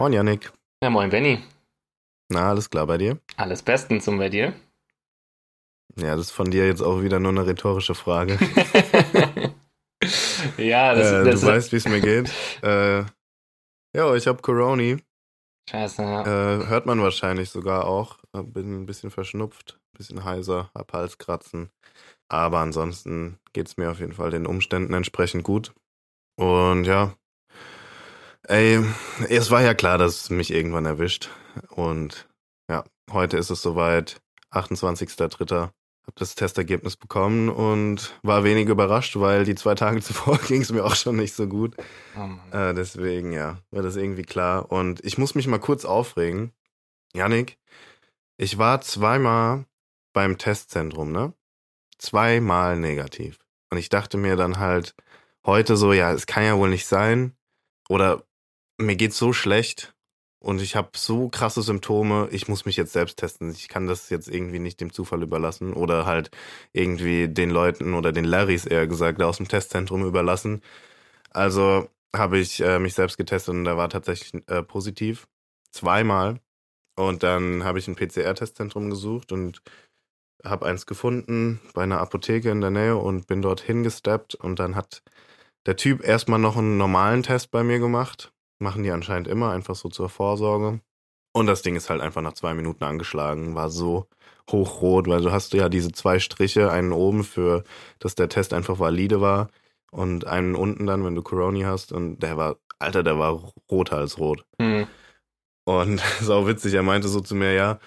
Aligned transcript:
Moin 0.00 0.14
Yannick. 0.14 0.50
Ja, 0.82 0.88
moin 0.88 1.10
Benny. 1.10 1.42
Na, 2.30 2.48
alles 2.48 2.70
klar 2.70 2.86
bei 2.86 2.96
dir? 2.96 3.18
Alles 3.36 3.62
bestens 3.62 4.08
und 4.08 4.16
bei 4.16 4.30
dir? 4.30 4.54
Ja, 5.94 6.16
das 6.16 6.28
ist 6.28 6.30
von 6.30 6.50
dir 6.50 6.66
jetzt 6.66 6.80
auch 6.80 7.02
wieder 7.02 7.20
nur 7.20 7.32
eine 7.32 7.46
rhetorische 7.46 7.94
Frage. 7.94 8.38
ja, 10.56 10.94
das, 10.94 11.12
äh, 11.12 11.24
das 11.24 11.42
Du 11.42 11.46
weißt, 11.48 11.72
wie 11.72 11.76
es 11.76 11.86
mir 11.86 12.00
geht. 12.00 12.32
äh, 12.62 13.00
ja, 13.94 14.14
ich 14.14 14.26
habe 14.26 14.40
Corona. 14.40 14.96
Scheiße, 15.68 16.00
ja. 16.00 16.22
Äh, 16.22 16.66
hört 16.68 16.86
man 16.86 17.02
wahrscheinlich 17.02 17.50
sogar 17.50 17.84
auch. 17.84 18.20
Bin 18.32 18.80
ein 18.80 18.86
bisschen 18.86 19.10
verschnupft, 19.10 19.78
ein 19.92 19.98
bisschen 19.98 20.24
heiser, 20.24 20.70
hab 20.74 20.94
Halskratzen. 20.94 21.68
Aber 22.30 22.60
ansonsten 22.60 23.38
geht 23.52 23.66
es 23.66 23.76
mir 23.76 23.90
auf 23.90 24.00
jeden 24.00 24.14
Fall 24.14 24.30
den 24.30 24.46
Umständen 24.46 24.94
entsprechend 24.94 25.44
gut. 25.44 25.74
Und 26.38 26.84
ja, 26.84 27.12
ey, 28.50 28.84
es 29.28 29.50
war 29.50 29.62
ja 29.62 29.74
klar, 29.74 29.96
dass 29.96 30.22
es 30.22 30.30
mich 30.30 30.52
irgendwann 30.52 30.84
erwischt. 30.84 31.30
Und 31.68 32.28
ja, 32.68 32.84
heute 33.10 33.36
ist 33.36 33.50
es 33.50 33.62
soweit, 33.62 34.20
28.03. 34.50 35.70
Hab 36.06 36.16
das 36.16 36.34
Testergebnis 36.34 36.96
bekommen 36.96 37.48
und 37.48 38.18
war 38.22 38.42
wenig 38.42 38.68
überrascht, 38.68 39.16
weil 39.16 39.44
die 39.44 39.54
zwei 39.54 39.74
Tage 39.76 40.00
zuvor 40.02 40.38
ging 40.48 40.62
es 40.62 40.72
mir 40.72 40.84
auch 40.84 40.96
schon 40.96 41.16
nicht 41.16 41.34
so 41.34 41.46
gut. 41.46 41.76
Oh. 42.16 42.56
Äh, 42.56 42.74
deswegen, 42.74 43.32
ja, 43.32 43.58
war 43.70 43.82
das 43.82 43.96
irgendwie 43.96 44.24
klar. 44.24 44.72
Und 44.72 45.04
ich 45.04 45.18
muss 45.18 45.34
mich 45.34 45.46
mal 45.46 45.60
kurz 45.60 45.84
aufregen. 45.84 46.52
Janik, 47.14 47.58
ich 48.36 48.58
war 48.58 48.80
zweimal 48.80 49.66
beim 50.12 50.38
Testzentrum, 50.38 51.12
ne? 51.12 51.32
Zweimal 51.98 52.76
negativ. 52.76 53.38
Und 53.70 53.78
ich 53.78 53.88
dachte 53.88 54.16
mir 54.16 54.34
dann 54.34 54.58
halt 54.58 54.94
heute 55.44 55.76
so, 55.76 55.92
ja, 55.92 56.12
es 56.12 56.26
kann 56.26 56.44
ja 56.44 56.56
wohl 56.56 56.70
nicht 56.70 56.86
sein. 56.86 57.36
Oder 57.88 58.24
mir 58.80 58.96
geht's 58.96 59.18
so 59.18 59.32
schlecht 59.32 59.94
und 60.40 60.62
ich 60.62 60.76
habe 60.76 60.90
so 60.96 61.28
krasse 61.28 61.62
Symptome, 61.62 62.28
ich 62.32 62.48
muss 62.48 62.64
mich 62.64 62.76
jetzt 62.76 62.92
selbst 62.92 63.18
testen. 63.18 63.50
Ich 63.52 63.68
kann 63.68 63.86
das 63.86 64.10
jetzt 64.10 64.28
irgendwie 64.28 64.58
nicht 64.58 64.80
dem 64.80 64.92
Zufall 64.92 65.22
überlassen 65.22 65.74
oder 65.74 66.06
halt 66.06 66.30
irgendwie 66.72 67.28
den 67.28 67.50
Leuten 67.50 67.94
oder 67.94 68.12
den 68.12 68.24
Larrys 68.24 68.64
eher 68.66 68.86
gesagt 68.86 69.22
aus 69.22 69.36
dem 69.38 69.48
Testzentrum 69.48 70.04
überlassen. 70.04 70.62
Also 71.30 71.88
habe 72.16 72.38
ich 72.38 72.60
äh, 72.62 72.78
mich 72.78 72.94
selbst 72.94 73.18
getestet 73.18 73.54
und 73.54 73.64
da 73.64 73.76
war 73.76 73.88
tatsächlich 73.90 74.42
äh, 74.48 74.62
positiv. 74.62 75.28
Zweimal. 75.72 76.40
Und 76.96 77.22
dann 77.22 77.64
habe 77.64 77.78
ich 77.78 77.88
ein 77.88 77.96
PCR-Testzentrum 77.96 78.90
gesucht 78.90 79.32
und 79.32 79.62
habe 80.44 80.66
eins 80.66 80.86
gefunden 80.86 81.60
bei 81.74 81.82
einer 81.82 82.00
Apotheke 82.00 82.50
in 82.50 82.60
der 82.60 82.70
Nähe 82.70 82.96
und 82.96 83.26
bin 83.26 83.42
dort 83.42 83.60
hingesteppt. 83.60 84.34
Und 84.34 84.58
dann 84.58 84.76
hat 84.76 85.02
der 85.66 85.76
Typ 85.76 86.04
erstmal 86.04 86.38
noch 86.38 86.56
einen 86.56 86.78
normalen 86.78 87.22
Test 87.22 87.50
bei 87.50 87.62
mir 87.62 87.78
gemacht. 87.78 88.32
Machen 88.60 88.82
die 88.82 88.90
anscheinend 88.90 89.26
immer, 89.26 89.50
einfach 89.50 89.74
so 89.74 89.88
zur 89.88 90.08
Vorsorge. 90.08 90.80
Und 91.32 91.46
das 91.46 91.62
Ding 91.62 91.76
ist 91.76 91.90
halt 91.90 92.00
einfach 92.00 92.22
nach 92.22 92.34
zwei 92.34 92.54
Minuten 92.54 92.84
angeschlagen, 92.84 93.54
war 93.54 93.70
so 93.70 94.06
hochrot, 94.50 95.06
weil 95.08 95.22
du 95.22 95.30
hast 95.32 95.52
ja 95.54 95.68
diese 95.68 95.92
zwei 95.92 96.18
Striche, 96.18 96.70
einen 96.70 96.92
oben 96.92 97.24
für, 97.24 97.64
dass 98.00 98.14
der 98.14 98.28
Test 98.28 98.52
einfach 98.52 98.78
valide 98.78 99.20
war 99.20 99.48
und 99.92 100.26
einen 100.26 100.54
unten 100.54 100.86
dann, 100.86 101.04
wenn 101.04 101.14
du 101.14 101.22
Corona 101.22 101.66
hast 101.66 101.92
und 101.92 102.18
der 102.20 102.36
war, 102.36 102.56
Alter, 102.78 103.02
der 103.02 103.18
war 103.18 103.52
roter 103.70 103.98
als 103.98 104.18
rot. 104.18 104.44
Hm. 104.60 104.86
Und 105.64 106.00
sau 106.20 106.46
witzig, 106.46 106.74
er 106.74 106.82
meinte 106.82 107.08
so 107.08 107.20
zu 107.20 107.34
mir, 107.34 107.52
ja, 107.52 107.78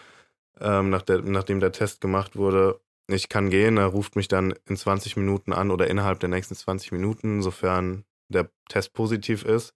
ähm, 0.59 0.89
nach 0.89 1.01
der, 1.01 1.21
nachdem 1.21 1.59
der 1.59 1.71
Test 1.71 2.01
gemacht 2.01 2.35
wurde, 2.35 2.79
ich 3.07 3.27
kann 3.27 3.49
gehen, 3.49 3.77
er 3.77 3.87
ruft 3.87 4.15
mich 4.15 4.27
dann 4.27 4.53
in 4.65 4.77
20 4.77 5.17
Minuten 5.17 5.51
an 5.51 5.71
oder 5.71 5.87
innerhalb 5.87 6.19
der 6.19 6.29
nächsten 6.29 6.55
20 6.55 6.93
Minuten, 6.93 7.41
sofern 7.41 8.05
der 8.29 8.49
Test 8.69 8.93
positiv 8.93 9.43
ist. 9.43 9.73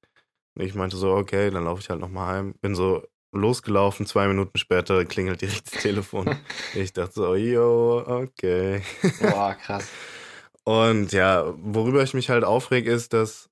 Und 0.58 0.66
ich 0.66 0.74
meinte 0.74 0.98
so, 0.98 1.14
okay, 1.14 1.52
dann 1.52 1.66
laufe 1.66 1.82
ich 1.82 1.90
halt 1.90 2.00
nochmal 2.00 2.36
heim. 2.36 2.56
Bin 2.62 2.74
so 2.74 3.04
losgelaufen, 3.32 4.08
zwei 4.08 4.28
Minuten 4.28 4.58
später 4.58 5.06
klingelt 5.06 5.42
direkt 5.42 5.72
das 5.72 5.84
Telefon. 5.84 6.36
ich 6.74 6.94
dachte 6.94 7.14
so, 7.14 7.36
yo, 7.36 8.04
okay. 8.08 8.82
Boah, 9.22 9.54
krass. 9.54 9.88
Und 10.64 11.12
ja, 11.12 11.54
worüber 11.58 12.02
ich 12.02 12.16
mich 12.16 12.30
halt 12.30 12.44
aufreg, 12.44 12.88
ist, 12.88 13.14
dass 13.14 13.50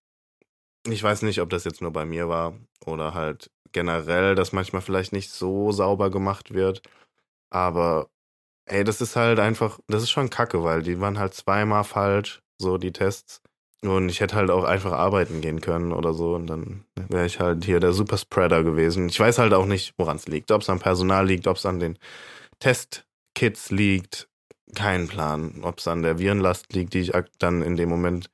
ich 0.88 1.02
weiß 1.02 1.22
nicht, 1.22 1.42
ob 1.42 1.50
das 1.50 1.64
jetzt 1.64 1.82
nur 1.82 1.92
bei 1.92 2.06
mir 2.06 2.28
war 2.28 2.58
oder 2.86 3.14
halt 3.14 3.52
generell, 3.72 4.36
dass 4.36 4.52
manchmal 4.52 4.82
vielleicht 4.82 5.14
nicht 5.14 5.30
so 5.30 5.72
sauber 5.72 6.10
gemacht 6.10 6.54
wird. 6.54 6.82
Aber 7.52 8.10
ey, 8.66 8.84
das 8.84 9.02
ist 9.02 9.16
halt 9.16 9.40
einfach, 9.40 9.80
das 9.88 10.04
ist 10.04 10.12
schon 10.12 10.30
kacke, 10.30 10.64
weil 10.64 10.82
die 10.82 11.00
waren 11.00 11.20
halt 11.20 11.36
zweimal 11.36 11.84
falsch, 11.84 12.42
so 12.58 12.78
die 12.78 12.92
Tests. 12.92 13.42
Und 13.82 14.10
ich 14.10 14.20
hätte 14.20 14.36
halt 14.36 14.50
auch 14.50 14.64
einfach 14.64 14.94
arbeiten 14.94 15.42
gehen 15.42 15.62
können 15.62 15.92
oder 15.92 16.14
so. 16.14 16.34
Und 16.34 16.48
dann 16.48 16.86
wäre 17.10 17.26
ich 17.26 17.40
halt 17.40 17.66
hier 17.66 17.80
der 17.80 17.94
Superspreader 17.94 18.64
gewesen. 18.64 19.10
Ich 19.10 19.20
weiß 19.20 19.38
halt 19.38 19.54
auch 19.54 19.66
nicht, 19.66 19.94
woran 19.98 20.18
es 20.18 20.28
liegt. 20.28 20.52
Ob 20.52 20.62
es 20.62 20.70
am 20.70 20.80
Personal 20.80 21.28
liegt, 21.28 21.48
ob 21.48 21.58
es 21.58 21.66
an 21.66 21.80
den 21.80 21.98
Testkits 22.60 23.70
liegt. 23.70 24.28
Kein 24.74 25.08
Plan. 25.08 25.62
Ob 25.62 25.80
es 25.80 25.88
an 25.88 26.02
der 26.02 26.20
Virenlast 26.20 26.74
liegt, 26.74 26.94
die 26.94 27.00
ich 27.00 27.12
dann 27.38 27.62
in 27.62 27.76
dem 27.76 27.90
Moment 27.90 28.30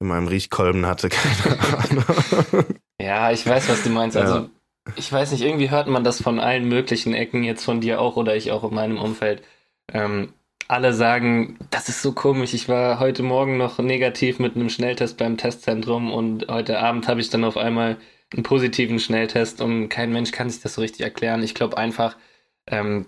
in 0.00 0.08
meinem 0.08 0.28
Riechkolben 0.28 0.86
hatte. 0.86 1.08
Keine 1.10 1.78
Ahnung. 1.78 2.64
Ja, 3.00 3.30
ich 3.30 3.46
weiß, 3.46 3.68
was 3.68 3.82
du 3.82 3.90
meinst. 3.90 4.16
Also, 4.16 4.48
ich 4.96 5.10
weiß 5.10 5.32
nicht, 5.32 5.42
irgendwie 5.42 5.70
hört 5.70 5.88
man 5.88 6.04
das 6.04 6.22
von 6.22 6.38
allen 6.38 6.68
möglichen 6.68 7.14
Ecken, 7.14 7.42
jetzt 7.42 7.64
von 7.64 7.80
dir 7.80 8.00
auch 8.00 8.16
oder 8.16 8.36
ich 8.36 8.50
auch 8.52 8.64
in 8.64 8.74
meinem 8.74 8.98
Umfeld. 8.98 9.42
Ähm, 9.92 10.32
alle 10.68 10.92
sagen, 10.92 11.58
das 11.70 11.88
ist 11.88 12.02
so 12.02 12.12
komisch. 12.12 12.54
Ich 12.54 12.68
war 12.68 12.98
heute 12.98 13.22
Morgen 13.22 13.56
noch 13.56 13.78
negativ 13.78 14.38
mit 14.38 14.56
einem 14.56 14.68
Schnelltest 14.68 15.16
beim 15.16 15.36
Testzentrum 15.36 16.12
und 16.12 16.48
heute 16.48 16.78
Abend 16.80 17.08
habe 17.08 17.20
ich 17.20 17.30
dann 17.30 17.44
auf 17.44 17.56
einmal 17.56 17.96
einen 18.32 18.42
positiven 18.42 18.98
Schnelltest 18.98 19.60
und 19.60 19.88
kein 19.88 20.12
Mensch 20.12 20.32
kann 20.32 20.50
sich 20.50 20.62
das 20.62 20.74
so 20.74 20.80
richtig 20.80 21.02
erklären. 21.02 21.42
Ich 21.42 21.54
glaube 21.54 21.78
einfach, 21.78 22.16
ähm, 22.66 23.06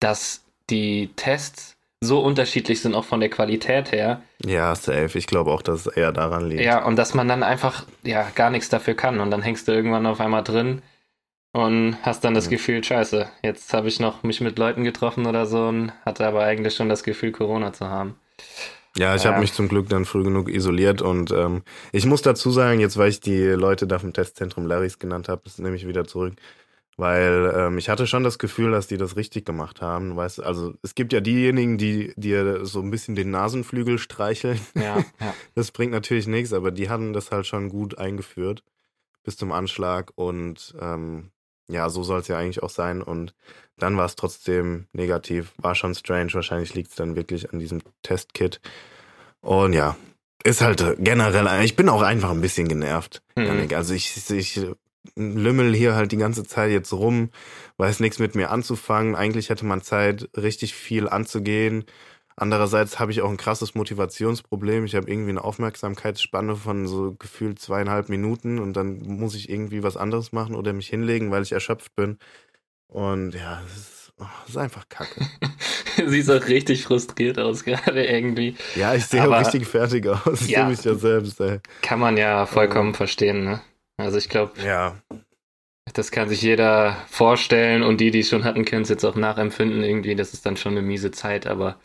dass 0.00 0.44
die 0.68 1.10
Tests 1.16 1.76
so 2.00 2.20
unterschiedlich 2.20 2.80
sind, 2.80 2.94
auch 2.94 3.04
von 3.04 3.20
der 3.20 3.30
Qualität 3.30 3.92
her. 3.92 4.20
Ja, 4.44 4.74
safe. 4.74 5.16
Ich 5.16 5.26
glaube 5.26 5.50
auch, 5.50 5.62
dass 5.62 5.86
es 5.86 5.96
eher 5.96 6.12
daran 6.12 6.48
liegt. 6.48 6.62
Ja, 6.62 6.84
und 6.84 6.96
dass 6.96 7.14
man 7.14 7.26
dann 7.28 7.42
einfach 7.42 7.84
ja 8.02 8.28
gar 8.34 8.50
nichts 8.50 8.68
dafür 8.68 8.94
kann 8.94 9.20
und 9.20 9.30
dann 9.30 9.42
hängst 9.42 9.66
du 9.66 9.72
irgendwann 9.72 10.06
auf 10.06 10.20
einmal 10.20 10.44
drin 10.44 10.82
und 11.56 11.96
hast 12.02 12.22
dann 12.22 12.34
das 12.34 12.46
Mhm. 12.46 12.50
Gefühl, 12.50 12.84
scheiße, 12.84 13.28
jetzt 13.42 13.72
habe 13.72 13.88
ich 13.88 13.98
noch 13.98 14.22
mich 14.22 14.40
mit 14.42 14.58
Leuten 14.58 14.84
getroffen 14.84 15.26
oder 15.26 15.46
so 15.46 15.68
und 15.68 15.90
hatte 16.04 16.26
aber 16.26 16.42
eigentlich 16.44 16.74
schon 16.74 16.88
das 16.90 17.02
Gefühl, 17.02 17.32
Corona 17.32 17.72
zu 17.72 17.88
haben. 17.88 18.16
Ja, 18.98 19.14
ich 19.14 19.24
Ja. 19.24 19.30
habe 19.30 19.40
mich 19.40 19.52
zum 19.54 19.68
Glück 19.68 19.88
dann 19.88 20.04
früh 20.04 20.22
genug 20.22 20.48
isoliert 20.50 21.00
und 21.02 21.30
ähm, 21.30 21.62
ich 21.92 22.04
muss 22.06 22.20
dazu 22.22 22.50
sagen, 22.50 22.78
jetzt 22.80 22.96
weil 22.98 23.08
ich 23.10 23.20
die 23.20 23.40
Leute 23.42 23.86
da 23.86 23.98
vom 23.98 24.12
Testzentrum 24.12 24.66
Larrys 24.66 24.98
genannt 24.98 25.28
habe, 25.28 25.42
das 25.44 25.58
nehme 25.58 25.76
ich 25.76 25.86
wieder 25.86 26.06
zurück, 26.06 26.34
weil 26.98 27.52
ähm, 27.56 27.78
ich 27.78 27.88
hatte 27.88 28.06
schon 28.06 28.22
das 28.24 28.38
Gefühl, 28.38 28.70
dass 28.72 28.86
die 28.86 28.96
das 28.98 29.16
richtig 29.16 29.44
gemacht 29.46 29.80
haben. 29.82 30.14
Weißt, 30.16 30.38
du, 30.38 30.42
also 30.42 30.74
es 30.82 30.94
gibt 30.94 31.12
ja 31.14 31.20
diejenigen, 31.20 31.78
die 31.78 32.12
dir 32.16 32.64
so 32.66 32.80
ein 32.80 32.90
bisschen 32.90 33.14
den 33.14 33.30
Nasenflügel 33.30 33.98
streicheln. 33.98 34.60
Ja, 34.74 35.04
ja. 35.20 35.34
Das 35.54 35.72
bringt 35.72 35.92
natürlich 35.92 36.26
nichts, 36.26 36.52
aber 36.52 36.70
die 36.70 36.90
hatten 36.90 37.14
das 37.14 37.30
halt 37.30 37.46
schon 37.46 37.70
gut 37.70 37.96
eingeführt 37.98 38.62
bis 39.24 39.36
zum 39.38 39.52
Anschlag 39.52 40.12
und 40.16 40.74
ähm, 40.80 41.30
ja, 41.68 41.88
so 41.88 42.02
soll 42.02 42.20
es 42.20 42.28
ja 42.28 42.38
eigentlich 42.38 42.62
auch 42.62 42.70
sein. 42.70 43.02
Und 43.02 43.34
dann 43.76 43.96
war 43.96 44.06
es 44.06 44.16
trotzdem 44.16 44.86
negativ, 44.92 45.52
war 45.58 45.74
schon 45.74 45.94
strange, 45.94 46.32
wahrscheinlich 46.34 46.74
liegt 46.74 46.90
es 46.90 46.96
dann 46.96 47.16
wirklich 47.16 47.52
an 47.52 47.58
diesem 47.58 47.82
Testkit. 48.02 48.60
Und 49.40 49.72
ja, 49.72 49.96
ist 50.44 50.60
halt 50.60 50.96
generell, 50.98 51.64
ich 51.64 51.76
bin 51.76 51.88
auch 51.88 52.02
einfach 52.02 52.30
ein 52.30 52.40
bisschen 52.40 52.68
genervt, 52.68 53.22
Mhm. 53.36 53.68
Also 53.74 53.92
ich, 53.92 54.30
ich 54.30 54.60
lümmel 55.14 55.74
hier 55.74 55.94
halt 55.94 56.12
die 56.12 56.16
ganze 56.16 56.44
Zeit 56.44 56.70
jetzt 56.70 56.92
rum, 56.92 57.30
weiß 57.76 58.00
nichts 58.00 58.18
mit 58.18 58.34
mir 58.34 58.50
anzufangen, 58.50 59.14
eigentlich 59.14 59.50
hätte 59.50 59.66
man 59.66 59.82
Zeit, 59.82 60.28
richtig 60.36 60.74
viel 60.74 61.08
anzugehen, 61.08 61.84
Andererseits 62.38 63.00
habe 63.00 63.12
ich 63.12 63.22
auch 63.22 63.30
ein 63.30 63.38
krasses 63.38 63.74
Motivationsproblem. 63.74 64.84
Ich 64.84 64.94
habe 64.94 65.10
irgendwie 65.10 65.30
eine 65.30 65.42
Aufmerksamkeitsspanne 65.42 66.54
von 66.56 66.86
so 66.86 67.14
gefühlt 67.18 67.58
zweieinhalb 67.58 68.10
Minuten 68.10 68.58
und 68.58 68.74
dann 68.74 68.98
muss 68.98 69.34
ich 69.34 69.48
irgendwie 69.48 69.82
was 69.82 69.96
anderes 69.96 70.32
machen 70.32 70.54
oder 70.54 70.72
mich 70.74 70.88
hinlegen, 70.88 71.30
weil 71.30 71.42
ich 71.42 71.52
erschöpft 71.52 71.94
bin. 71.96 72.18
Und 72.88 73.32
ja, 73.34 73.62
es 73.66 73.76
ist, 73.76 74.12
oh, 74.20 74.24
ist 74.46 74.58
einfach 74.58 74.86
kacke. 74.90 75.26
Siehst 76.06 76.30
auch 76.30 76.46
richtig 76.46 76.84
frustriert 76.84 77.38
aus 77.38 77.64
gerade 77.64 78.04
irgendwie. 78.04 78.54
Ja, 78.74 78.94
ich 78.94 79.06
sehe 79.06 79.22
Aber- 79.22 79.36
auch 79.36 79.40
richtig 79.40 79.66
fertig 79.66 80.06
aus. 80.06 80.42
Ich 80.42 80.48
Ja. 80.50 80.68
mich 80.68 80.84
ja 80.84 80.94
selbst, 80.94 81.40
ey. 81.40 81.60
Kann 81.80 81.98
man 82.00 82.18
ja 82.18 82.44
vollkommen 82.44 82.92
verstehen, 82.92 83.44
ne? 83.44 83.62
Also 83.96 84.18
ich 84.18 84.28
glaube, 84.28 84.52
Ja, 84.62 84.96
das 85.94 86.10
kann 86.10 86.28
sich 86.28 86.42
jeder 86.42 86.98
vorstellen 87.08 87.82
und 87.82 87.98
die, 88.02 88.10
die 88.10 88.20
es 88.20 88.28
schon 88.28 88.44
hatten, 88.44 88.66
können 88.66 88.82
es 88.82 88.90
jetzt 88.90 89.04
auch 89.06 89.14
nachempfinden 89.16 89.82
irgendwie. 89.82 90.14
Das 90.14 90.34
ist 90.34 90.44
dann 90.44 90.58
schon 90.58 90.72
eine 90.72 90.82
miese 90.82 91.12
Zeit, 91.12 91.46
aber 91.46 91.80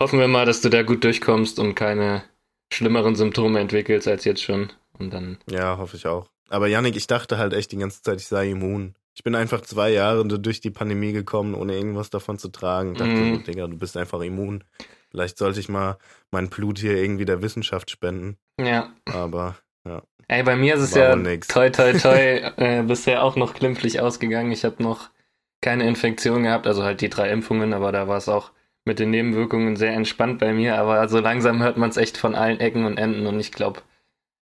hoffen 0.00 0.18
wir 0.18 0.28
mal, 0.28 0.46
dass 0.46 0.60
du 0.60 0.68
da 0.68 0.82
gut 0.82 1.04
durchkommst 1.04 1.58
und 1.58 1.74
keine 1.74 2.24
schlimmeren 2.72 3.14
Symptome 3.14 3.60
entwickelst 3.60 4.08
als 4.08 4.24
jetzt 4.24 4.42
schon. 4.42 4.72
Und 4.98 5.12
dann, 5.12 5.38
ja, 5.50 5.78
hoffe 5.78 5.96
ich 5.96 6.06
auch. 6.06 6.28
Aber 6.50 6.66
Yannick, 6.68 6.96
ich 6.96 7.06
dachte 7.06 7.38
halt 7.38 7.52
echt 7.52 7.72
die 7.72 7.76
ganze 7.78 8.02
Zeit, 8.02 8.20
ich 8.20 8.26
sei 8.26 8.50
immun. 8.50 8.94
Ich 9.16 9.22
bin 9.22 9.34
einfach 9.34 9.60
zwei 9.60 9.90
Jahre 9.90 10.26
durch 10.26 10.60
die 10.60 10.70
Pandemie 10.70 11.12
gekommen, 11.12 11.54
ohne 11.54 11.74
irgendwas 11.74 12.10
davon 12.10 12.38
zu 12.38 12.48
tragen. 12.48 12.92
Ich 12.92 12.98
dachte 12.98 13.12
Mhm. 13.14 13.36
so, 13.36 13.40
Digga, 13.42 13.66
du 13.68 13.76
bist 13.76 13.96
einfach 13.96 14.20
immun. 14.20 14.64
Vielleicht 15.10 15.38
sollte 15.38 15.60
ich 15.60 15.68
mal 15.68 15.98
mein 16.32 16.48
Blut 16.50 16.78
hier 16.78 16.96
irgendwie 16.96 17.24
der 17.24 17.40
Wissenschaft 17.42 17.90
spenden. 17.90 18.36
ja, 18.60 18.92
Aber 19.06 19.56
Ja. 19.86 20.02
Ey, 20.28 20.42
bei 20.42 20.56
mir 20.56 20.74
ist 20.74 20.80
es 20.80 20.92
War 20.94 21.02
ja 21.10 21.16
nix. 21.16 21.46
toi 21.48 21.68
toi 21.70 21.92
toi 21.98 22.16
äh, 22.56 22.82
bisher 22.82 23.22
auch 23.22 23.36
noch 23.36 23.54
glimpflich 23.54 24.00
ausgegangen. 24.00 24.50
Ich 24.50 24.64
habe 24.64 24.82
noch 24.82 25.10
keine 25.60 25.86
Infektion 25.86 26.42
gehabt, 26.44 26.66
also 26.66 26.82
halt 26.82 27.00
die 27.02 27.10
drei 27.10 27.30
Impfungen, 27.30 27.72
aber 27.74 27.92
da 27.92 28.08
war 28.08 28.16
es 28.16 28.28
auch 28.28 28.50
mit 28.84 28.98
den 28.98 29.10
Nebenwirkungen 29.10 29.76
sehr 29.76 29.92
entspannt 29.92 30.38
bei 30.38 30.52
mir. 30.52 30.76
Aber 30.78 31.08
so 31.08 31.20
langsam 31.20 31.62
hört 31.62 31.76
man 31.76 31.90
es 31.90 31.96
echt 31.96 32.16
von 32.16 32.34
allen 32.34 32.60
Ecken 32.60 32.84
und 32.84 32.98
Enden 32.98 33.26
und 33.26 33.40
ich 33.40 33.52
glaube, 33.52 33.82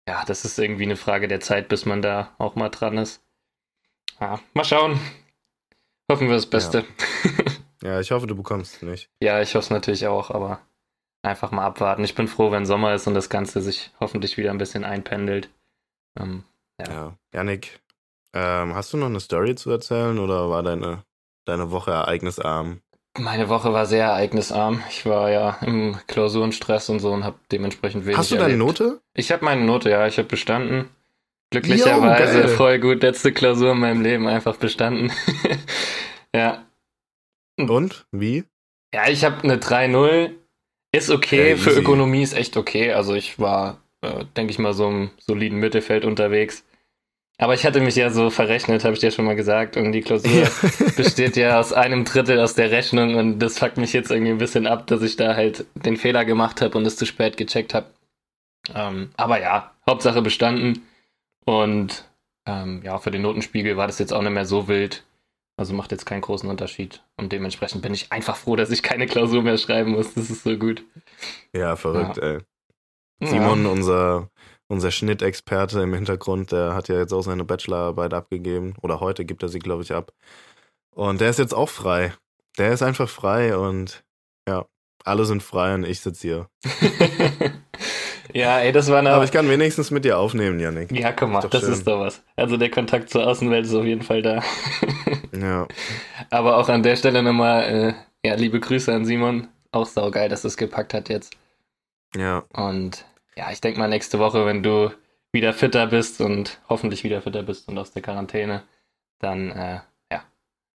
ja, 0.08 0.24
das 0.24 0.44
ist 0.44 0.58
irgendwie 0.58 0.82
eine 0.84 0.96
Frage 0.96 1.28
der 1.28 1.40
Zeit, 1.40 1.68
bis 1.68 1.86
man 1.86 2.02
da 2.02 2.32
auch 2.38 2.56
mal 2.56 2.68
dran 2.68 2.98
ist. 2.98 3.22
Ja, 4.20 4.40
mal 4.54 4.64
schauen. 4.64 4.98
Hoffen 6.10 6.28
wir 6.28 6.34
das 6.34 6.46
Beste. 6.46 6.84
Ja, 7.82 8.00
ich 8.00 8.10
hoffe, 8.10 8.26
du 8.26 8.34
bekommst 8.34 8.76
es 8.76 8.82
nicht. 8.82 9.10
Ja, 9.22 9.40
ich 9.40 9.54
hoffe 9.54 9.64
es 9.64 9.70
natürlich 9.70 10.06
auch, 10.06 10.30
aber 10.30 10.60
einfach 11.22 11.52
mal 11.52 11.64
abwarten. 11.64 12.04
Ich 12.04 12.14
bin 12.14 12.26
froh, 12.28 12.50
wenn 12.50 12.66
Sommer 12.66 12.94
ist 12.94 13.06
und 13.06 13.14
das 13.14 13.30
Ganze 13.30 13.62
sich 13.62 13.92
hoffentlich 14.00 14.36
wieder 14.36 14.50
ein 14.50 14.58
bisschen 14.58 14.84
einpendelt. 14.84 15.48
Ähm, 16.18 16.44
Ja. 16.80 16.92
Ja. 16.92 17.18
Janik, 17.32 17.80
ähm, 18.34 18.74
hast 18.74 18.92
du 18.92 18.96
noch 18.96 19.06
eine 19.06 19.20
Story 19.20 19.54
zu 19.54 19.70
erzählen 19.70 20.18
oder 20.18 20.50
war 20.50 20.62
deine, 20.62 21.04
deine 21.44 21.70
Woche 21.70 21.92
ereignisarm? 21.92 22.80
Meine 23.18 23.48
Woche 23.48 23.72
war 23.72 23.86
sehr 23.86 24.06
ereignisarm. 24.06 24.82
Ich 24.88 25.04
war 25.06 25.30
ja 25.30 25.58
im 25.60 25.96
Klausurenstress 26.06 26.88
und 26.88 27.00
so 27.00 27.12
und 27.12 27.24
habe 27.24 27.36
dementsprechend 27.50 28.06
wenig 28.06 28.16
Hast 28.18 28.30
du 28.30 28.36
deine 28.36 28.52
erlebt. 28.52 28.66
Note? 28.66 29.00
Ich 29.14 29.30
habe 29.30 29.44
meine 29.44 29.62
Note, 29.62 29.90
ja, 29.90 30.06
ich 30.06 30.18
habe 30.18 30.28
bestanden. 30.28 30.88
Glücklicherweise 31.50 32.40
geil. 32.40 32.48
voll 32.48 32.78
gut, 32.78 33.02
letzte 33.02 33.32
Klausur 33.32 33.72
in 33.72 33.78
meinem 33.78 34.00
Leben 34.00 34.26
einfach 34.26 34.56
bestanden. 34.56 35.12
ja. 36.34 36.64
Und? 37.58 38.06
Wie? 38.10 38.44
Ja, 38.94 39.08
ich 39.08 39.24
habe 39.24 39.42
eine 39.42 39.56
3-0. 39.56 40.30
Ist 40.94 41.10
okay, 41.10 41.50
Ja, 41.50 41.56
für. 41.56 41.70
Ökonomie 41.70 42.22
ist 42.22 42.32
echt 42.34 42.56
okay. 42.56 42.92
Also 42.92 43.14
ich 43.14 43.38
war, 43.38 43.82
äh, 44.00 44.24
denke 44.36 44.50
ich 44.50 44.58
mal, 44.58 44.72
so 44.72 44.88
im 44.88 45.10
soliden 45.18 45.58
Mittelfeld 45.58 46.06
unterwegs. 46.06 46.64
Aber 47.42 47.54
ich 47.54 47.66
hatte 47.66 47.80
mich 47.80 47.96
ja 47.96 48.08
so 48.08 48.30
verrechnet, 48.30 48.84
habe 48.84 48.94
ich 48.94 49.00
dir 49.00 49.10
schon 49.10 49.24
mal 49.24 49.34
gesagt. 49.34 49.76
Und 49.76 49.90
die 49.90 50.00
Klausur 50.00 50.30
besteht 50.96 51.36
ja 51.36 51.58
aus 51.58 51.72
einem 51.72 52.04
Drittel 52.04 52.38
aus 52.38 52.54
der 52.54 52.70
Rechnung. 52.70 53.16
Und 53.16 53.40
das 53.40 53.58
fuckt 53.58 53.78
mich 53.78 53.92
jetzt 53.92 54.12
irgendwie 54.12 54.30
ein 54.30 54.38
bisschen 54.38 54.68
ab, 54.68 54.86
dass 54.86 55.02
ich 55.02 55.16
da 55.16 55.34
halt 55.34 55.66
den 55.74 55.96
Fehler 55.96 56.24
gemacht 56.24 56.62
habe 56.62 56.78
und 56.78 56.86
es 56.86 56.96
zu 56.96 57.04
spät 57.04 57.36
gecheckt 57.36 57.74
habe. 57.74 57.86
Ähm, 58.72 59.10
aber 59.16 59.40
ja, 59.40 59.72
Hauptsache 59.90 60.22
bestanden. 60.22 60.86
Und 61.44 62.08
ähm, 62.46 62.80
ja, 62.84 62.98
für 62.98 63.10
den 63.10 63.22
Notenspiegel 63.22 63.76
war 63.76 63.88
das 63.88 63.98
jetzt 63.98 64.12
auch 64.12 64.22
nicht 64.22 64.30
mehr 64.30 64.46
so 64.46 64.68
wild. 64.68 65.02
Also 65.56 65.74
macht 65.74 65.90
jetzt 65.90 66.06
keinen 66.06 66.20
großen 66.20 66.48
Unterschied. 66.48 67.02
Und 67.16 67.32
dementsprechend 67.32 67.82
bin 67.82 67.92
ich 67.92 68.12
einfach 68.12 68.36
froh, 68.36 68.54
dass 68.54 68.70
ich 68.70 68.84
keine 68.84 69.08
Klausur 69.08 69.42
mehr 69.42 69.58
schreiben 69.58 69.90
muss. 69.90 70.14
Das 70.14 70.30
ist 70.30 70.44
so 70.44 70.56
gut. 70.56 70.84
Ja, 71.52 71.74
verrückt, 71.74 72.18
ey. 72.18 72.38
Simon, 73.20 73.66
unser, 73.66 74.30
unser 74.72 74.90
Schnittexperte 74.90 75.80
im 75.82 75.92
Hintergrund, 75.94 76.50
der 76.50 76.74
hat 76.74 76.88
ja 76.88 76.96
jetzt 76.96 77.12
auch 77.12 77.22
seine 77.22 77.44
Bachelorarbeit 77.44 78.14
abgegeben. 78.14 78.74
Oder 78.80 79.00
heute 79.00 79.24
gibt 79.24 79.42
er 79.42 79.48
sie, 79.48 79.58
glaube 79.58 79.82
ich, 79.82 79.92
ab. 79.92 80.12
Und 80.94 81.20
der 81.20 81.30
ist 81.30 81.38
jetzt 81.38 81.54
auch 81.54 81.68
frei. 81.68 82.12
Der 82.58 82.72
ist 82.72 82.82
einfach 82.82 83.08
frei 83.08 83.56
und 83.56 84.02
ja, 84.48 84.66
alle 85.04 85.24
sind 85.24 85.42
frei 85.42 85.74
und 85.74 85.84
ich 85.84 86.00
sitze 86.00 86.20
hier. 86.22 86.48
ja, 88.32 88.58
ey, 88.60 88.72
das 88.72 88.90
war 88.90 88.98
eine. 88.98 89.10
Aber 89.10 89.24
ich 89.24 89.32
kann 89.32 89.48
wenigstens 89.48 89.90
mit 89.90 90.04
dir 90.04 90.18
aufnehmen, 90.18 90.58
Janik. 90.60 90.90
ja, 90.92 91.12
guck 91.12 91.30
mal, 91.30 91.44
Ist 91.44 91.52
das 91.54 91.62
schön. 91.62 91.72
ist 91.72 91.86
doch 91.86 92.00
was. 92.00 92.22
Also 92.36 92.56
der 92.56 92.70
Kontakt 92.70 93.10
zur 93.10 93.26
Außenwelt 93.26 93.66
ist 93.66 93.74
auf 93.74 93.84
jeden 93.84 94.02
Fall 94.02 94.22
da. 94.22 94.42
Ja, 95.34 95.66
Aber 96.28 96.58
auch 96.58 96.68
an 96.68 96.82
der 96.82 96.94
Stelle 96.94 97.22
nochmal, 97.22 97.62
äh, 98.22 98.28
ja, 98.28 98.34
liebe 98.34 98.60
Grüße 98.60 98.92
an 98.92 99.06
Simon. 99.06 99.48
Auch 99.72 99.86
saugeil, 99.86 100.28
dass 100.28 100.44
es 100.44 100.58
gepackt 100.58 100.92
hat 100.92 101.08
jetzt. 101.08 101.34
ja, 102.14 102.44
Und 102.52 103.06
ja, 103.36 103.50
ich 103.50 103.60
denke 103.60 103.78
mal 103.78 103.88
nächste 103.88 104.18
Woche, 104.18 104.46
wenn 104.46 104.62
du 104.62 104.92
wieder 105.32 105.52
fitter 105.54 105.86
bist 105.86 106.20
und 106.20 106.60
hoffentlich 106.68 107.04
wieder 107.04 107.22
fitter 107.22 107.42
bist 107.42 107.68
und 107.68 107.78
aus 107.78 107.92
der 107.92 108.02
Quarantäne, 108.02 108.64
dann 109.18 109.50
äh, 109.50 109.80
ja, 110.10 110.22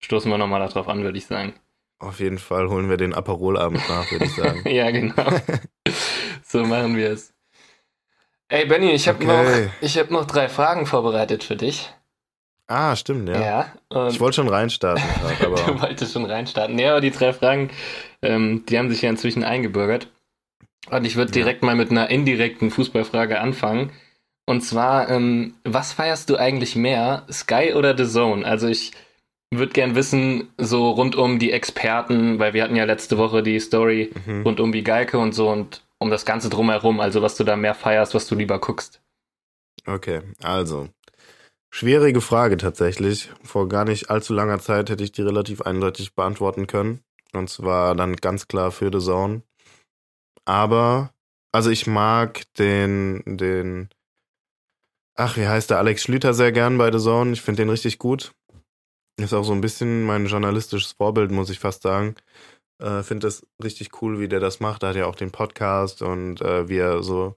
stoßen 0.01 0.31
wir 0.31 0.39
nochmal 0.39 0.61
darauf 0.61 0.89
an, 0.89 1.03
würde 1.05 1.19
ich 1.19 1.27
sagen. 1.27 1.55
auf 1.99 2.21
jeden 2.21 2.39
Fall 2.39 2.69
holen 2.69 2.91
wir 2.91 2.97
den 2.97 3.15
Aperolabend 3.15 3.89
nach, 3.89 4.11
würde 4.11 4.27
ich 4.27 4.35
sagen. 4.35 4.63
ja, 4.69 4.91
genau. 4.91 5.25
so 6.45 6.65
machen 6.65 6.97
wir 6.97 7.11
es. 7.13 7.33
Ey, 8.49 8.67
Benny, 8.67 8.91
ich 8.91 9.09
habe 9.09 9.25
Okay. 9.25 9.67
noch, 9.67 9.73
ich 9.81 9.97
hab 9.99 10.11
noch 10.11 10.27
drei 10.27 10.49
Fragen 10.49 10.85
vorbereitet 10.85 11.43
für 11.45 11.57
dich. 11.57 11.91
Ah, 12.67 12.95
stimmt, 12.97 13.29
ja. 13.29 13.73
Ja. 13.91 14.09
Ich 14.09 14.21
wollte 14.21 14.37
schon 14.37 14.49
reinstarten, 14.49 15.03
grad, 15.21 15.41
du 15.41 15.47
aber 15.47 15.81
wolltest 15.81 16.13
schon 16.13 16.25
reinstarten. 16.27 16.79
Ja, 16.79 16.91
aber 16.93 17.01
die 17.01 17.11
drei 17.11 17.33
Fragen, 17.33 17.71
ähm, 18.21 18.65
die 18.67 18.79
haben 18.79 18.91
sich 18.91 19.01
ja 19.03 19.11
inzwischen 19.11 19.45
eingebürgert. 19.45 20.09
Und 20.91 21.05
ich 21.05 21.17
würde 21.17 21.33
direkt 21.33 21.63
mal 21.63 21.77
mit 21.77 21.91
einer 21.91 22.11
indirekten 22.11 22.71
Fußballfrage 22.71 23.41
anfangen. 23.41 23.91
Und 24.47 24.63
zwar, 24.63 25.09
ähm, 25.09 25.55
was 25.65 25.93
feierst 25.93 26.29
du 26.29 26.37
eigentlich 26.37 26.75
mehr, 26.75 27.27
Sky 27.31 27.75
oder 27.75 27.97
The 27.97 28.11
Zone? 28.11 28.45
Also 28.45 28.67
ich 28.67 28.93
würde 29.51 29.73
gern 29.73 29.95
wissen, 29.95 30.49
so 30.59 30.91
rund 30.91 31.15
um 31.15 31.39
die 31.39 31.53
Experten, 31.53 32.39
weil 32.39 32.55
wir 32.55 32.65
hatten 32.65 32.77
ja 32.77 32.85
letzte 32.85 33.19
Woche 33.19 33.43
die 33.43 33.61
Story 33.61 34.11
mhm. 34.27 34.43
rund 34.43 34.61
um 34.61 34.73
die 34.73 34.83
Geike 34.83 35.19
und 35.19 35.33
so 35.35 35.49
und 35.51 35.85
um 35.99 36.11
das 36.11 36.25
Ganze 36.25 36.49
drumherum, 36.49 37.01
also 37.01 37.23
was 37.23 37.37
du 37.37 37.45
da 37.45 37.57
mehr 37.57 37.75
feierst, 37.75 38.15
was 38.15 38.27
du 38.27 38.35
lieber 38.35 38.59
guckst. 38.59 39.01
Okay, 39.87 40.23
also. 40.43 40.89
Schwierige 41.71 42.21
Frage 42.21 42.57
tatsächlich. 42.57 43.31
Vor 43.43 43.69
gar 43.69 43.85
nicht 43.85 44.11
allzu 44.11 44.35
langer 44.35 44.59
Zeit 44.59 44.91
hätte 44.91 45.05
ich 45.05 45.13
die 45.13 45.23
relativ 45.23 45.63
eindeutig 45.63 46.15
beantworten 46.15 46.67
können. 46.67 47.01
Und 47.33 47.49
zwar 47.49 47.95
dann 47.95 48.17
ganz 48.17 48.47
klar 48.47 48.73
für 48.73 48.91
The 48.93 49.05
Zone. 49.05 49.43
Aber, 50.45 51.13
also 51.53 51.71
ich 51.71 51.87
mag 51.87 52.43
den, 52.59 53.23
den, 53.27 53.89
ach, 55.15 55.37
wie 55.37 55.47
heißt 55.47 55.71
der, 55.71 55.79
Alex 55.79 56.03
Schlüter 56.03 56.35
sehr 56.35 56.53
gern 56.53 56.79
bei 56.79 56.91
The 56.91 56.99
Zone. 56.99 57.33
Ich 57.33 57.43
finde 57.43 57.63
den 57.63 57.71
richtig 57.71 57.99
gut. 57.99 58.33
Ist 59.19 59.35
auch 59.35 59.45
so 59.45 59.53
ein 59.53 59.61
bisschen 59.61 60.05
mein 60.05 60.27
journalistisches 60.27 60.93
Vorbild, 60.93 61.31
muss 61.31 61.51
ich 61.51 61.59
fast 61.59 61.83
sagen. 61.83 62.17
Äh, 62.81 63.03
finde 63.03 63.27
das 63.27 63.47
richtig 63.63 64.03
cool, 64.03 64.19
wie 64.19 64.29
der 64.29 64.41
das 64.41 64.59
macht. 64.59 64.83
Er 64.83 64.91
hat 64.91 64.97
ja 64.97 65.07
auch 65.07 65.15
den 65.15 65.31
Podcast 65.31 66.03
und 66.03 66.41
äh, 66.41 66.69
wie 66.69 66.79
er 66.79 67.03
so 67.03 67.37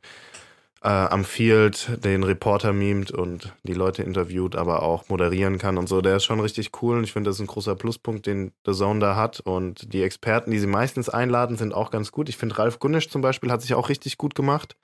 äh, 0.86 0.88
am 0.88 1.26
Field 1.26 2.06
den 2.06 2.22
Reporter 2.22 2.72
mimt 2.72 3.10
und 3.10 3.52
die 3.64 3.74
Leute 3.74 4.04
interviewt, 4.04 4.56
aber 4.56 4.84
auch 4.84 5.10
moderieren 5.10 5.58
kann 5.58 5.80
und 5.80 5.90
so. 5.90 6.00
Der 6.00 6.18
ist 6.18 6.26
schon 6.26 6.40
richtig 6.40 6.80
cool 6.80 6.98
und 6.98 7.04
ich 7.04 7.12
finde, 7.12 7.30
das 7.30 7.38
ist 7.38 7.42
ein 7.42 7.48
großer 7.48 7.76
Pluspunkt, 7.76 8.28
den 8.28 8.52
The 8.68 8.74
Zone 8.74 9.00
da 9.00 9.16
hat. 9.16 9.40
Und 9.40 9.92
die 9.94 10.04
Experten, 10.04 10.52
die 10.52 10.60
sie 10.60 10.68
meistens 10.68 11.10
einladen, 11.10 11.58
sind 11.58 11.74
auch 11.74 11.90
ganz 11.90 12.12
gut. 12.12 12.30
Ich 12.30 12.38
finde, 12.38 12.60
Ralf 12.60 12.78
Gunnisch 12.78 13.10
zum 13.10 13.24
Beispiel 13.24 13.52
hat 13.52 13.64
sich 13.64 13.74
auch 13.74 13.90
richtig 13.90 14.20
gut 14.20 14.36
gemacht. 14.36 14.78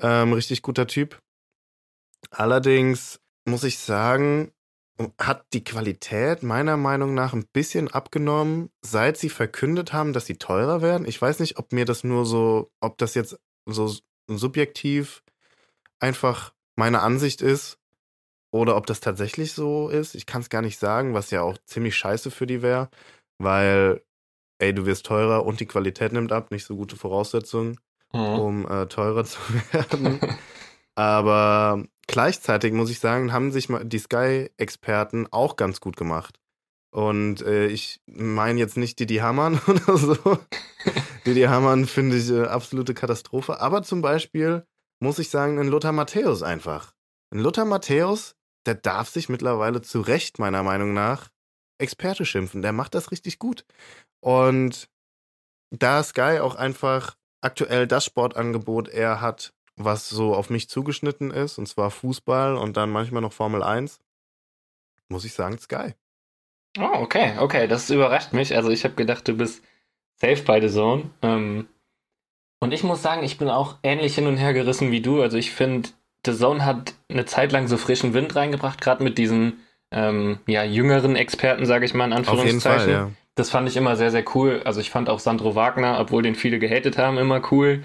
Ähm, 0.00 0.32
richtig 0.32 0.62
guter 0.62 0.86
Typ. 0.86 1.18
Allerdings 2.30 3.18
muss 3.44 3.64
ich 3.64 3.78
sagen, 3.78 4.52
hat 5.18 5.44
die 5.54 5.64
Qualität 5.64 6.44
meiner 6.44 6.76
Meinung 6.76 7.14
nach 7.14 7.32
ein 7.32 7.46
bisschen 7.52 7.88
abgenommen, 7.88 8.70
seit 8.80 9.16
sie 9.16 9.28
verkündet 9.28 9.92
haben, 9.92 10.12
dass 10.12 10.26
sie 10.26 10.36
teurer 10.36 10.82
werden. 10.82 11.04
Ich 11.04 11.20
weiß 11.20 11.40
nicht, 11.40 11.58
ob 11.58 11.72
mir 11.72 11.84
das 11.84 12.04
nur 12.04 12.26
so, 12.26 12.70
ob 12.80 12.96
das 12.98 13.14
jetzt 13.14 13.36
so 13.66 13.92
subjektiv 14.28 15.24
einfach 16.02 16.52
meine 16.76 17.00
Ansicht 17.00 17.40
ist 17.42 17.78
oder 18.50 18.76
ob 18.76 18.86
das 18.86 19.00
tatsächlich 19.00 19.52
so 19.52 19.88
ist. 19.88 20.14
Ich 20.14 20.26
kann 20.26 20.42
es 20.42 20.50
gar 20.50 20.62
nicht 20.62 20.78
sagen, 20.78 21.14
was 21.14 21.30
ja 21.30 21.42
auch 21.42 21.56
ziemlich 21.64 21.96
scheiße 21.96 22.30
für 22.30 22.46
die 22.46 22.62
wäre, 22.62 22.90
weil, 23.38 24.02
ey, 24.58 24.74
du 24.74 24.84
wirst 24.84 25.06
teurer 25.06 25.46
und 25.46 25.60
die 25.60 25.66
Qualität 25.66 26.12
nimmt 26.12 26.32
ab, 26.32 26.50
nicht 26.50 26.64
so 26.64 26.76
gute 26.76 26.96
Voraussetzungen, 26.96 27.78
um 28.12 28.70
äh, 28.70 28.86
teurer 28.86 29.24
zu 29.24 29.38
werden. 29.72 30.20
Aber 30.94 31.84
gleichzeitig 32.06 32.72
muss 32.72 32.90
ich 32.90 32.98
sagen, 32.98 33.32
haben 33.32 33.52
sich 33.52 33.68
die 33.84 33.98
Sky-Experten 33.98 35.28
auch 35.30 35.56
ganz 35.56 35.80
gut 35.80 35.96
gemacht. 35.96 36.38
Und 36.90 37.40
äh, 37.40 37.68
ich 37.68 38.02
meine 38.04 38.60
jetzt 38.60 38.76
nicht 38.76 38.98
Didi 38.98 39.16
Hamann 39.16 39.58
oder 39.66 39.96
so. 39.96 40.38
Didi 41.24 41.42
Hamann 41.42 41.86
finde 41.86 42.18
ich 42.18 42.28
äh, 42.30 42.44
absolute 42.44 42.92
Katastrophe. 42.92 43.62
Aber 43.62 43.82
zum 43.82 44.02
Beispiel 44.02 44.66
muss 45.02 45.18
ich 45.18 45.30
sagen, 45.30 45.58
ein 45.58 45.66
Lothar 45.66 45.90
Matthäus 45.90 46.44
einfach. 46.44 46.94
Ein 47.32 47.40
Lothar 47.40 47.64
Matthäus, 47.64 48.36
der 48.66 48.76
darf 48.76 49.08
sich 49.08 49.28
mittlerweile 49.28 49.82
zu 49.82 50.00
Recht, 50.00 50.38
meiner 50.38 50.62
Meinung 50.62 50.94
nach, 50.94 51.28
Experte 51.78 52.24
schimpfen. 52.24 52.62
Der 52.62 52.72
macht 52.72 52.94
das 52.94 53.10
richtig 53.10 53.40
gut. 53.40 53.64
Und 54.20 54.88
da 55.70 56.04
Sky 56.04 56.38
auch 56.40 56.54
einfach 56.54 57.16
aktuell 57.40 57.88
das 57.88 58.04
Sportangebot 58.04 58.88
er 58.88 59.20
hat, 59.20 59.52
was 59.74 60.08
so 60.08 60.36
auf 60.36 60.50
mich 60.50 60.68
zugeschnitten 60.68 61.32
ist, 61.32 61.58
und 61.58 61.66
zwar 61.66 61.90
Fußball 61.90 62.54
und 62.56 62.76
dann 62.76 62.90
manchmal 62.90 63.22
noch 63.22 63.32
Formel 63.32 63.64
1, 63.64 63.98
muss 65.08 65.24
ich 65.24 65.34
sagen, 65.34 65.58
Sky. 65.58 65.94
Oh, 66.78 67.00
okay, 67.00 67.36
okay, 67.38 67.66
das 67.66 67.90
überrascht 67.90 68.32
mich. 68.32 68.54
Also 68.54 68.70
ich 68.70 68.84
habe 68.84 68.94
gedacht, 68.94 69.26
du 69.26 69.34
bist 69.34 69.64
safe 70.20 70.44
bei 70.44 70.60
The 70.60 70.72
Zone. 70.72 71.10
Ähm, 71.22 71.66
und 72.62 72.72
ich 72.72 72.84
muss 72.84 73.02
sagen, 73.02 73.24
ich 73.24 73.38
bin 73.38 73.50
auch 73.50 73.76
ähnlich 73.82 74.14
hin 74.14 74.28
und 74.28 74.36
her 74.36 74.52
gerissen 74.52 74.92
wie 74.92 75.00
du. 75.00 75.20
Also 75.20 75.36
ich 75.36 75.50
finde, 75.50 75.88
The 76.24 76.32
Zone 76.32 76.64
hat 76.64 76.94
eine 77.08 77.24
Zeit 77.24 77.50
lang 77.50 77.66
so 77.66 77.76
frischen 77.76 78.14
Wind 78.14 78.36
reingebracht, 78.36 78.80
gerade 78.80 79.02
mit 79.02 79.18
diesen 79.18 79.54
ähm, 79.90 80.38
ja, 80.46 80.62
jüngeren 80.62 81.16
Experten, 81.16 81.66
sage 81.66 81.84
ich 81.84 81.92
mal 81.92 82.04
in 82.06 82.12
Auf 82.12 82.20
jeden 82.20 82.30
Anführungszeichen. 82.30 82.80
Fall, 82.84 82.88
ja. 82.92 83.10
Das 83.34 83.50
fand 83.50 83.68
ich 83.68 83.76
immer 83.76 83.96
sehr, 83.96 84.12
sehr 84.12 84.24
cool. 84.34 84.62
Also 84.64 84.80
ich 84.80 84.90
fand 84.90 85.10
auch 85.10 85.18
Sandro 85.18 85.54
Wagner, 85.56 85.98
obwohl 85.98 86.22
den 86.22 86.36
viele 86.36 86.58
gehatet 86.60 86.98
haben, 86.98 87.18
immer 87.18 87.42
cool. 87.50 87.82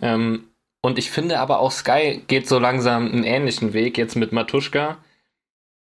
Ähm, 0.00 0.44
Und 0.84 0.98
ich 0.98 1.10
finde 1.10 1.38
aber 1.40 1.60
auch 1.60 1.72
Sky 1.72 2.22
geht 2.26 2.48
so 2.48 2.58
langsam 2.58 3.06
einen 3.06 3.24
ähnlichen 3.24 3.72
Weg 3.72 3.98
jetzt 3.98 4.16
mit 4.16 4.32
Matuschka. 4.32 4.98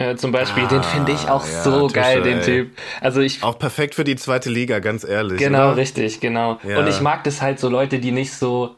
Äh, 0.02 0.16
zum 0.16 0.32
Beispiel, 0.32 0.64
Ah, 0.64 0.68
den 0.70 0.84
finde 0.84 1.12
ich 1.12 1.28
auch 1.28 1.46
ja, 1.46 1.62
so 1.64 1.82
Tusche, 1.90 1.96
geil, 1.96 2.22
den 2.24 2.38
ey. 2.40 2.44
Typ. 2.46 2.78
Also 3.02 3.20
ich 3.20 3.44
Auch 3.44 3.60
perfekt 3.60 3.96
für 3.96 4.06
die 4.06 4.16
zweite 4.16 4.50
Liga, 4.50 4.80
ganz 4.80 5.04
ehrlich. 5.04 5.38
Genau, 5.40 5.68
oder? 5.68 5.76
richtig, 5.78 6.22
genau. 6.22 6.58
Ja. 6.64 6.80
Und 6.80 6.88
ich 6.88 7.02
mag 7.02 7.24
das 7.26 7.42
halt 7.42 7.60
so 7.60 7.68
Leute, 7.68 8.00
die 8.00 8.12
nicht 8.12 8.32
so, 8.32 8.76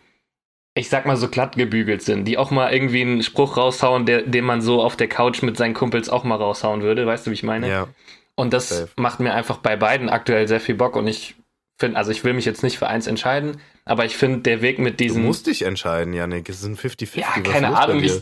ich 0.74 0.90
sag 0.90 1.06
mal 1.06 1.18
so 1.18 1.28
glatt 1.28 1.56
gebügelt 1.58 2.02
sind, 2.02 2.26
die 2.26 2.40
auch 2.40 2.50
mal 2.50 2.74
irgendwie 2.74 3.02
einen 3.02 3.22
Spruch 3.22 3.56
raushauen, 3.56 4.08
der, 4.08 4.24
den 4.24 4.44
man 4.46 4.62
so 4.62 4.82
auf 4.82 4.96
der 4.96 5.10
Couch 5.10 5.44
mit 5.44 5.58
seinen 5.58 5.76
Kumpels 5.76 6.10
auch 6.10 6.24
mal 6.24 6.38
raushauen 6.38 6.82
würde, 6.82 7.06
weißt 7.06 7.28
du, 7.28 7.30
wie 7.30 7.36
ich 7.36 7.44
meine? 7.44 7.70
Ja, 7.70 7.88
Und 8.36 8.52
das 8.52 8.70
safe. 8.70 8.90
macht 8.98 9.20
mir 9.20 9.34
einfach 9.36 9.58
bei 9.58 9.76
beiden 9.76 10.10
aktuell 10.10 10.48
sehr 10.48 10.60
viel 10.60 10.74
Bock 10.76 10.96
und 10.96 11.06
ich 11.06 11.36
finde, 11.80 11.98
also 11.98 12.10
ich 12.10 12.24
will 12.24 12.34
mich 12.34 12.46
jetzt 12.46 12.64
nicht 12.64 12.80
für 12.80 12.88
eins 12.88 13.06
entscheiden, 13.06 13.58
aber 13.86 14.06
ich 14.06 14.18
finde 14.18 14.40
der 14.40 14.64
Weg 14.64 14.80
mit 14.80 15.00
du 15.00 15.04
diesen. 15.04 15.24
musst 15.24 15.46
dich 15.46 15.62
entscheiden, 15.64 16.14
Janik. 16.14 16.50
Es 16.50 16.62
sind 16.62 16.80
50-50. 16.80 17.20
ja, 17.20 17.28
keine 17.44 17.78
Ahnung. 17.78 18.02
Ich, 18.04 18.22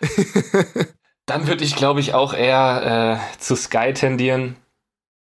dann 1.26 1.46
würde 1.46 1.64
ich, 1.64 1.76
glaube 1.76 2.00
ich, 2.00 2.14
auch 2.14 2.34
eher 2.34 3.20
äh, 3.20 3.38
zu 3.38 3.56
Sky 3.56 3.92
tendieren. 3.92 4.56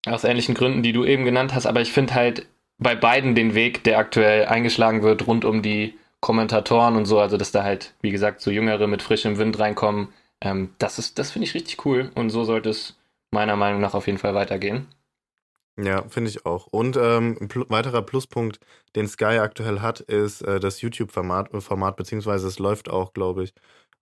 Aus 0.05 0.25
ähnlichen 0.25 0.53
Gründen, 0.53 0.83
die 0.83 0.91
du 0.91 1.05
eben 1.05 1.23
genannt 1.23 1.53
hast. 1.55 1.65
Aber 1.65 1.81
ich 1.81 1.93
finde 1.93 2.15
halt 2.15 2.45
bei 2.77 2.95
beiden 2.95 3.35
den 3.35 3.55
Weg, 3.55 3.83
der 3.83 3.99
aktuell 3.99 4.45
eingeschlagen 4.45 5.01
wird, 5.01 5.27
rund 5.27 5.45
um 5.45 5.61
die 5.61 5.97
Kommentatoren 6.19 6.95
und 6.95 7.05
so, 7.05 7.19
also 7.19 7.37
dass 7.37 7.51
da 7.51 7.63
halt, 7.63 7.93
wie 8.01 8.11
gesagt, 8.11 8.41
so 8.41 8.51
Jüngere 8.51 8.87
mit 8.87 9.01
frischem 9.01 9.37
Wind 9.37 9.59
reinkommen, 9.59 10.09
ähm, 10.41 10.73
das 10.77 10.99
ist, 10.99 11.19
das 11.19 11.31
finde 11.31 11.47
ich 11.47 11.53
richtig 11.53 11.85
cool. 11.85 12.11
Und 12.15 12.29
so 12.29 12.43
sollte 12.43 12.69
es 12.69 12.97
meiner 13.31 13.55
Meinung 13.55 13.81
nach 13.81 13.93
auf 13.93 14.07
jeden 14.07 14.19
Fall 14.19 14.33
weitergehen. 14.33 14.87
Ja, 15.77 16.03
finde 16.07 16.29
ich 16.29 16.45
auch. 16.45 16.67
Und 16.67 16.97
ähm, 16.97 17.37
ein 17.41 17.47
pl 17.47 17.65
weiterer 17.69 18.03
Pluspunkt, 18.03 18.59
den 18.95 19.07
Sky 19.07 19.39
aktuell 19.39 19.81
hat, 19.81 20.01
ist 20.01 20.41
äh, 20.43 20.59
das 20.59 20.81
YouTube-Format, 20.81 21.49
Format, 21.63 21.95
beziehungsweise 21.95 22.47
es 22.47 22.59
läuft 22.59 22.89
auch, 22.89 23.13
glaube 23.13 23.43
ich, 23.43 23.53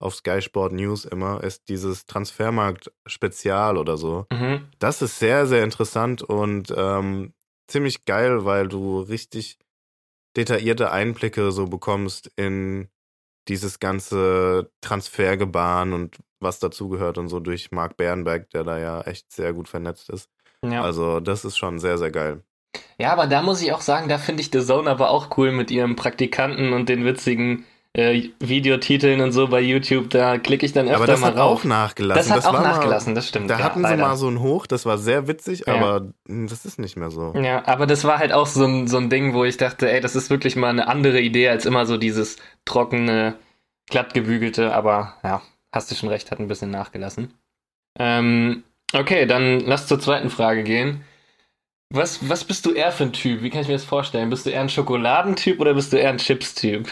auf 0.02 0.16
Sky 0.16 0.42
Sport 0.42 0.74
News 0.74 1.06
immer, 1.06 1.44
ist 1.44 1.70
dieses 1.70 2.06
Transfermarkt-Spezial 2.06 3.78
oder 3.78 3.98
so. 3.98 4.26
Mhm. 4.32 4.68
Das 4.80 5.02
ist 5.02 5.20
sehr, 5.20 5.46
sehr 5.48 5.64
interessant 5.64 6.22
und 6.22 6.74
ähm, 6.76 7.34
ziemlich 7.68 8.06
geil, 8.06 8.46
weil 8.46 8.68
du 8.68 9.00
richtig 9.00 9.58
detaillierte 10.38 10.92
Einblicke 10.92 11.52
so 11.52 11.68
bekommst 11.68 12.32
in 12.36 12.90
dieses 13.48 13.80
ganze 13.80 14.72
Transfergebaren 14.82 15.94
und 15.94 16.18
was 16.40 16.60
dazugehört 16.60 17.18
und 17.18 17.28
so 17.28 17.40
durch 17.40 17.72
Marc 17.72 17.98
Bernberg, 17.98 18.50
der 18.52 18.64
da 18.64 18.78
ja 18.78 19.02
echt 19.02 19.32
sehr 19.32 19.54
gut 19.54 19.68
vernetzt 19.68 20.10
ist. 20.10 20.30
Ja. 20.64 20.84
Also 20.84 21.20
das 21.20 21.44
ist 21.44 21.58
schon 21.58 21.80
sehr, 21.80 21.98
sehr 21.98 22.12
geil. 22.12 22.44
Ja, 22.98 23.12
aber 23.12 23.28
da 23.28 23.42
muss 23.42 23.62
ich 23.62 23.74
auch 23.74 23.82
sagen, 23.82 24.08
da 24.08 24.18
finde 24.18 24.42
ich 24.42 24.52
The 24.52 24.62
Zone 24.62 24.90
aber 24.90 25.10
auch 25.10 25.38
cool 25.38 25.52
mit 25.52 25.72
ihrem 25.72 25.96
Praktikanten 25.96 26.74
und 26.74 26.88
den 26.88 27.04
witzigen 27.04 27.66
äh, 27.94 28.30
Videotiteln 28.40 29.20
und 29.22 29.32
so 29.34 29.48
bei 29.48 29.60
YouTube. 29.62 30.10
Da 30.10 30.38
klicke 30.38 30.66
ich 30.66 30.72
dann 30.74 30.86
öfter 30.88 30.98
Aber 30.98 31.08
das 31.08 31.20
mal 31.20 31.28
hat 31.32 31.38
auch 31.38 31.64
nachgelassen. 31.64 32.30
das 32.30 32.46
hat 32.46 32.46
auch 32.46 32.54
war 32.54 32.62
nachgelassen, 32.64 33.16
das 33.16 33.28
stimmt. 33.28 33.48
Mal, 33.48 33.56
da 33.56 33.60
ja, 33.60 33.66
hatten 33.66 33.82
leider. 33.82 33.96
sie 33.98 34.02
mal 34.02 34.16
so 34.16 34.30
ein 34.30 34.40
Hoch, 34.40 34.66
das 34.68 34.86
war 34.86 34.98
sehr 34.98 35.28
witzig, 35.28 35.64
Ja. 35.68 35.76
aber 35.76 36.12
mh, 36.28 36.50
das 36.50 36.66
ist 36.66 36.80
nicht 36.80 36.96
mehr 36.98 37.12
so. 37.12 37.34
Ja, 37.36 37.66
aber 37.68 37.86
das 37.88 38.04
war 38.06 38.20
halt 38.20 38.32
auch 38.32 38.48
so 38.48 38.66
ein, 38.66 38.88
so 38.88 38.98
ein 38.98 39.10
Ding, 39.10 39.34
wo 39.34 39.44
ich 39.44 39.58
dachte, 39.58 39.92
ey, 39.92 40.00
das 40.00 40.16
ist 40.16 40.30
wirklich 40.30 40.56
mal 40.56 40.70
eine 40.70 40.88
andere 40.88 41.20
Idee 41.20 41.50
als 41.50 41.66
immer 41.66 41.86
so 41.86 41.98
dieses 41.98 42.38
trockene, 42.66 43.36
glattgebügelte, 43.90 44.74
aber 44.74 45.16
ja, 45.24 45.42
hast 45.74 45.92
du 45.92 45.96
schon 45.96 46.10
recht, 46.10 46.32
hat 46.32 46.40
ein 46.40 46.48
bisschen 46.48 46.72
nachgelassen. 46.72 47.34
Ähm, 48.00 48.64
okay, 48.94 49.26
dann 49.26 49.60
lass 49.60 49.88
zur 49.88 50.00
zweiten 50.00 50.30
Frage 50.30 50.64
gehen. 50.64 51.04
Was, 51.94 52.30
was 52.30 52.46
bist 52.46 52.66
du 52.66 52.72
eher 52.72 52.94
für 52.94 53.04
ein 53.04 53.12
Typ? 53.12 53.42
Wie 53.42 53.50
kann 53.50 53.62
ich 53.64 53.68
mir 53.68 53.74
das 53.74 53.84
vorstellen? 53.84 54.30
Bist 54.30 54.46
du 54.46 54.50
eher 54.50 54.62
ein 54.62 54.70
Schokoladentyp 54.70 55.60
oder 55.60 55.74
bist 55.74 55.92
du 55.92 55.98
eher 55.98 56.10
ein 56.10 56.20
Chips-Typ? 56.20 56.90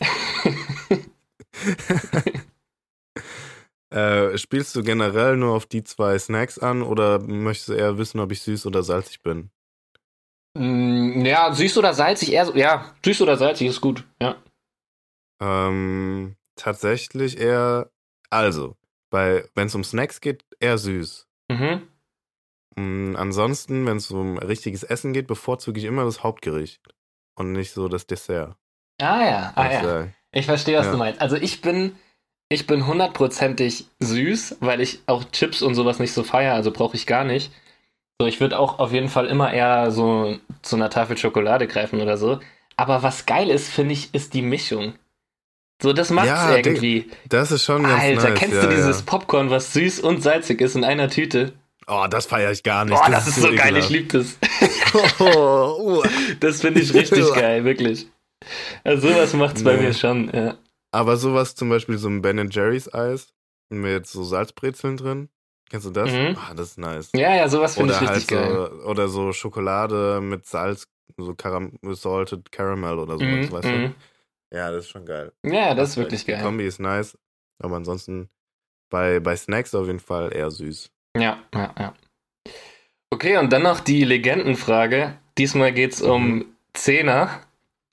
Äh, 3.90 4.36
spielst 4.36 4.76
du 4.76 4.82
generell 4.82 5.36
nur 5.36 5.54
auf 5.54 5.64
die 5.64 5.82
zwei 5.82 6.18
Snacks 6.18 6.58
an 6.58 6.82
oder 6.82 7.20
möchtest 7.20 7.70
du 7.70 7.72
eher 7.72 7.96
wissen, 7.96 8.20
ob 8.20 8.30
ich 8.32 8.42
süß 8.42 8.66
oder 8.66 8.82
salzig 8.82 9.22
bin? 9.22 9.50
Mm, 10.54 11.24
ja, 11.24 11.52
süß 11.52 11.78
oder 11.78 11.94
salzig? 11.94 12.32
Eher 12.32 12.46
so, 12.46 12.54
ja, 12.54 12.94
süß 13.02 13.22
oder 13.22 13.38
salzig 13.38 13.68
ist 13.68 13.80
gut, 13.80 14.04
ja. 14.20 14.42
Ähm, 15.40 16.36
tatsächlich 16.54 17.38
eher, 17.38 17.90
also, 18.28 18.76
bei, 19.10 19.48
wenn 19.54 19.68
es 19.68 19.74
um 19.74 19.84
Snacks 19.84 20.20
geht, 20.20 20.44
eher 20.60 20.76
süß. 20.76 21.26
Mhm. 21.50 21.88
Mm, 22.76 23.16
ansonsten, 23.16 23.86
wenn 23.86 23.96
es 23.96 24.10
um 24.10 24.36
richtiges 24.36 24.82
Essen 24.82 25.14
geht, 25.14 25.26
bevorzuge 25.26 25.80
ich 25.80 25.86
immer 25.86 26.04
das 26.04 26.22
Hauptgericht 26.22 26.82
und 27.36 27.52
nicht 27.52 27.72
so 27.72 27.88
das 27.88 28.06
Dessert. 28.06 28.54
Ah 29.00 29.24
ja, 29.24 29.52
ah 29.54 29.72
ja. 29.72 29.82
sagen. 29.84 30.14
Ich 30.32 30.46
verstehe, 30.46 30.78
was 30.78 30.86
Ja. 30.86 30.92
du 30.92 30.98
meinst. 30.98 31.20
Also 31.20 31.36
ich 31.36 31.60
bin, 31.60 31.92
ich 32.48 32.66
bin 32.66 32.86
hundertprozentig 32.86 33.86
süß, 34.00 34.56
weil 34.60 34.80
ich 34.80 35.00
auch 35.06 35.24
Chips 35.32 35.62
und 35.62 35.74
sowas 35.74 35.98
nicht 35.98 36.12
so 36.12 36.22
feier, 36.22 36.54
also 36.54 36.70
brauche 36.70 36.96
ich 36.96 37.06
gar 37.06 37.24
nicht. 37.24 37.52
So, 38.20 38.26
ich 38.26 38.40
würde 38.40 38.58
auch 38.58 38.78
auf 38.80 38.92
jeden 38.92 39.08
Fall 39.08 39.26
immer 39.26 39.52
eher 39.52 39.90
so 39.92 40.36
zu 40.62 40.76
einer 40.76 40.90
Tafel 40.90 41.16
Schokolade 41.16 41.66
greifen 41.68 42.00
oder 42.00 42.16
so. 42.16 42.40
Aber 42.76 43.02
was 43.02 43.26
geil 43.26 43.48
ist, 43.50 43.68
finde 43.68 43.92
ich, 43.94 44.12
ist 44.14 44.34
die 44.34 44.42
Mischung. 44.42 44.94
So, 45.80 45.92
das 45.92 46.10
macht's 46.10 46.28
Ja, 46.28 46.56
irgendwie. 46.56 47.08
Das 47.28 47.52
ist 47.52 47.64
schon 47.64 47.84
ganz 47.84 48.02
Alter, 48.02 48.30
nice. 48.30 48.38
kennst 48.38 48.56
ja, 48.56 48.62
du 48.62 48.68
dieses 48.68 48.98
Ja. 49.00 49.04
Popcorn, 49.06 49.50
was 49.50 49.72
süß 49.72 50.00
und 50.00 50.22
salzig 50.22 50.60
ist 50.60 50.74
in 50.74 50.84
einer 50.84 51.08
Tüte? 51.08 51.52
Oh, 51.86 52.06
das 52.10 52.26
feiere 52.26 52.50
ich 52.50 52.62
gar 52.64 52.84
nicht. 52.84 52.98
Boah, 53.00 53.08
das, 53.10 53.28
ist 53.28 53.40
so 53.40 53.52
geil, 53.54 53.76
ich 53.76 53.88
liebe 53.88 54.18
das. 54.18 54.36
Oh, 55.20 55.76
uh. 55.78 56.02
Das 56.40 56.60
finde 56.62 56.80
ich 56.80 56.92
richtig 56.94 57.24
geil, 57.34 57.64
wirklich. 57.64 58.08
Also 58.84 59.08
sowas 59.08 59.32
macht's 59.34 59.62
bei 59.62 59.76
Nee. 59.76 59.82
mir 59.84 59.92
schon, 59.94 60.30
ja. 60.32 60.56
Aber 60.90 61.16
sowas 61.16 61.54
zum 61.54 61.68
Beispiel 61.68 61.98
so 61.98 62.08
ein 62.08 62.22
Ben 62.22 62.48
Jerry's 62.50 62.92
Eis 62.92 63.34
mit 63.68 64.06
so 64.06 64.24
Salzbrezeln 64.24 64.96
drin. 64.96 65.28
Kennst 65.70 65.86
du 65.86 65.90
das? 65.90 66.10
Mhm. 66.10 66.36
Ah, 66.38 66.54
das 66.54 66.68
ist 66.70 66.78
nice. 66.78 67.10
Ja, 67.14 67.34
ja, 67.34 67.48
sowas 67.48 67.74
finde 67.74 67.92
ich 67.92 68.00
halt 68.00 68.10
richtig 68.10 68.28
geil. 68.28 68.70
so, 68.70 68.88
oder 68.88 69.08
so 69.08 69.32
Schokolade 69.32 70.20
mit 70.22 70.46
Salz, 70.46 70.88
so 71.18 71.34
Caram 71.34 71.72
Salted 71.82 72.50
Caramel 72.50 72.98
oder 72.98 73.18
sowas, 73.18 73.28
Mhm, 73.28 73.52
weißt 73.52 73.64
mhm. 73.66 73.94
du? 74.50 74.56
Ja, 74.56 74.70
das 74.70 74.84
ist 74.84 74.90
schon 74.90 75.04
geil. 75.04 75.32
Ja, 75.44 75.74
das 75.74 75.90
ist 75.90 75.96
Die 75.96 76.00
wirklich 76.00 76.26
geil. 76.26 76.42
Kombi 76.42 76.66
ist 76.66 76.80
nice. 76.80 77.18
Aber 77.62 77.76
ansonsten 77.76 78.30
bei, 78.88 79.20
bei 79.20 79.36
Snacks 79.36 79.74
auf 79.74 79.86
jeden 79.86 80.00
Fall 80.00 80.34
eher 80.34 80.50
süß. 80.50 80.90
Ja, 81.18 81.38
ja, 81.54 81.74
ja. 81.78 81.94
Okay, 83.10 83.36
und 83.36 83.52
dann 83.52 83.62
noch 83.62 83.80
die 83.80 84.04
Legendenfrage. 84.04 85.18
Diesmal 85.36 85.72
geht's 85.72 86.00
um 86.00 86.46
Zehner 86.72 87.40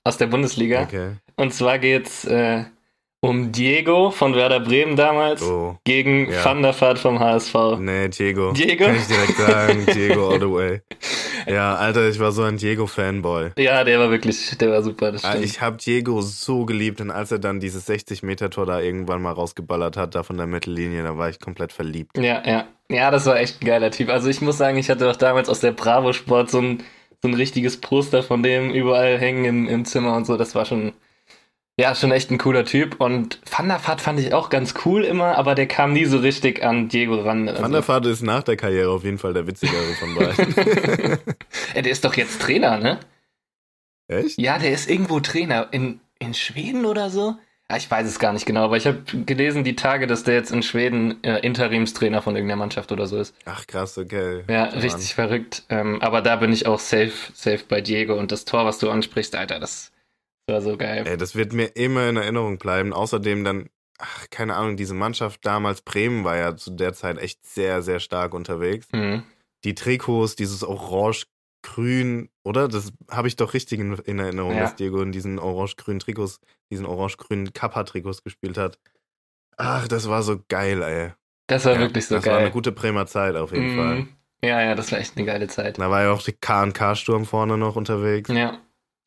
aus 0.06 0.16
der 0.18 0.26
Bundesliga. 0.26 0.82
Okay. 0.82 1.10
Und 1.36 1.52
zwar 1.52 1.78
geht's 1.78 2.24
äh, 2.24 2.64
um 3.20 3.50
Diego 3.50 4.10
von 4.10 4.34
Werder 4.34 4.60
Bremen 4.60 4.94
damals 4.96 5.42
Oh. 5.42 5.76
gegen 5.84 6.30
Ja. 6.30 6.44
Van 6.44 6.62
der 6.62 6.78
Vaart 6.80 6.98
vom 6.98 7.18
HSV. 7.18 7.54
Nee, 7.80 8.08
Diego. 8.08 8.52
Diego? 8.52 8.84
Kann 8.84 8.96
ich 8.96 9.06
direkt 9.06 9.36
sagen. 9.36 9.86
Diego 9.94 10.30
all 10.30 10.40
the 10.40 10.50
way. 10.50 10.80
Ja, 11.48 11.76
Alter, 11.76 12.08
ich 12.08 12.18
war 12.18 12.32
so 12.32 12.42
ein 12.42 12.56
Diego-Fanboy. 12.56 13.52
Ja, 13.56 13.84
der 13.84 14.00
war 14.00 14.10
wirklich, 14.10 14.58
der 14.58 14.68
war 14.72 14.82
super, 14.82 15.12
das 15.12 15.24
Ah, 15.24 15.30
stimmt. 15.30 15.44
Ich 15.44 15.60
habe 15.60 15.76
Diego 15.76 16.20
so 16.20 16.64
geliebt 16.64 17.00
und 17.00 17.12
als 17.12 17.30
er 17.30 17.38
dann 17.38 17.60
dieses 17.60 17.88
60-Meter-Tor 17.88 18.66
da 18.66 18.80
irgendwann 18.80 19.22
mal 19.22 19.30
rausgeballert 19.30 19.96
hat, 19.96 20.16
da 20.16 20.24
von 20.24 20.36
der 20.38 20.48
Mittellinie, 20.48 21.04
da 21.04 21.16
war 21.16 21.28
ich 21.28 21.38
komplett 21.38 21.72
verliebt. 21.72 22.18
Ja, 22.18 22.42
ja. 22.44 22.66
Ja, 22.90 23.12
das 23.12 23.26
war 23.26 23.38
echt 23.38 23.62
ein 23.62 23.64
geiler 23.66 23.92
Typ. 23.92 24.08
Also 24.08 24.28
ich 24.28 24.40
muss 24.40 24.58
sagen, 24.58 24.76
ich 24.76 24.90
hatte 24.90 25.08
auch 25.08 25.14
damals 25.14 25.48
aus 25.48 25.60
der 25.60 25.70
Bravo 25.70 26.12
Sport 26.12 26.50
so 26.50 26.58
ein, 26.58 26.82
so 27.26 27.32
ein 27.32 27.34
richtiges 27.34 27.78
Poster 27.78 28.22
von 28.22 28.42
dem 28.42 28.70
überall 28.70 29.18
hängen 29.18 29.44
im, 29.44 29.68
im 29.68 29.84
Zimmer 29.84 30.16
und 30.16 30.26
so. 30.26 30.36
Das 30.36 30.54
war 30.54 30.64
schon, 30.64 30.92
ja, 31.76 31.94
schon 31.96 32.12
echt 32.12 32.30
ein 32.30 32.38
cooler 32.38 32.64
Typ. 32.64 33.00
Und 33.00 33.40
Van 33.50 33.66
der 33.66 33.84
Vaart 33.84 34.00
fand 34.00 34.20
ich 34.20 34.32
auch 34.32 34.48
ganz 34.48 34.74
cool 34.84 35.04
immer, 35.04 35.36
aber 35.36 35.56
der 35.56 35.66
kam 35.66 35.92
nie 35.92 36.04
so 36.04 36.18
richtig 36.18 36.62
an 36.62 36.88
Diego 36.88 37.16
ran. 37.16 37.48
Also, 37.48 37.62
Van 37.62 37.72
der 37.72 37.86
Vaart 37.86 38.06
ist 38.06 38.22
nach 38.22 38.44
der 38.44 38.56
Karriere 38.56 38.90
auf 38.90 39.02
jeden 39.02 39.18
Fall 39.18 39.34
der 39.34 39.46
witzigere 39.46 39.94
von 39.98 40.14
beiden. 40.14 40.54
ja, 41.74 41.82
der 41.82 41.92
ist 41.92 42.04
doch 42.04 42.14
jetzt 42.14 42.40
Trainer, 42.40 42.78
ne? 42.78 43.00
Echt? 44.06 44.40
Ja, 44.40 44.58
der 44.58 44.70
ist 44.70 44.88
irgendwo 44.88 45.18
Trainer. 45.18 45.68
In, 45.72 45.98
in 46.20 46.32
Schweden 46.32 46.86
oder 46.86 47.10
so? 47.10 47.34
Ich 47.74 47.90
weiß 47.90 48.06
es 48.06 48.20
gar 48.20 48.32
nicht 48.32 48.46
genau, 48.46 48.64
aber 48.64 48.76
ich 48.76 48.86
habe 48.86 49.02
gelesen 49.24 49.64
die 49.64 49.74
Tage, 49.74 50.06
dass 50.06 50.22
der 50.22 50.34
jetzt 50.34 50.52
in 50.52 50.62
Schweden 50.62 51.22
äh, 51.24 51.40
Interimstrainer 51.40 52.22
von 52.22 52.36
irgendeiner 52.36 52.60
Mannschaft 52.60 52.92
oder 52.92 53.08
so 53.08 53.18
ist. 53.18 53.34
Ach 53.44 53.66
krass, 53.66 53.98
okay. 53.98 54.44
Ja, 54.48 54.66
Mann. 54.66 54.78
richtig 54.78 55.14
verrückt. 55.14 55.64
Ähm, 55.68 56.00
aber 56.00 56.22
da 56.22 56.36
bin 56.36 56.52
ich 56.52 56.66
auch 56.66 56.78
safe, 56.78 57.12
safe 57.34 57.64
bei 57.68 57.80
Diego. 57.80 58.14
Und 58.14 58.30
das 58.30 58.44
Tor, 58.44 58.64
was 58.66 58.78
du 58.78 58.88
ansprichst, 58.88 59.34
Alter, 59.34 59.58
das 59.58 59.90
war 60.48 60.60
so 60.60 60.76
geil. 60.76 61.04
Ey, 61.08 61.16
das 61.16 61.34
wird 61.34 61.52
mir 61.52 61.66
immer 61.74 62.08
in 62.08 62.16
Erinnerung 62.16 62.58
bleiben. 62.58 62.92
Außerdem 62.92 63.42
dann, 63.42 63.68
ach, 63.98 64.26
keine 64.30 64.54
Ahnung, 64.54 64.76
diese 64.76 64.94
Mannschaft 64.94 65.44
damals, 65.44 65.82
Bremen 65.82 66.22
war 66.22 66.36
ja 66.36 66.56
zu 66.56 66.70
der 66.70 66.92
Zeit 66.92 67.18
echt 67.18 67.44
sehr, 67.44 67.82
sehr 67.82 67.98
stark 67.98 68.32
unterwegs. 68.32 68.86
Mhm. 68.92 69.24
Die 69.64 69.74
Trikots, 69.74 70.36
dieses 70.36 70.62
orange-grün, 71.66 72.28
oder? 72.44 72.68
Das 72.68 72.92
habe 73.10 73.28
ich 73.28 73.36
doch 73.36 73.54
richtig 73.54 73.80
in, 73.80 73.94
in 73.94 74.18
Erinnerung, 74.18 74.54
Ja. 74.54 74.60
dass 74.60 74.76
Diego 74.76 75.00
in 75.02 75.12
diesen 75.12 75.38
orange-grünen 75.38 76.00
Trikots, 76.00 76.40
diesen 76.70 76.86
orange-grünen 76.86 77.52
Kappa-Trikots 77.52 78.22
gespielt 78.22 78.58
hat. 78.58 78.78
Ach, 79.56 79.88
das 79.88 80.08
war 80.08 80.22
so 80.22 80.38
geil, 80.48 80.82
ey. 80.82 81.12
Das 81.48 81.64
war 81.64 81.74
Ja, 81.74 81.80
wirklich 81.80 82.06
so 82.06 82.16
das 82.16 82.26
war 82.26 82.34
eine 82.34 82.44
geil. 82.44 82.52
gute 82.52 82.72
Bremer 82.72 83.06
Zeit 83.06 83.36
auf 83.36 83.52
jeden 83.52 83.74
Fall. 83.76 83.96
Mhm. 83.96 84.08
Ja, 84.42 84.60
ja, 84.62 84.74
das 84.74 84.92
war 84.92 84.98
echt 84.98 85.16
eine 85.16 85.24
geile 85.26 85.48
Zeit. 85.48 85.78
Da 85.78 85.90
war 85.90 86.02
ja 86.02 86.12
auch 86.12 86.22
die 86.22 86.32
K&K-Sturm 86.32 87.24
vorne 87.24 87.56
noch 87.56 87.76
unterwegs. 87.76 88.28
Ja. 88.30 88.58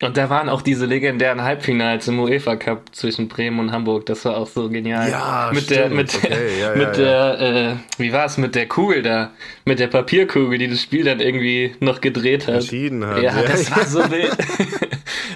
Und 0.02 0.16
da 0.16 0.30
waren 0.30 0.48
auch 0.48 0.62
diese 0.62 0.86
legendären 0.86 1.42
Halbfinals 1.42 2.08
im 2.08 2.20
UEFA 2.20 2.56
Cup 2.56 2.94
zwischen 2.94 3.28
Bremen 3.28 3.60
und 3.60 3.70
Hamburg. 3.70 4.06
Das 4.06 4.24
war 4.24 4.38
auch 4.38 4.46
so 4.46 4.70
genial. 4.70 5.10
Ja, 5.10 5.50
mit 5.52 5.64
stimmt. 5.64 5.78
der, 5.78 5.90
mit, 5.90 6.14
okay, 6.14 6.60
ja, 6.60 6.74
mit 6.74 6.96
ja, 6.96 7.36
der, 7.36 7.40
äh, 7.40 7.76
wie 7.98 8.12
war 8.12 8.24
es, 8.24 8.38
mit 8.38 8.54
der 8.54 8.66
Kugel 8.66 9.02
da, 9.02 9.32
mit 9.66 9.78
der 9.78 9.88
Papierkugel, 9.88 10.58
die 10.58 10.68
das 10.68 10.80
Spiel 10.80 11.04
dann 11.04 11.20
irgendwie 11.20 11.76
noch 11.80 12.00
gedreht 12.00 12.46
hat. 12.46 12.54
Entschieden 12.54 13.04
hat. 13.04 13.22
Ja, 13.22 13.42
das 13.42 13.70
war 13.70 13.84
so 13.84 13.98
wild. 14.10 14.36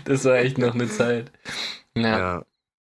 das 0.06 0.25
war 0.25 0.37
echt 0.37 0.56
noch 0.56 0.75
eine 0.75 0.88
Zeit. 0.88 1.30
Ja. 1.94 2.18
Ja. 2.18 2.44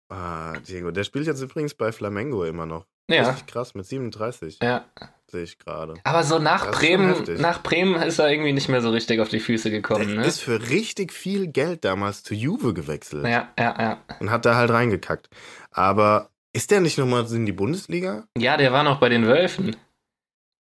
Ah, 0.07 0.53
Diego, 0.59 0.91
der 0.91 1.03
spielt 1.03 1.27
jetzt 1.27 1.41
übrigens 1.41 1.73
bei 1.73 1.91
Flamengo 1.91 2.45
immer 2.45 2.65
noch. 2.65 2.85
Ja. 3.09 3.29
Richtig 3.29 3.47
krass, 3.47 3.75
mit 3.75 3.85
37 3.85 4.59
ja. 4.63 4.85
Sehe 5.31 5.43
ich 5.43 5.57
gerade. 5.59 5.95
Aber 6.03 6.23
so 6.23 6.39
nach 6.39 6.65
Das 6.67 6.77
Bremen, 6.77 7.15
nach 7.41 7.61
Bremen 7.63 8.01
ist 8.01 8.19
er 8.19 8.29
irgendwie 8.31 8.53
nicht 8.53 8.69
mehr 8.69 8.81
so 8.81 8.89
richtig 8.91 9.19
auf 9.19 9.29
die 9.29 9.39
Füße 9.39 9.69
Der 9.69 9.79
gekommen, 9.81 10.15
ne? 10.15 10.25
ist 10.25 10.39
für 10.41 10.69
richtig 10.69 11.11
viel 11.13 11.47
Geld 11.47 11.83
damals 11.85 12.23
zu 12.23 12.33
Juve 12.33 12.73
gewechselt 12.73 13.25
Ja, 13.25 13.49
ja, 13.59 13.75
ja. 13.81 13.97
und 14.19 14.29
hat 14.29 14.45
da 14.45 14.55
halt 14.55 14.69
reingekackt. 14.71 15.29
Aber 15.71 16.29
ist 16.53 16.71
der 16.71 16.81
nicht 16.81 16.97
nochmal 16.97 17.25
in 17.33 17.45
die 17.45 17.51
Bundesliga? 17.51 18.25
Ja, 18.37 18.55
der 18.57 18.71
war 18.71 18.83
noch 18.83 18.99
bei 18.99 19.09
den 19.09 19.25
Wölfen. 19.25 19.75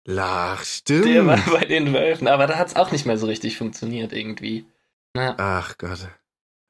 Lach, 0.05 0.65
stimmt. 0.65 1.07
Der 1.07 1.27
war 1.27 1.39
bei 1.53 1.65
den 1.65 1.93
Wölfen, 1.93 2.27
aber 2.29 2.47
da 2.47 2.57
hat 2.59 2.69
es 2.69 2.77
auch 2.77 2.91
nicht 2.93 3.07
mehr 3.07 3.19
so 3.19 3.27
richtig 3.27 3.57
funktioniert 3.57 4.13
irgendwie. 4.13 4.67
Na, 5.15 5.35
Ach 5.39 5.77
Gott. 5.79 6.09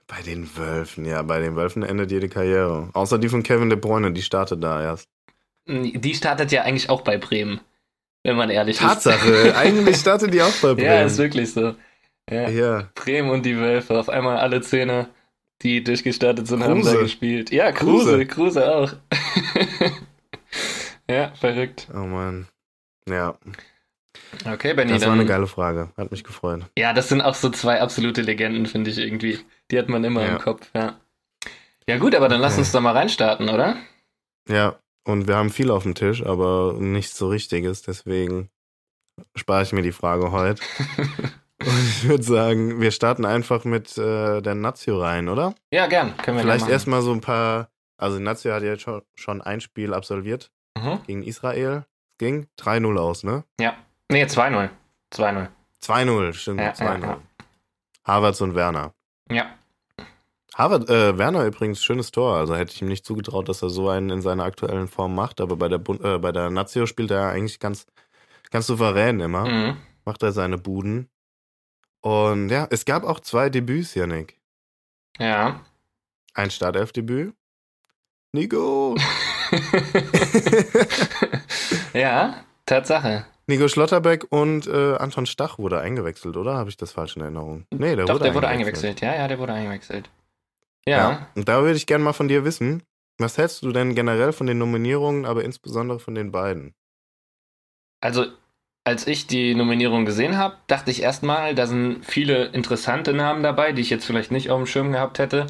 Bei 0.06 0.20
den 0.20 0.56
Wölfen, 0.56 1.06
ja, 1.06 1.22
bei 1.22 1.40
den 1.40 1.56
Wölfen 1.56 1.82
endet 1.82 2.10
jede 2.10 2.28
Karriere. 2.28 2.90
Außer 2.92 3.18
die 3.18 3.30
von 3.30 3.42
Kevin 3.42 3.70
De 3.70 3.78
Bruyne, 3.78 4.12
die 4.12 4.20
startet 4.22 4.62
da 4.62 4.82
erst. 4.82 5.08
die 5.66 6.14
startet 6.14 6.52
ja 6.52 6.62
eigentlich 6.62 6.90
auch 6.90 7.00
bei 7.02 7.16
Bremen, 7.16 7.60
wenn 8.24 8.36
man 8.36 8.50
ehrlich 8.50 8.78
Tatsache, 8.78 9.54
eigentlich 9.56 9.96
startet 9.96 10.32
die 10.34 10.42
auch 10.42 10.52
bei 10.62 10.70
ist. 10.70 10.76
Bremen. 10.76 10.84
Ja, 10.84 11.02
ist 11.02 11.18
wirklich 11.18 11.52
so. 11.52 11.74
Ja. 12.30 12.48
Ja, 12.48 12.88
Bremen 12.94 13.30
und 13.30 13.44
die 13.44 13.56
Wölfe, 13.58 13.98
auf 13.98 14.08
einmal 14.08 14.38
alle 14.38 14.60
Zehner, 14.60 15.08
die 15.62 15.82
durchgestartet 15.82 16.46
sind, 16.46 16.62
haben 16.62 16.80
Kruse. 16.82 16.94
da 16.96 17.02
gespielt. 17.02 17.50
Ja, 17.50 17.72
Kruse, 17.72 18.24
Kruse. 18.26 18.60
Kruse 18.62 18.74
auch. 18.74 18.92
ja, 21.10 21.32
verrückt. 21.34 21.88
oh 21.94 21.98
Mann. 22.06 22.46
Ja, 23.08 23.34
Okay, 24.46 24.72
Benny, 24.74 24.92
das 24.92 25.02
war 25.02 25.10
dann. 25.10 25.20
eine 25.20 25.28
geile 25.28 25.46
Frage. 25.46 25.90
Hat 25.96 26.10
mich 26.10 26.24
gefreut. 26.24 26.62
Ja, 26.78 26.92
das 26.94 27.08
sind 27.10 27.20
auch 27.20 27.34
so 27.34 27.50
zwei 27.50 27.80
absolute 27.82 28.22
Legenden, 28.22 28.64
finde 28.66 28.90
ich 28.90 28.96
irgendwie. 28.98 29.38
Die 29.70 29.78
hat 29.78 29.88
man 29.90 30.02
immer 30.04 30.22
Ja. 30.22 30.28
im 30.32 30.38
Kopf, 30.38 30.68
ja. 30.74 30.98
Ja 31.86 31.98
gut, 31.98 32.14
aber 32.14 32.28
dann 32.28 32.40
lass 32.40 32.56
uns 32.58 32.72
da 32.72 32.80
mal 32.80 32.92
reinstarten, 32.92 33.48
oder? 33.50 33.76
Ja, 34.48 34.76
und 35.04 35.28
wir 35.28 35.36
haben 35.36 35.50
viel 35.50 35.70
auf 35.70 35.82
dem 35.82 35.94
Tisch, 35.94 36.24
aber 36.24 36.74
nichts 36.78 37.16
so 37.16 37.28
Richtiges, 37.28 37.82
deswegen 37.82 38.50
spare 39.34 39.62
ich 39.62 39.72
mir 39.72 39.82
die 39.82 39.92
Frage 39.92 40.32
heute. 40.32 40.62
und 41.60 41.88
ich 41.88 42.08
würde 42.08 42.22
sagen, 42.22 42.80
wir 42.80 42.90
starten 42.90 43.24
einfach 43.24 43.64
mit 43.64 43.96
äh, 43.98 44.40
der 44.40 44.54
Nazio 44.54 45.00
rein, 45.00 45.28
oder? 45.28 45.54
Ja, 45.72 45.86
gern. 45.86 46.16
Können 46.18 46.38
wir 46.38 46.42
Vielleicht 46.42 46.68
erstmal 46.68 47.02
so 47.02 47.12
ein 47.12 47.20
paar. 47.20 47.68
Also, 47.98 48.18
Nazio 48.18 48.52
hat 48.52 48.62
ja 48.62 48.70
jetzt 48.70 48.82
schon, 48.82 49.02
schon 49.14 49.42
ein 49.42 49.60
Spiel 49.60 49.94
absolviert. 49.94 50.50
Mhm. 50.76 51.00
gegen 51.06 51.22
Israel. 51.22 51.84
Ging 52.18 52.46
3-0 52.58 52.98
aus, 52.98 53.24
ne? 53.24 53.44
Ja. 53.60 53.76
Nee, 54.10 54.24
2-0. 54.24 54.70
2-0. 55.12 55.48
2-0, 55.82 56.32
stimmt, 56.34 56.60
Ja, 56.60 56.70
2-0. 56.72 56.82
ja, 56.84 56.98
ja. 56.98 57.20
Havertz 58.04 58.40
und 58.40 58.54
Werner. 58.54 58.94
Ja. 59.30 59.46
Harvard, 60.54 60.90
äh, 60.90 61.16
Werner 61.16 61.46
übrigens 61.46 61.82
schönes 61.82 62.10
Tor. 62.10 62.36
Also 62.36 62.54
hätte 62.54 62.74
ich 62.74 62.82
ihm 62.82 62.88
nicht 62.88 63.06
zugetraut, 63.06 63.48
dass 63.48 63.62
er 63.62 63.70
so 63.70 63.88
einen 63.88 64.10
in 64.10 64.22
seiner 64.22 64.44
aktuellen 64.44 64.88
Form 64.88 65.14
macht. 65.14 65.40
Aber 65.40 65.56
bei 65.56 65.68
der, 65.68 65.78
Bund 65.78 66.04
äh, 66.04 66.18
bei 66.18 66.32
der 66.32 66.50
Nazio 66.50 66.86
spielt 66.86 67.10
er 67.10 67.28
eigentlich 67.28 67.58
ganz, 67.58 67.86
ganz 68.50 68.66
souverän 68.66 69.20
immer. 69.20 69.46
Mhm. 69.46 69.76
Macht 70.04 70.22
er 70.22 70.32
seine 70.32 70.58
Buden. 70.58 71.08
Und 72.00 72.50
ja, 72.50 72.66
es 72.70 72.84
gab 72.84 73.04
auch 73.04 73.20
zwei 73.20 73.48
Debüts, 73.48 73.94
Janik. 73.94 74.38
Ja. 75.18 75.64
Ein 76.34 76.50
Startelfdebüt. 76.50 77.34
Nico! 78.32 78.96
ja, 81.92 82.44
Tatsache. 82.66 83.24
Nico 83.46 83.68
Schlotterbeck 83.68 84.26
und 84.30 84.66
äh, 84.66 84.96
Anton 84.96 85.26
Stach 85.26 85.58
wurde 85.58 85.80
eingewechselt, 85.80 86.36
oder? 86.36 86.54
Habe 86.54 86.70
ich 86.70 86.76
das 86.76 86.92
falsch 86.92 87.16
in 87.16 87.22
Erinnerung? 87.22 87.66
Nee, 87.70 87.96
der 87.96 88.06
Doch, 88.06 88.14
wurde 88.14 88.24
der 88.24 88.34
wurde 88.34 88.48
eingewechselt. 88.48 89.00
Ja, 89.00 89.14
ja, 89.14 89.28
der 89.28 89.38
wurde 89.38 89.52
eingewechselt. 89.52 90.08
Ja. 90.86 91.28
Und 91.34 91.48
da 91.48 91.62
würde 91.62 91.76
ich 91.76 91.86
gerne 91.86 92.04
mal 92.04 92.12
von 92.12 92.28
dir 92.28 92.44
wissen, 92.44 92.82
was 93.18 93.38
hältst 93.38 93.62
du 93.62 93.72
denn 93.72 93.94
generell 93.94 94.32
von 94.32 94.46
den 94.46 94.58
Nominierungen, 94.58 95.26
aber 95.26 95.44
insbesondere 95.44 96.00
von 96.00 96.14
den 96.14 96.32
beiden? 96.32 96.74
Also, 98.00 98.26
als 98.84 99.06
ich 99.06 99.28
die 99.28 99.54
Nominierung 99.54 100.04
gesehen 100.04 100.36
habe, 100.36 100.56
dachte 100.66 100.90
ich 100.90 101.02
erstmal, 101.02 101.54
da 101.54 101.66
sind 101.66 102.04
viele 102.04 102.46
interessante 102.46 103.12
Namen 103.12 103.42
dabei, 103.42 103.72
die 103.72 103.82
ich 103.82 103.90
jetzt 103.90 104.04
vielleicht 104.04 104.32
nicht 104.32 104.50
auf 104.50 104.58
dem 104.58 104.66
Schirm 104.66 104.92
gehabt 104.92 105.18
hätte. 105.20 105.46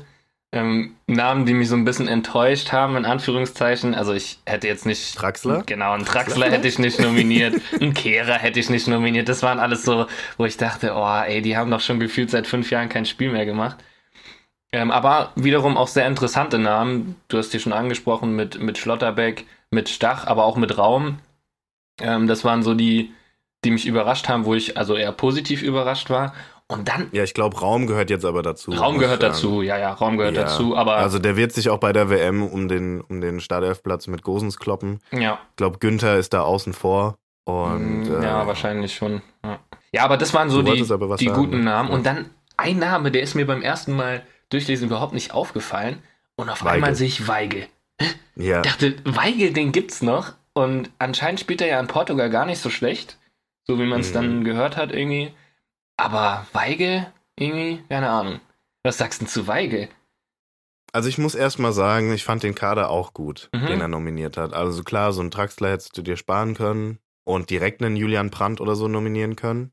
Ähm, 0.55 0.97
Namen, 1.07 1.47
die 1.47 1.55
mich 1.55 1.71
so 1.71 1.77
ein 1.77 1.87
bisschen 1.87 2.09
enttäuscht 2.09 2.73
haben, 2.73 2.95
in 2.97 3.07
Anführungszeichen. 3.07 3.95
Also 3.95 4.13
ich 4.13 4.39
hätte 4.45 4.69
jetzt 4.69 4.85
nicht. 4.85 5.19
Draxler? 5.19 5.63
Genau, 5.65 5.93
einen 5.93 6.05
Draxler 6.05 6.51
hätte 6.51 6.69
ich 6.69 6.79
nicht 6.79 7.01
nominiert, 7.01 7.55
einen 7.81 7.95
Kehrer 7.95 8.35
hätte 8.35 8.61
ich 8.61 8.69
nicht 8.69 8.87
nominiert. 8.87 9.31
Das 9.31 9.43
waren 9.43 9.59
alles 9.59 9.83
so, 9.83 10.07
wo 10.37 10.45
ich 10.45 10.59
dachte, 10.59 10.93
oh, 10.95 11.23
ey, 11.25 11.41
die 11.41 11.57
haben 11.57 11.71
doch 11.71 11.81
schon 11.81 12.01
gefühlt 12.01 12.29
seit 12.29 12.47
fünf 12.47 12.71
Jahren 12.71 12.91
kein 12.91 13.07
Spiel 13.07 13.33
mehr 13.33 13.47
gemacht. 13.47 13.79
Ähm, 14.73 14.91
aber 14.91 15.33
wiederum 15.37 15.77
auch 15.77 15.89
sehr 15.89 16.07
interessante 16.07 16.59
Namen. 16.59 17.17
Du 17.29 17.37
hast 17.39 17.53
die 17.53 17.61
schon 17.61 17.73
angesprochen 17.75 18.35
mit, 18.35 18.61
mit 18.61 18.79
Schlotterbeck, 18.79 19.47
mit 19.71 19.89
Stach, 19.89 20.27
aber 20.27 20.45
auch 20.45 20.57
mit 20.57 20.79
Raum. 20.79 21.19
Ähm, 22.01 22.27
das 22.27 22.45
waren 22.45 22.63
so 22.63 22.75
die, 22.75 23.13
die 23.65 23.71
mich 23.71 23.87
überrascht 23.87 24.29
haben, 24.29 24.45
wo 24.47 24.55
ich 24.55 24.77
also 24.79 24.97
eher 24.97 25.13
positiv 25.13 25.63
überrascht 25.63 26.09
war. 26.11 26.33
Und 26.69 26.89
dann, 26.89 27.09
Ja, 27.13 27.23
ich 27.23 27.35
glaube, 27.35 27.61
Raum 27.61 27.87
gehört 27.87 28.09
jetzt 28.09 28.25
aber 28.25 28.43
dazu. 28.43 28.71
Raum 28.71 28.99
gehört 28.99 29.23
dazu, 29.23 29.61
ja, 29.61 29.77
ja, 29.77 29.93
Raum 29.93 30.17
gehört 30.17 30.37
Ja. 30.37 30.45
dazu, 30.45 30.75
aber 30.75 30.95
Also 30.97 31.19
der 31.19 31.37
wird 31.37 31.53
sich 31.53 31.69
auch 31.69 31.79
bei 31.79 31.93
der 31.93 32.09
WM 32.09 32.43
um 32.43 32.67
den, 32.67 33.03
um 33.03 33.21
den 33.21 33.41
Startelfplatz 33.41 34.07
mit 34.07 34.23
Gosens 34.23 34.57
kloppen. 34.59 35.01
ja, 35.13 35.39
Ich 35.51 35.57
glaube, 35.57 35.79
Günther 35.79 36.17
ist 36.17 36.33
da 36.33 36.41
außen 36.43 36.73
vor. 36.73 37.17
Und, 37.45 38.05
Mm, 38.09 38.23
ja, 38.23 38.43
äh, 38.43 38.47
wahrscheinlich 38.47 38.95
schon. 38.95 39.21
Ja, 39.45 39.59
ja 39.93 40.05
aber 40.05 40.17
das 40.17 40.33
waren 40.33 40.49
so 40.49 40.63
die, 40.63 40.83
die 41.19 41.27
guten? 41.27 41.63
Namen. 41.65 41.91
Ja. 41.91 41.95
Und 41.95 42.07
dann 42.07 42.31
ein 42.57 42.79
Name, 42.79 43.11
der 43.11 43.23
ist 43.23 43.35
mir 43.35 43.47
beim 43.47 43.61
ersten 43.61 43.95
Mal 43.95 44.23
durchlesen 44.53 44.89
überhaupt 44.89 45.13
nicht 45.15 45.33
aufgefallen. 45.33 46.03
Und 46.37 46.49
auf 46.49 46.63
Weigel. 46.63 46.75
einmal 46.75 46.95
sehe 46.95 47.09
ich 47.09 47.27
Weigel. 47.29 47.67
Ja, 48.35 48.63
Ich 48.63 48.67
dachte, 48.71 48.97
Weigel, 49.05 49.53
den 49.53 49.73
gibt's 49.73 50.01
noch. 50.03 50.33
Und 50.55 50.91
anscheinend 50.99 51.39
spielt 51.41 51.61
er 51.61 51.67
ja 51.69 51.79
in 51.81 51.87
Portugal 51.87 52.31
gar 52.31 52.47
nicht 52.47 52.61
so 52.61 52.71
schlecht. 52.71 53.19
So 53.67 53.79
wie 53.79 53.85
man 53.85 54.01
es 54.01 54.09
Mhm. 54.11 54.15
dann 54.15 54.45
gehört 54.45 54.77
hat 54.79 54.91
irgendwie. 54.93 55.33
Aber 55.99 56.47
Weigel, 56.55 57.07
irgendwie, 57.39 57.83
keine 57.91 58.09
Ahnung. 58.09 58.41
Was 58.85 58.99
sagst 58.99 59.21
du 59.21 59.25
denn 59.27 59.31
zu 59.31 59.47
Weigel? 59.47 59.89
also 60.95 61.09
ich 61.09 61.17
muss 61.17 61.35
erst 61.35 61.59
mal 61.59 61.73
sagen, 61.73 62.13
ich 62.13 62.23
fand 62.25 62.43
den 62.43 62.55
Kader 62.55 62.91
auch 62.91 63.15
gut, 63.15 63.49
Mhm. 63.55 63.67
den 63.67 63.81
er 63.81 63.89
nominiert 63.89 64.37
hat. 64.37 64.53
Also 64.53 64.83
klar, 64.83 65.13
so 65.15 65.21
einen 65.23 65.31
Draxler 65.31 65.71
hättest 65.71 65.97
du 65.97 66.03
dir 66.03 66.17
sparen 66.19 66.55
können 66.55 66.99
und 67.25 67.49
direkt 67.51 67.83
einen 67.83 67.97
Julian 67.97 68.29
Brandt 68.31 68.61
oder 68.61 68.75
so 68.77 68.89
nominieren 68.89 69.35
können. 69.37 69.73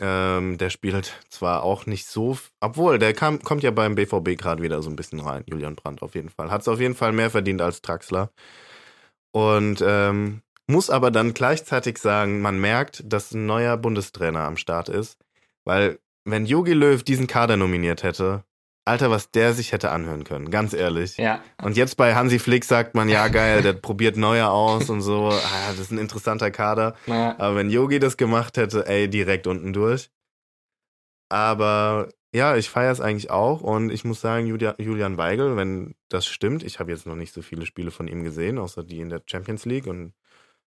Ähm, 0.00 0.58
der 0.58 0.70
spielt 0.70 1.14
zwar 1.28 1.62
auch 1.62 1.86
nicht 1.86 2.06
so, 2.06 2.36
obwohl 2.60 2.98
der 2.98 3.14
kam, 3.14 3.40
kommt 3.42 3.62
ja 3.62 3.70
beim 3.70 3.94
BVB 3.94 4.36
gerade 4.36 4.62
wieder 4.62 4.82
so 4.82 4.90
ein 4.90 4.96
bisschen 4.96 5.20
rein, 5.20 5.44
Julian 5.46 5.76
Brandt 5.76 6.02
auf 6.02 6.16
jeden 6.16 6.30
Fall. 6.30 6.50
Hat 6.50 6.62
es 6.62 6.68
auf 6.68 6.80
jeden 6.80 6.96
Fall 6.96 7.12
mehr 7.12 7.30
verdient 7.30 7.62
als 7.62 7.80
Draxler. 7.80 8.30
Und 9.32 9.82
ähm, 9.86 10.42
muss 10.66 10.90
aber 10.90 11.10
dann 11.10 11.34
gleichzeitig 11.34 11.98
sagen, 11.98 12.40
man 12.40 12.60
merkt, 12.60 13.02
dass 13.06 13.32
ein 13.32 13.46
neuer 13.46 13.76
Bundestrainer 13.76 14.40
am 14.40 14.56
Start 14.56 14.88
ist, 14.88 15.18
weil 15.64 15.98
wenn 16.24 16.46
Jogi 16.46 16.72
Löw 16.72 17.02
diesen 17.02 17.26
Kader 17.26 17.56
nominiert 17.56 18.02
hätte, 18.02 18.44
Alter, 18.86 19.10
was 19.10 19.30
der 19.30 19.54
sich 19.54 19.72
hätte 19.72 19.90
anhören 19.90 20.24
können, 20.24 20.50
ganz 20.50 20.74
ehrlich. 20.74 21.16
Ja, 21.16 21.42
Und 21.62 21.76
jetzt 21.76 21.96
bei 21.96 22.14
Hansi 22.14 22.38
Flick 22.38 22.66
sagt 22.66 22.94
man, 22.94 23.08
ja 23.08 23.28
geil, 23.28 23.62
der 23.62 23.72
probiert 23.72 24.16
Neuer 24.18 24.50
aus 24.50 24.90
und 24.90 25.00
so, 25.00 25.30
ah, 25.30 25.70
das 25.70 25.80
ist 25.80 25.90
ein 25.90 25.98
interessanter 25.98 26.50
Kader. 26.50 26.94
na, 27.06 27.38
Aber 27.38 27.56
wenn 27.56 27.70
Yogi 27.70 27.98
das 27.98 28.18
gemacht 28.18 28.58
hätte, 28.58 28.86
ey, 28.86 29.08
direkt 29.08 29.46
unten 29.46 29.72
durch. 29.72 30.10
Aber 31.30 32.10
ja, 32.34 32.56
ich 32.56 32.68
feiere 32.68 32.92
es 32.92 33.00
eigentlich 33.00 33.30
auch 33.30 33.60
und 33.62 33.90
ich 33.90 34.04
muss 34.04 34.20
sagen, 34.20 34.46
Julia, 34.46 34.74
Julian 34.78 35.16
Weigel, 35.16 35.56
wenn 35.56 35.94
das 36.08 36.26
stimmt, 36.26 36.62
ich 36.62 36.78
habe 36.80 36.90
jetzt 36.90 37.06
noch 37.06 37.14
nicht 37.14 37.32
so 37.32 37.42
viele 37.42 37.64
Spiele 37.64 37.90
von 37.90 38.08
ihm 38.08 38.22
gesehen, 38.24 38.58
außer 38.58 38.82
die 38.82 39.00
in 39.00 39.08
der 39.08 39.22
Champions 39.24 39.64
League 39.64 39.86
und 39.86 40.12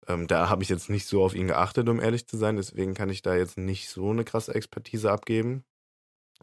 ähm, 0.08 0.28
da 0.28 0.50
habe 0.50 0.64
ich 0.64 0.70
jetzt 0.70 0.90
nicht 0.90 1.08
so 1.08 1.24
auf 1.24 1.36
ihn 1.36 1.48
geachtet, 1.48 1.90
um 1.90 2.00
ehrlich 2.00 2.28
zu 2.28 2.38
sein, 2.38 2.56
deswegen 2.56 2.94
kann 2.94 3.10
ich 3.10 3.22
da 3.22 3.36
jetzt 3.36 3.58
nicht 3.58 3.90
so 3.90 4.12
eine 4.12 4.24
krasse 4.24 4.56
Expertise 4.56 5.12
abgeben. 5.12 5.66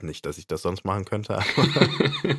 Nicht, 0.00 0.26
dass 0.26 0.38
ich 0.38 0.46
das 0.46 0.62
sonst 0.62 0.84
machen 0.84 1.04
könnte, 1.04 1.36
aber 1.36 1.46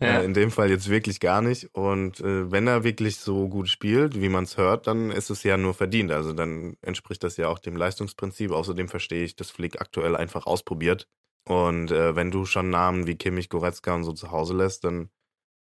ja. 0.00 0.20
äh, 0.20 0.24
in 0.24 0.34
dem 0.34 0.50
Fall 0.50 0.70
jetzt 0.70 0.88
wirklich 0.88 1.20
gar 1.20 1.42
nicht. 1.42 1.74
Und 1.74 2.20
äh, 2.20 2.50
wenn 2.50 2.66
er 2.66 2.84
wirklich 2.84 3.16
so 3.16 3.48
gut 3.48 3.68
spielt, 3.68 4.20
wie 4.20 4.28
man 4.28 4.44
es 4.44 4.56
hört, 4.56 4.86
dann 4.86 5.10
ist 5.10 5.30
es 5.30 5.42
ja 5.42 5.56
nur 5.56 5.74
verdient. 5.74 6.12
Also 6.12 6.32
dann 6.32 6.76
entspricht 6.82 7.24
das 7.24 7.36
ja 7.36 7.48
auch 7.48 7.58
dem 7.58 7.76
Leistungsprinzip. 7.76 8.50
Außerdem 8.50 8.88
verstehe 8.88 9.24
ich, 9.24 9.36
dass 9.36 9.50
Flick 9.50 9.80
aktuell 9.80 10.16
einfach 10.16 10.46
ausprobiert. 10.46 11.08
Und 11.48 11.90
äh, 11.90 12.14
wenn 12.14 12.30
du 12.30 12.44
schon 12.44 12.70
Namen 12.70 13.06
wie 13.06 13.16
Kimmich, 13.16 13.48
Goretzka 13.48 13.94
und 13.94 14.04
so 14.04 14.12
zu 14.12 14.30
Hause 14.30 14.54
lässt, 14.54 14.84
dann 14.84 15.10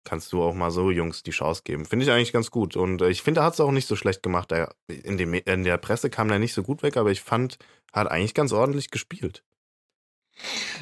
kannst 0.05 0.33
du 0.33 0.42
auch 0.42 0.55
mal 0.55 0.70
so 0.70 0.90
Jungs 0.90 1.22
die 1.22 1.33
Chance 1.33 1.62
geben. 1.64 1.85
Finde 1.85 2.05
ich 2.05 2.11
eigentlich 2.11 2.33
ganz 2.33 2.51
gut. 2.51 2.77
Und 2.77 3.03
äh, 3.03 3.11
ich 3.11 3.22
finde, 3.22 3.40
er 3.40 3.44
hat 3.44 3.55
es 3.55 3.61
auch 3.61 3.70
nicht 3.70 3.87
so 3.87 3.94
schlecht 3.96 4.22
gemacht. 4.22 4.53
Er, 4.53 4.74
in, 4.88 5.18
dem, 5.18 5.35
in 5.35 5.64
der 5.64 5.77
Presse 5.77 6.09
kam 6.09 6.31
er 6.31 6.38
nicht 6.38 6.55
so 6.55 6.62
gut 6.62 6.83
weg, 6.83 6.96
aber 6.96 7.11
ich 7.11 7.20
fand, 7.20 7.59
er 7.92 8.01
hat 8.03 8.11
eigentlich 8.11 8.35
ganz 8.35 8.53
ordentlich 8.53 8.90
gespielt. 8.90 9.44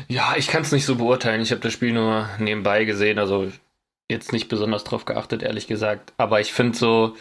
Ja, 0.08 0.34
ich 0.36 0.48
kann 0.48 0.62
es 0.62 0.72
nicht 0.72 0.84
so 0.84 0.96
beurteilen. 0.96 1.40
Ich 1.42 1.50
habe 1.50 1.60
das 1.60 1.72
Spiel 1.72 1.92
nur 1.92 2.28
nebenbei 2.38 2.84
gesehen, 2.84 3.18
also 3.18 3.50
jetzt 4.10 4.32
nicht 4.32 4.48
besonders 4.48 4.84
drauf 4.84 5.04
geachtet, 5.04 5.42
ehrlich 5.42 5.66
gesagt. 5.66 6.12
Aber 6.16 6.40
ich 6.40 6.52
finde 6.52 6.76
so, 6.76 7.16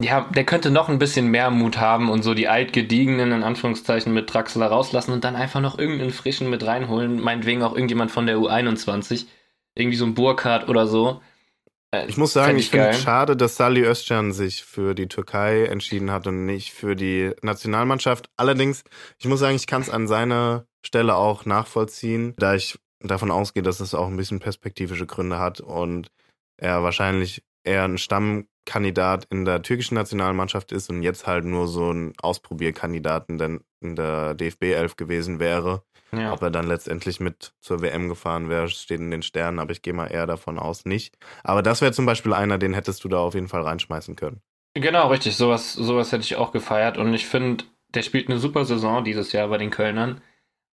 ja, 0.00 0.28
der 0.34 0.44
könnte 0.44 0.70
noch 0.70 0.88
ein 0.88 0.98
bisschen 0.98 1.28
mehr 1.28 1.50
Mut 1.50 1.78
haben 1.78 2.10
und 2.10 2.22
so 2.22 2.34
die 2.34 2.48
altgediegenen, 2.48 3.32
in 3.32 3.42
Anführungszeichen, 3.42 4.12
mit 4.12 4.32
Draxler 4.32 4.66
rauslassen 4.66 5.12
und 5.12 5.24
dann 5.24 5.36
einfach 5.36 5.60
noch 5.60 5.78
irgendeinen 5.78 6.12
frischen 6.12 6.50
mit 6.50 6.64
reinholen. 6.64 7.20
Meinetwegen 7.20 7.62
auch 7.62 7.74
irgendjemand 7.74 8.10
von 8.10 8.26
der 8.26 8.36
U21. 8.36 9.26
Irgendwie 9.74 9.96
so 9.96 10.04
ein 10.04 10.14
Burkhardt 10.14 10.68
oder 10.68 10.86
so. 10.86 11.20
Äh, 11.90 12.06
ich 12.08 12.16
muss 12.16 12.32
sagen, 12.32 12.56
ich, 12.56 12.66
ich 12.66 12.70
finde 12.70 12.90
es 12.90 13.02
schade, 13.02 13.36
dass 13.36 13.56
Sali 13.56 13.82
Özcan 13.82 14.32
sich 14.32 14.64
für 14.64 14.94
die 14.94 15.08
Türkei 15.08 15.64
entschieden 15.64 16.10
hat 16.10 16.26
und 16.26 16.44
nicht 16.44 16.72
für 16.72 16.94
die 16.94 17.32
Nationalmannschaft. 17.42 18.28
Allerdings, 18.36 18.84
ich 19.18 19.26
muss 19.26 19.40
sagen, 19.40 19.56
ich 19.56 19.66
kann 19.66 19.82
es 19.82 19.90
an 19.90 20.06
seiner 20.06 20.66
Stelle 20.86 21.16
auch 21.16 21.44
nachvollziehen, 21.44 22.34
da 22.38 22.54
ich 22.54 22.78
davon 23.00 23.30
ausgehe, 23.30 23.62
dass 23.62 23.80
es 23.80 23.94
auch 23.94 24.06
ein 24.06 24.16
bisschen 24.16 24.40
perspektivische 24.40 25.06
Gründe 25.06 25.38
hat 25.38 25.60
und 25.60 26.10
er 26.56 26.82
wahrscheinlich 26.82 27.42
eher 27.64 27.84
ein 27.84 27.98
Stammkandidat 27.98 29.26
in 29.30 29.44
der 29.44 29.62
türkischen 29.62 29.96
Nationalmannschaft 29.96 30.72
ist 30.72 30.88
und 30.88 31.02
jetzt 31.02 31.26
halt 31.26 31.44
nur 31.44 31.68
so 31.68 31.90
ein 31.90 32.14
Ausprobierkandidat 32.22 33.28
in 33.28 33.38
der, 33.38 33.60
in 33.80 33.96
der 33.96 34.34
DFB 34.34 34.64
11 34.64 34.96
gewesen 34.96 35.38
wäre. 35.40 35.82
Ja. 36.12 36.32
Ob 36.32 36.40
er 36.40 36.50
dann 36.50 36.68
letztendlich 36.68 37.18
mit 37.18 37.52
zur 37.60 37.82
WM 37.82 38.08
gefahren 38.08 38.48
wäre, 38.48 38.68
steht 38.68 39.00
in 39.00 39.10
den 39.10 39.22
Sternen, 39.22 39.58
aber 39.58 39.72
ich 39.72 39.82
gehe 39.82 39.92
mal 39.92 40.06
eher 40.06 40.26
davon 40.26 40.58
aus 40.58 40.84
nicht. 40.84 41.16
Aber 41.42 41.62
das 41.62 41.80
wäre 41.80 41.92
zum 41.92 42.06
Beispiel 42.06 42.32
einer, 42.32 42.58
den 42.58 42.74
hättest 42.74 43.02
du 43.02 43.08
da 43.08 43.18
auf 43.18 43.34
jeden 43.34 43.48
Fall 43.48 43.62
reinschmeißen 43.62 44.14
können. 44.14 44.40
Genau, 44.74 45.08
richtig. 45.08 45.36
Sowas, 45.36 45.72
sowas 45.72 46.12
hätte 46.12 46.22
ich 46.22 46.36
auch 46.36 46.52
gefeiert 46.52 46.96
und 46.96 47.12
ich 47.12 47.26
finde, 47.26 47.64
der 47.94 48.02
spielt 48.02 48.28
eine 48.28 48.38
super 48.38 48.64
Saison 48.64 49.02
dieses 49.02 49.32
Jahr 49.32 49.48
bei 49.48 49.58
den 49.58 49.70
Kölnern. 49.70 50.20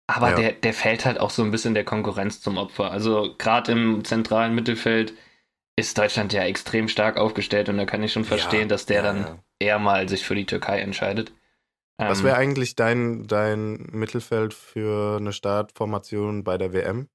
Aber 0.09 0.31
ja. 0.31 0.37
der, 0.37 0.53
der 0.53 0.73
fällt 0.73 1.05
halt 1.05 1.21
auch 1.21 1.31
so 1.31 1.43
ein 1.43 1.51
bisschen 1.51 1.75
der 1.75 1.85
Konkurrenz 1.85 2.41
zum 2.41 2.57
Opfer. 2.57 2.91
Also 2.91 3.35
gerade 3.37 3.73
im 3.73 4.05
zentralen 4.05 4.55
Mittelfeld 4.55 5.13
ist 5.77 5.99
Deutschland 5.99 6.33
ja 6.33 6.43
extrem 6.43 6.89
stark 6.89 7.19
aufgestellt 7.19 7.69
und 7.69 7.77
da 7.77 7.85
kann 7.85 8.03
ich 8.03 8.13
schon 8.13 8.25
verstehen, 8.25 8.63
ja, 8.63 8.67
dass 8.67 8.87
der 8.87 8.97
ja, 8.97 9.03
dann 9.03 9.43
eher 9.59 9.79
mal 9.79 10.09
sich 10.09 10.25
für 10.25 10.35
die 10.35 10.47
Türkei 10.47 10.81
entscheidet. 10.81 11.33
Was 11.99 12.23
wäre 12.23 12.37
ähm, 12.37 12.41
eigentlich 12.41 12.75
dein, 12.75 13.27
dein 13.27 13.87
Mittelfeld 13.93 14.55
für 14.55 15.19
eine 15.19 15.33
Startformation 15.33 16.43
bei 16.43 16.57
der 16.57 16.73
WM? 16.73 17.09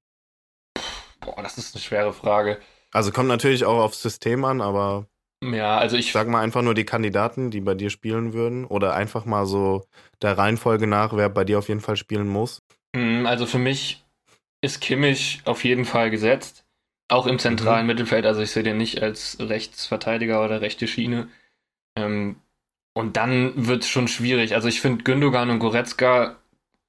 Boah, 1.20 1.42
das 1.42 1.58
ist 1.58 1.74
eine 1.74 1.82
schwere 1.82 2.12
Frage. 2.12 2.60
Also 2.92 3.10
kommt 3.10 3.28
natürlich 3.28 3.64
auch 3.64 3.82
aufs 3.82 4.02
System 4.02 4.44
an, 4.44 4.60
aber 4.60 5.08
ja, 5.42 5.78
also 5.78 5.96
ich 5.96 6.12
sag 6.12 6.28
mal 6.28 6.42
einfach 6.42 6.62
nur 6.62 6.74
die 6.74 6.84
Kandidaten, 6.84 7.50
die 7.50 7.60
bei 7.60 7.74
dir 7.74 7.90
spielen 7.90 8.32
würden 8.32 8.64
oder 8.64 8.94
einfach 8.94 9.24
mal 9.24 9.46
so 9.46 9.84
der 10.22 10.38
Reihenfolge 10.38 10.86
nach, 10.86 11.14
wer 11.16 11.28
bei 11.28 11.44
dir 11.44 11.58
auf 11.58 11.68
jeden 11.68 11.80
Fall 11.80 11.96
spielen 11.96 12.28
muss. 12.28 12.62
Mhm, 12.94 13.26
also 13.26 13.44
für 13.46 13.58
mich 13.58 14.04
ist 14.62 14.80
Kimmich 14.80 15.42
auf 15.44 15.64
jeden 15.64 15.84
Fall 15.84 16.10
gesetzt. 16.10 16.64
Auch 17.08 17.26
im 17.26 17.38
zentralen 17.38 17.82
mhm. 17.82 17.88
Mittelfeld, 17.88 18.24
also 18.24 18.40
ich 18.40 18.50
sehe 18.50 18.62
den 18.62 18.78
nicht 18.78 19.02
als 19.02 19.36
Rechtsverteidiger 19.38 20.42
oder 20.42 20.62
rechte 20.62 20.88
Schiene. 20.88 21.28
Ähm, 21.96 22.36
und 22.94 23.16
dann 23.16 23.66
wird 23.66 23.82
es 23.82 23.90
schon 23.90 24.08
schwierig. 24.08 24.54
Also 24.54 24.68
ich 24.68 24.80
finde 24.80 25.04
Gündogan 25.04 25.50
und 25.50 25.58
Goretzka 25.58 26.36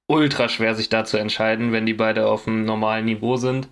ultra 0.08 0.48
schwer, 0.50 0.76
sich 0.76 0.88
da 0.88 1.04
zu 1.04 1.18
entscheiden, 1.18 1.72
wenn 1.72 1.86
die 1.86 1.94
beide 1.94 2.28
auf 2.28 2.48
einem 2.48 2.64
normalen 2.64 3.06
Niveau 3.06 3.38
sind. 3.38 3.68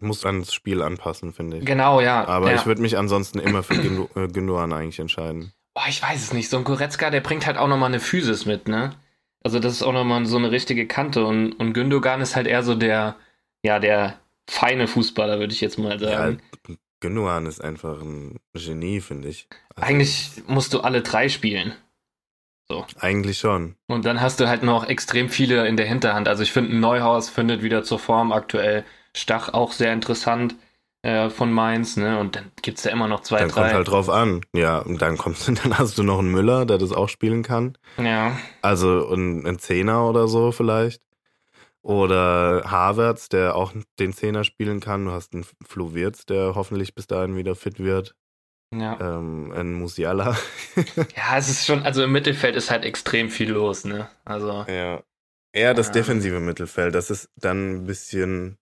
Muss 0.00 0.24
ans 0.24 0.52
Spiel 0.52 0.82
anpassen, 0.82 1.32
finde 1.32 1.58
ich. 1.58 1.64
Genau, 1.64 2.00
ja. 2.00 2.26
Aber 2.26 2.50
ja. 2.50 2.56
ich 2.56 2.66
würde 2.66 2.82
mich 2.82 2.98
ansonsten 2.98 3.38
immer 3.38 3.62
für 3.62 3.74
äh, 3.74 4.28
Gündogan 4.28 4.72
eigentlich 4.72 4.98
entscheiden. 4.98 5.52
Boah, 5.74 5.86
ich 5.88 6.02
weiß 6.02 6.20
es 6.22 6.32
nicht. 6.32 6.50
So 6.50 6.56
ein 6.56 6.64
Goretzka, 6.64 7.10
der 7.10 7.20
bringt 7.20 7.46
halt 7.46 7.58
auch 7.58 7.68
nochmal 7.68 7.90
eine 7.90 8.00
Physis 8.00 8.46
mit, 8.46 8.66
ne? 8.68 8.94
Also 9.44 9.60
das 9.60 9.74
ist 9.74 9.82
auch 9.82 9.92
nochmal 9.92 10.24
so 10.26 10.38
eine 10.38 10.50
richtige 10.50 10.86
Kante. 10.86 11.24
Und, 11.24 11.52
und 11.52 11.74
Gündogan 11.74 12.20
ist 12.20 12.34
halt 12.34 12.46
eher 12.46 12.62
so 12.62 12.74
der, 12.74 13.16
ja, 13.62 13.78
der 13.78 14.18
feine 14.48 14.88
Fußballer, 14.88 15.38
würde 15.38 15.52
ich 15.52 15.60
jetzt 15.60 15.78
mal 15.78 15.98
sagen. 15.98 16.40
Ja, 16.68 16.74
Gündogan 17.00 17.46
ist 17.46 17.62
einfach 17.62 18.00
ein 18.00 18.40
Genie, 18.54 19.00
finde 19.00 19.28
ich. 19.28 19.46
Also 19.74 19.88
Eigentlich 19.88 20.42
musst 20.46 20.72
du 20.72 20.80
alle 20.80 21.02
drei 21.02 21.28
spielen. 21.28 21.74
So. 22.66 22.86
Eigentlich 22.98 23.38
schon. 23.38 23.76
Und 23.86 24.06
dann 24.06 24.22
hast 24.22 24.40
du 24.40 24.48
halt 24.48 24.62
noch 24.62 24.88
extrem 24.88 25.28
viele 25.28 25.68
in 25.68 25.76
der 25.76 25.86
Hinterhand. 25.86 26.28
Also 26.28 26.42
ich 26.42 26.50
finde, 26.52 26.74
Neuhaus 26.74 27.28
findet 27.28 27.62
wieder 27.62 27.84
zur 27.84 27.98
Form 27.98 28.32
aktuell. 28.32 28.84
Stach 29.14 29.52
auch 29.52 29.72
sehr 29.72 29.92
interessant 29.92 30.54
äh, 31.04 31.28
von 31.28 31.52
Mainz, 31.52 31.98
ne? 31.98 32.18
Und 32.18 32.34
dann 32.34 32.50
gibt 32.62 32.78
es 32.78 32.84
ja 32.84 32.90
immer 32.90 33.08
noch 33.08 33.20
zwei, 33.20 33.40
dann 33.40 33.50
drei. 33.50 33.60
Dann 33.60 33.64
kommt 33.64 33.76
halt 33.76 33.88
drauf 33.88 34.08
an. 34.08 34.40
Ja, 34.54 34.78
und 34.78 35.02
dann 35.02 35.18
kommst 35.18 35.46
dann 35.64 35.78
hast 35.78 35.98
du 35.98 36.02
noch 36.02 36.18
einen 36.18 36.32
Müller, 36.32 36.64
der 36.64 36.78
das 36.78 36.92
auch 36.92 37.10
spielen 37.10 37.42
kann. 37.42 37.76
Ja. 37.98 38.38
Also 38.62 39.06
und 39.06 39.46
ein 39.46 39.58
Zehner 39.58 40.08
oder 40.08 40.28
so 40.28 40.50
vielleicht. 40.50 41.02
Oder 41.82 42.62
Havertz, 42.64 43.28
der 43.28 43.54
auch 43.54 43.74
den 43.98 44.14
Zehner 44.14 44.44
spielen 44.44 44.80
kann. 44.80 45.04
Du 45.04 45.10
hast 45.10 45.34
einen 45.34 45.44
Flo 45.66 45.94
Wirtz, 45.94 46.24
der 46.24 46.54
hoffentlich 46.54 46.94
bis 46.94 47.06
dahin 47.06 47.36
wieder 47.36 47.54
fit 47.54 47.78
wird. 47.78 48.14
Ja. 48.74 48.98
Ähm, 48.98 49.52
ein 49.52 49.74
Musiala. 49.74 50.34
ja, 50.96 51.36
es 51.36 51.50
ist 51.50 51.66
schon, 51.66 51.82
also 51.82 52.02
im 52.02 52.12
Mittelfeld 52.12 52.56
ist 52.56 52.70
halt 52.70 52.86
extrem 52.86 53.28
viel 53.28 53.50
los, 53.50 53.84
ne? 53.84 54.08
Also. 54.24 54.64
Ja. 54.68 55.02
Eher 55.52 55.74
das 55.74 55.92
defensive 55.92 56.40
Mittelfeld, 56.40 56.94
das 56.94 57.10
ist 57.10 57.28
dann 57.36 57.74
ein 57.74 57.84
bisschen, 57.84 58.56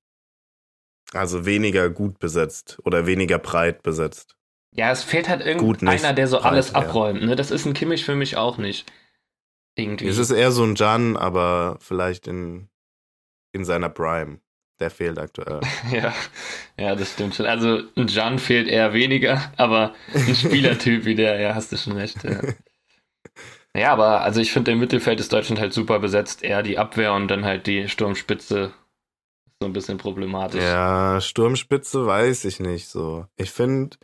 also 1.12 1.44
weniger 1.46 1.90
gut 1.90 2.18
besetzt 2.18 2.78
oder 2.84 3.06
weniger 3.06 3.38
breit 3.38 3.82
besetzt. 3.82 4.36
Ja, 4.74 4.90
es 4.90 5.02
fehlt 5.02 5.28
halt 5.28 5.44
irgendeiner, 5.44 6.14
der 6.14 6.26
so 6.26 6.38
breit, 6.38 6.52
alles 6.52 6.74
abräumt, 6.74 7.22
ne? 7.22 7.36
Das 7.36 7.50
ist 7.50 7.66
ein 7.66 7.74
Kimmich 7.74 8.04
für 8.04 8.14
mich 8.14 8.36
auch 8.36 8.56
nicht. 8.58 8.90
Irgendwie. 9.74 10.08
Es 10.08 10.18
ist 10.18 10.30
eher 10.30 10.50
so 10.50 10.64
ein 10.64 10.74
Jan, 10.74 11.16
aber 11.16 11.76
vielleicht 11.80 12.26
in 12.26 12.68
in 13.52 13.64
seiner 13.64 13.88
Prime. 13.88 14.40
Der 14.80 14.90
fehlt 14.90 15.18
aktuell. 15.18 15.60
Ja, 15.92 16.12
ja, 16.78 16.96
das 16.96 17.12
stimmt 17.12 17.34
schon. 17.34 17.46
Also 17.46 17.82
ein 17.96 18.08
Jan 18.08 18.38
fehlt 18.38 18.68
eher 18.68 18.92
weniger, 18.92 19.52
aber 19.56 19.94
ein 20.14 20.34
Spielertyp 20.34 21.04
wie 21.04 21.14
der, 21.14 21.38
ja, 21.38 21.54
hast 21.54 21.70
du 21.70 21.76
schon 21.76 21.92
recht. 21.92 22.24
Ja, 22.24 22.40
ja 23.76 23.92
aber 23.92 24.22
also 24.22 24.40
ich 24.40 24.52
finde, 24.52 24.72
im 24.72 24.80
Mittelfeld 24.80 25.20
ist 25.20 25.32
Deutschland 25.32 25.60
halt 25.60 25.72
super 25.72 26.00
besetzt. 26.00 26.42
Eher 26.42 26.62
die 26.62 26.78
Abwehr 26.78 27.12
und 27.12 27.28
dann 27.28 27.44
halt 27.44 27.66
die 27.66 27.88
Sturmspitze 27.88 28.72
so 29.62 29.66
ein 29.66 29.72
bisschen 29.72 29.96
problematisch. 29.96 30.60
Ja, 30.60 31.20
Sturmspitze 31.20 32.04
weiß 32.04 32.44
ich 32.46 32.58
nicht 32.60 32.88
so. 32.88 33.26
Ich 33.36 33.52
finde, 33.52 33.96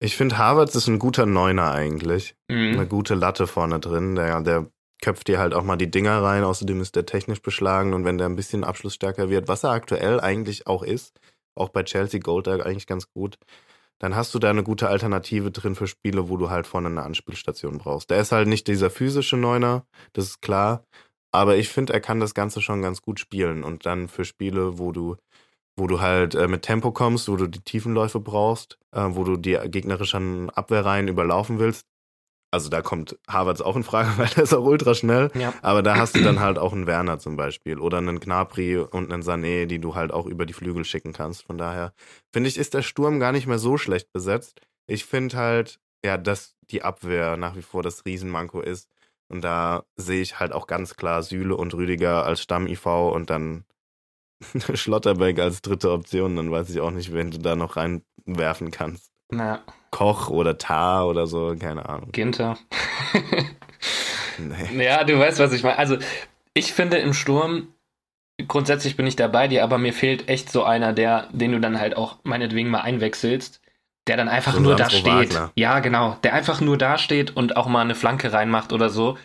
ich 0.00 0.16
finde, 0.16 0.36
Harvard 0.36 0.74
ist 0.74 0.88
ein 0.88 0.98
guter 0.98 1.26
Neuner 1.26 1.70
eigentlich. 1.70 2.34
Mhm. 2.48 2.74
Eine 2.74 2.86
gute 2.86 3.14
Latte 3.14 3.46
vorne 3.46 3.78
drin. 3.78 4.16
Der, 4.16 4.40
der 4.40 4.66
köpft 5.00 5.28
dir 5.28 5.38
halt 5.38 5.54
auch 5.54 5.62
mal 5.62 5.76
die 5.76 5.90
Dinger 5.90 6.22
rein. 6.22 6.42
Außerdem 6.42 6.80
ist 6.80 6.96
der 6.96 7.06
technisch 7.06 7.40
beschlagen 7.40 7.94
und 7.94 8.04
wenn 8.04 8.18
der 8.18 8.28
ein 8.28 8.36
bisschen 8.36 8.64
abschlussstärker 8.64 9.30
wird, 9.30 9.48
was 9.48 9.62
er 9.62 9.70
aktuell 9.70 10.20
eigentlich 10.20 10.66
auch 10.66 10.82
ist, 10.82 11.20
auch 11.54 11.68
bei 11.68 11.84
Chelsea 11.84 12.18
Gold 12.18 12.48
eigentlich 12.48 12.88
ganz 12.88 13.08
gut, 13.12 13.38
dann 14.00 14.16
hast 14.16 14.34
du 14.34 14.40
da 14.40 14.50
eine 14.50 14.64
gute 14.64 14.88
Alternative 14.88 15.52
drin 15.52 15.76
für 15.76 15.86
Spiele, 15.86 16.28
wo 16.28 16.36
du 16.36 16.50
halt 16.50 16.66
vorne 16.66 16.88
eine 16.88 17.04
Anspielstation 17.04 17.78
brauchst. 17.78 18.10
Der 18.10 18.18
ist 18.18 18.32
halt 18.32 18.48
nicht 18.48 18.66
dieser 18.66 18.90
physische 18.90 19.36
Neuner, 19.36 19.86
das 20.12 20.26
ist 20.26 20.42
klar. 20.42 20.84
Aber 21.34 21.56
ich 21.56 21.68
finde, 21.68 21.92
er 21.92 22.00
kann 22.00 22.20
das 22.20 22.34
Ganze 22.34 22.62
schon 22.62 22.82
ganz 22.82 23.02
gut 23.02 23.18
spielen. 23.20 23.64
Und 23.64 23.86
dann 23.86 24.08
für 24.08 24.24
Spiele, 24.24 24.78
wo 24.78 24.92
du, 24.92 25.16
wo 25.76 25.86
du 25.86 26.00
halt 26.00 26.34
äh, 26.34 26.48
mit 26.48 26.62
Tempo 26.62 26.92
kommst, 26.92 27.28
wo 27.28 27.36
du 27.36 27.48
die 27.48 27.60
Tiefenläufe 27.60 28.20
brauchst, 28.20 28.78
äh, 28.92 29.04
wo 29.08 29.24
du 29.24 29.36
die 29.36 29.58
gegnerischen 29.66 30.50
Abwehrreihen 30.50 31.08
überlaufen 31.08 31.58
willst, 31.58 31.86
also 32.54 32.68
da 32.68 32.82
kommt 32.82 33.18
Harvards 33.26 33.62
auch 33.62 33.74
in 33.74 33.82
Frage, 33.82 34.10
weil 34.16 34.28
der 34.28 34.44
ist 34.44 34.54
auch 34.54 34.64
ultra 34.64 34.94
schnell. 34.94 35.32
Ja. 35.34 35.52
Aber 35.60 35.82
da 35.82 35.96
hast 35.96 36.14
du 36.14 36.22
dann 36.22 36.38
halt 36.38 36.56
auch 36.56 36.72
einen 36.72 36.86
Werner 36.86 37.18
zum 37.18 37.34
Beispiel 37.34 37.80
oder 37.80 37.98
einen 37.98 38.20
Gnabry 38.20 38.78
und 38.78 39.12
einen 39.12 39.24
Sané, 39.24 39.66
die 39.66 39.80
du 39.80 39.96
halt 39.96 40.12
auch 40.12 40.26
über 40.26 40.46
die 40.46 40.52
Flügel 40.52 40.84
schicken 40.84 41.12
kannst. 41.12 41.42
Von 41.42 41.58
daher 41.58 41.92
finde 42.32 42.48
ich, 42.48 42.56
ist 42.56 42.72
der 42.74 42.82
Sturm 42.82 43.18
gar 43.18 43.32
nicht 43.32 43.48
mehr 43.48 43.58
so 43.58 43.76
schlecht 43.76 44.12
besetzt. 44.12 44.60
Ich 44.86 45.04
finde 45.04 45.36
halt, 45.36 45.80
ja, 46.04 46.16
dass 46.16 46.54
die 46.70 46.82
Abwehr 46.82 47.36
nach 47.36 47.56
wie 47.56 47.62
vor 47.62 47.82
das 47.82 48.04
Riesenmanko 48.04 48.60
ist. 48.60 48.88
Und 49.28 49.42
da 49.42 49.84
sehe 49.96 50.20
ich 50.20 50.38
halt 50.38 50.52
auch 50.52 50.66
ganz 50.66 50.96
klar 50.96 51.22
Süle 51.22 51.56
und 51.56 51.74
Rüdiger 51.74 52.24
als 52.24 52.42
Stamm-IV 52.42 52.86
und 52.86 53.30
dann 53.30 53.64
Schlotterbeck 54.74 55.38
als 55.38 55.62
dritte 55.62 55.90
Option. 55.90 56.36
Dann 56.36 56.50
weiß 56.50 56.70
ich 56.70 56.80
auch 56.80 56.90
nicht, 56.90 57.12
wen 57.12 57.30
du 57.30 57.38
da 57.38 57.56
noch 57.56 57.76
reinwerfen 57.76 58.70
kannst. 58.70 59.10
Na. 59.30 59.60
Koch 59.90 60.28
oder 60.28 60.58
Tar 60.58 61.08
oder 61.08 61.26
so, 61.26 61.54
keine 61.58 61.88
Ahnung. 61.88 62.12
Ginter. 62.12 62.58
nee. 64.38 64.84
Ja, 64.84 65.04
du 65.04 65.18
weißt, 65.18 65.38
was 65.38 65.52
ich 65.52 65.62
meine. 65.62 65.78
Also, 65.78 65.98
ich 66.52 66.72
finde 66.72 66.98
im 66.98 67.14
Sturm, 67.14 67.68
grundsätzlich 68.48 68.96
bin 68.96 69.06
ich 69.06 69.16
da 69.16 69.28
bei 69.28 69.48
dir, 69.48 69.62
aber 69.62 69.78
mir 69.78 69.92
fehlt 69.92 70.28
echt 70.28 70.50
so 70.50 70.64
einer, 70.64 70.92
der, 70.92 71.28
den 71.32 71.52
du 71.52 71.60
dann 71.60 71.80
halt 71.80 71.96
auch 71.96 72.18
meinetwegen 72.24 72.70
mal 72.70 72.80
einwechselst, 72.80 73.60
der 74.06 74.16
dann 74.16 74.28
einfach 74.28 74.54
so 74.54 74.60
nur 74.60 74.76
da 74.76 74.90
steht. 74.90 75.06
Wagner. 75.06 75.52
Ja, 75.54 75.80
genau. 75.80 76.18
Der 76.22 76.34
einfach 76.34 76.60
nur 76.60 76.76
da 76.76 76.98
steht 76.98 77.36
und 77.36 77.56
auch 77.56 77.66
mal 77.66 77.80
eine 77.80 77.94
Flanke 77.94 78.32
reinmacht 78.32 78.72
oder 78.72 78.90
so. 78.90 79.18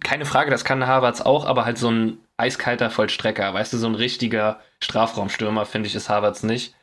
Keine 0.00 0.24
Frage, 0.24 0.50
das 0.50 0.64
kann 0.64 0.86
Havertz 0.86 1.20
auch, 1.20 1.44
aber 1.44 1.64
halt 1.64 1.78
so 1.78 1.90
ein 1.90 2.18
eiskalter 2.36 2.90
Vollstrecker, 2.90 3.54
weißt 3.54 3.72
du, 3.72 3.78
so 3.78 3.86
ein 3.86 3.94
richtiger 3.94 4.60
Strafraumstürmer, 4.80 5.64
finde 5.64 5.88
ich, 5.88 5.94
ist 5.94 6.08
Havertz 6.08 6.42
nicht. 6.42 6.74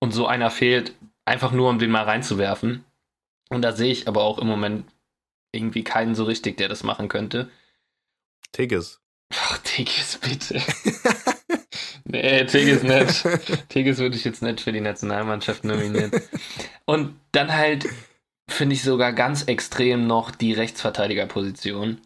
Und 0.00 0.12
so 0.12 0.28
einer 0.28 0.50
fehlt, 0.50 0.92
Einfach 1.28 1.52
nur, 1.52 1.68
um 1.68 1.78
den 1.78 1.90
mal 1.90 2.04
reinzuwerfen. 2.04 2.86
Und 3.50 3.60
da 3.60 3.72
sehe 3.72 3.92
ich 3.92 4.08
aber 4.08 4.22
auch 4.22 4.38
im 4.38 4.46
Moment 4.46 4.90
irgendwie 5.52 5.84
keinen 5.84 6.14
so 6.14 6.24
richtig, 6.24 6.56
der 6.56 6.70
das 6.70 6.84
machen 6.84 7.08
könnte. 7.08 7.50
Tigges. 8.52 9.02
Ach, 9.34 9.58
Tigges, 9.58 10.16
bitte. 10.22 10.54
Nee, 12.10 12.44
Tigges 12.46 12.82
nicht. 12.82 13.24
Tigges 13.68 13.98
würde 13.98 14.16
ich 14.16 14.24
jetzt 14.24 14.42
nicht 14.42 14.60
für 14.60 14.72
die 14.72 14.80
Nationalmannschaft 14.80 15.64
nominieren. 15.64 16.10
Und 16.86 17.14
dann 17.32 17.54
halt 17.54 17.86
finde 18.50 18.74
ich 18.74 18.82
sogar 18.82 19.12
ganz 19.12 19.42
extrem 19.44 20.06
noch 20.06 20.30
die 20.30 20.54
Rechtsverteidigerposition. 20.54 22.00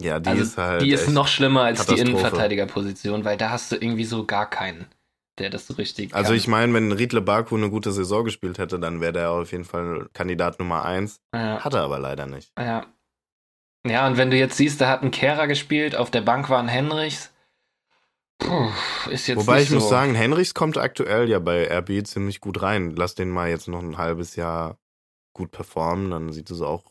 Ja, 0.00 0.20
die 0.20 0.28
Also 0.30 0.42
ist 0.42 0.58
halt. 0.58 0.82
die 0.82 0.92
ist 0.92 1.08
noch 1.08 1.28
schlimmer 1.28 1.62
als 1.62 1.86
die. 1.86 1.98
Innenverteidigerposition, 1.98 3.24
weil 3.24 3.36
da 3.36 3.50
hast 3.50 3.72
du 3.72 3.76
irgendwie 3.76 4.04
so 4.04 4.24
gar 4.26 4.48
keinen, 4.50 4.86
der 5.38 5.48
das 5.50 5.66
so 5.66 5.74
richtig 5.74 6.14
Also 6.14 6.28
kann. 6.28 6.36
ich 6.36 6.48
meine, 6.48 6.74
wenn 6.74 6.92
Riedle 6.92 7.22
Baku 7.22 7.56
eine 7.56 7.70
gute 7.70 7.92
Saison 7.92 8.24
gespielt 8.24 8.58
hätte, 8.58 8.78
dann 8.78 9.00
wäre 9.00 9.12
der 9.12 9.30
auf 9.30 9.52
jeden 9.52 9.64
Fall 9.64 10.08
Kandidat 10.12 10.58
Nummer 10.58 10.84
eins. 10.84 11.20
ja, 11.34 11.60
Hat 11.64 11.72
er 11.74 11.82
aber 11.82 11.98
leider 11.98 12.26
nicht. 12.26 12.52
ja. 12.58 12.86
ja, 13.86 14.06
und 14.06 14.16
wenn 14.16 14.30
du 14.30 14.36
jetzt 14.36 14.56
siehst, 14.56 14.80
da 14.80 14.88
hat 14.88 15.02
ein 15.02 15.10
Kehrer 15.10 15.46
gespielt, 15.46 15.96
auf 15.96 16.10
der 16.10 16.20
Bank 16.22 16.50
war 16.50 16.58
ein 16.58 16.68
Henrichs. 16.68 17.31
Puh, 18.42 18.70
ist 19.10 19.26
jetzt 19.26 19.38
Wobei 19.38 19.62
ich 19.62 19.70
muss 19.70 19.84
so. 19.84 19.88
sagen, 19.90 20.14
Henrichs 20.14 20.54
kommt 20.54 20.78
aktuell 20.78 21.28
ja 21.28 21.38
bei 21.38 21.66
RB 21.78 22.06
ziemlich 22.06 22.40
gut 22.40 22.62
rein. 22.62 22.94
Lass 22.96 23.14
den 23.14 23.30
mal 23.30 23.48
jetzt 23.48 23.68
noch 23.68 23.80
ein 23.82 23.98
halbes 23.98 24.36
Jahr 24.36 24.78
gut 25.34 25.50
performen, 25.50 26.10
dann 26.10 26.32
sieht 26.32 26.50
es 26.50 26.60
auch 26.60 26.84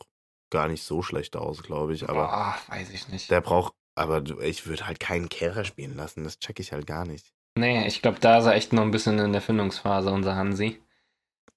gar 0.50 0.68
nicht 0.68 0.82
so 0.82 1.02
schlecht 1.02 1.36
aus, 1.36 1.62
glaube 1.62 1.94
ich. 1.94 2.08
Aber 2.08 2.26
Boah, 2.26 2.56
weiß 2.68 2.90
ich 2.90 3.08
nicht. 3.08 3.30
der 3.30 3.40
braucht, 3.40 3.74
aber 3.94 4.22
ich 4.42 4.66
würde 4.66 4.86
halt 4.86 5.00
keinen 5.00 5.28
Kehrer 5.28 5.64
spielen 5.64 5.96
lassen, 5.96 6.24
das 6.24 6.38
check 6.38 6.58
ich 6.60 6.72
halt 6.72 6.86
gar 6.86 7.04
nicht. 7.06 7.32
Nee, 7.58 7.86
ich 7.86 8.00
glaube, 8.02 8.18
da 8.20 8.38
ist 8.38 8.46
er 8.46 8.54
echt 8.54 8.72
noch 8.72 8.82
ein 8.82 8.90
bisschen 8.90 9.18
in 9.18 9.32
der 9.32 9.42
Findungsphase, 9.42 10.10
unser 10.10 10.36
Hansi. 10.36 10.80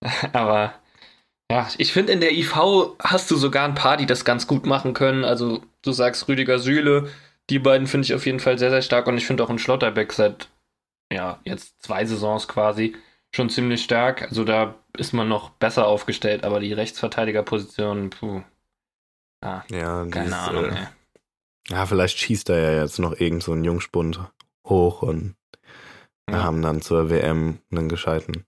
Aber 0.34 0.74
ja, 1.52 1.68
ich 1.78 1.94
finde, 1.94 2.12
in 2.14 2.22
der 2.22 2.34
IV 2.34 2.56
hast 3.00 3.30
du 3.32 3.38
sogar 3.38 3.66
ein 3.68 3.76
paar, 3.76 3.98
die 3.98 4.06
das 4.06 4.26
ganz 4.26 4.48
gut 4.48 4.66
machen 4.66 4.94
können. 4.94 5.24
Also, 5.24 5.62
du 5.84 5.92
sagst 5.92 6.28
Rüdiger 6.28 6.60
Sühle, 6.60 7.10
die 7.50 7.60
beiden 7.60 7.88
finde 7.88 8.06
ich 8.06 8.14
auf 8.14 8.26
jeden 8.26 8.40
Fall 8.40 8.58
sehr, 8.60 8.70
sehr 8.72 8.82
stark. 8.82 9.08
Und 9.08 9.18
ich 9.18 9.26
finde 9.28 9.44
auch 9.44 9.50
ein 9.50 9.60
Schlotterbeck 9.60 10.14
seit, 10.14 10.50
ja, 11.12 11.40
jetzt 11.46 11.82
zwei 11.84 12.06
Saisons 12.06 12.48
quasi 12.48 12.96
schon 13.36 13.50
ziemlich 13.50 13.84
stark. 13.84 14.24
Also, 14.24 14.44
da 14.46 14.76
ist 14.98 15.14
man 15.14 15.30
noch 15.30 15.52
besser 15.52 15.88
aufgestellt. 15.88 16.44
Aber 16.46 16.60
die 16.60 16.74
Rechtsverteidigerposition, 16.74 18.10
puh. 18.12 18.44
Ah, 19.42 19.64
Ja, 19.70 20.06
keine 20.06 20.28
ist, 20.28 20.34
Ahnung, 20.36 20.66
äh, 20.66 20.76
ey. 20.76 20.88
Ja, 21.70 21.86
vielleicht 21.86 22.20
schießt 22.20 22.50
er 22.50 22.60
ja 22.74 22.82
jetzt 22.84 23.00
noch 23.00 23.20
irgend 23.20 23.44
so 23.44 23.52
einen 23.54 23.64
Jungspund 23.64 24.20
hoch 24.68 25.02
und 25.02 25.36
wir 26.28 26.38
Ja. 26.38 26.44
haben 26.44 26.62
dann 26.62 26.82
zur 26.82 27.10
WM 27.10 27.60
einen 27.72 27.90
gescheiten 27.90 28.46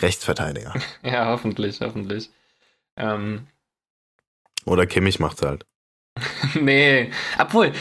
Rechtsverteidiger. 0.00 0.74
Ja, 1.02 1.26
hoffentlich, 1.28 1.80
hoffentlich. 1.80 2.30
Ähm, 2.96 3.48
Oder 4.64 4.86
Kimmich 4.86 5.18
macht's 5.20 5.42
halt. 5.42 5.66
Nee, 6.54 7.10
obwohl, 7.38 7.72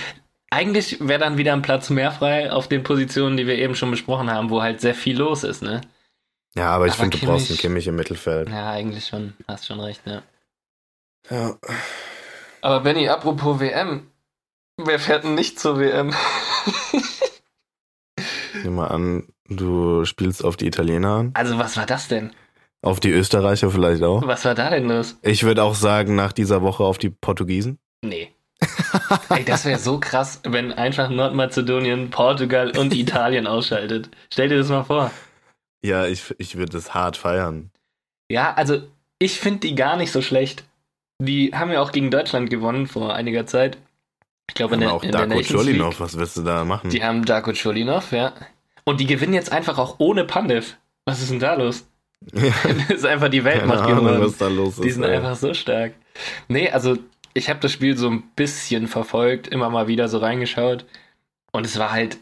eigentlich 0.51 0.97
wäre 0.99 1.19
dann 1.19 1.37
wieder 1.37 1.53
ein 1.53 1.61
Platz 1.61 1.89
mehr 1.89 2.11
frei 2.11 2.51
auf 2.51 2.67
den 2.67 2.83
Positionen, 2.83 3.37
die 3.37 3.47
wir 3.47 3.57
eben 3.57 3.75
schon 3.75 3.91
besprochen 3.91 4.31
haben, 4.31 4.49
wo 4.49 4.61
halt 4.61 4.81
sehr 4.81 4.95
viel 4.95 5.17
los 5.17 5.43
ist, 5.43 5.61
ne? 5.61 5.81
Ja, 6.55 6.71
aber 6.71 6.87
ich 6.87 6.93
finde, 6.93 7.17
du 7.17 7.25
brauchst 7.25 7.49
einen 7.49 7.57
Kimmich- 7.57 7.61
Kimmich 7.61 7.87
im 7.87 7.95
Mittelfeld. 7.95 8.49
Ja, 8.49 8.71
eigentlich 8.71 9.07
schon, 9.07 9.33
hast 9.47 9.67
schon 9.67 9.79
recht, 9.79 10.01
ja. 10.05 10.21
Ja. 11.29 11.57
Aber 12.61 12.79
Benny, 12.81 13.07
apropos 13.07 13.59
WM, 13.59 14.07
wer 14.77 14.99
fährt 14.99 15.23
denn 15.23 15.35
nicht 15.35 15.59
zur 15.59 15.79
WM? 15.79 16.13
Nimm 18.63 18.75
mal 18.75 18.87
an, 18.87 19.27
du 19.47 20.03
spielst 20.05 20.43
auf 20.43 20.57
die 20.57 20.67
Italiener 20.67 21.09
an. 21.15 21.31
also, 21.35 21.57
was 21.57 21.77
war 21.77 21.85
das 21.85 22.07
denn? 22.07 22.31
Auf 22.81 22.99
die 22.99 23.11
Österreicher 23.11 23.69
vielleicht 23.71 24.03
auch. 24.03 24.25
Was 24.25 24.45
war 24.45 24.55
da 24.55 24.69
denn 24.69 24.87
los? 24.87 25.17
Ich 25.21 25.43
würde 25.43 25.63
auch 25.63 25.75
sagen, 25.75 26.15
nach 26.15 26.31
dieser 26.31 26.61
Woche 26.61 26.83
auf 26.83 26.97
die 26.97 27.09
Portugiesen. 27.09 27.77
Nee. 28.01 28.31
Ey, 29.29 29.43
das 29.45 29.65
wäre 29.65 29.79
so 29.79 29.99
krass, 29.99 30.41
wenn 30.43 30.71
einfach 30.73 31.09
Nordmazedonien, 31.09 32.09
Portugal 32.09 32.75
und 32.77 32.93
Italien 32.93 33.47
ausschaltet. 33.47 34.09
Stell 34.31 34.49
dir 34.49 34.57
das 34.57 34.69
mal 34.69 34.83
vor. 34.83 35.11
Ja, 35.83 36.05
ich, 36.05 36.33
ich 36.37 36.57
würde 36.57 36.71
das 36.73 36.93
hart 36.93 37.17
feiern. 37.17 37.71
Ja, 38.29 38.53
also 38.53 38.81
ich 39.19 39.39
finde 39.39 39.59
die 39.61 39.75
gar 39.75 39.97
nicht 39.97 40.11
so 40.11 40.21
schlecht. 40.21 40.63
Die 41.21 41.51
haben 41.53 41.71
ja 41.71 41.81
auch 41.81 41.91
gegen 41.91 42.11
Deutschland 42.11 42.49
gewonnen 42.49 42.87
vor 42.87 43.13
einiger 43.13 43.45
Zeit. 43.45 43.77
Ich 44.47 44.55
glaube 44.55 44.75
in 44.75 44.81
der, 44.81 44.93
auch 44.93 45.03
in 45.03 45.11
der 45.11 45.21
Darko 45.21 45.35
League. 45.35 45.47
Cholinov, 45.47 45.99
was 45.99 46.17
willst 46.17 46.37
du 46.37 46.41
da 46.41 46.65
machen? 46.65 46.89
Die 46.89 47.03
haben 47.03 47.25
Darko 47.25 47.51
Cholinov, 47.53 48.11
ja. 48.11 48.33
Und 48.83 48.99
die 48.99 49.05
gewinnen 49.05 49.33
jetzt 49.33 49.51
einfach 49.51 49.77
auch 49.77 49.95
ohne 49.99 50.25
Pandev. 50.25 50.75
Was 51.05 51.21
ist 51.21 51.31
denn 51.31 51.39
da 51.39 51.53
los? 51.53 51.85
ja, 52.33 52.51
Das 52.89 52.97
ist 52.97 53.05
einfach 53.05 53.29
die 53.29 53.41
keine 53.41 53.55
Weltmacht 53.55 53.79
Ahnung, 53.81 54.05
geworden. 54.05 54.21
was 54.23 54.37
da 54.37 54.47
los 54.47 54.75
ist. 54.75 54.83
Die 54.83 54.91
sind 54.91 55.03
ey. 55.03 55.17
einfach 55.17 55.35
so 55.35 55.53
stark. 55.53 55.93
Nee, 56.47 56.69
also 56.69 56.97
ich 57.33 57.49
habe 57.49 57.59
das 57.59 57.71
Spiel 57.71 57.97
so 57.97 58.09
ein 58.09 58.23
bisschen 58.35 58.87
verfolgt, 58.87 59.47
immer 59.47 59.69
mal 59.69 59.87
wieder 59.87 60.07
so 60.07 60.17
reingeschaut. 60.17 60.85
Und 61.51 61.65
es 61.65 61.79
war 61.79 61.91
halt 61.91 62.17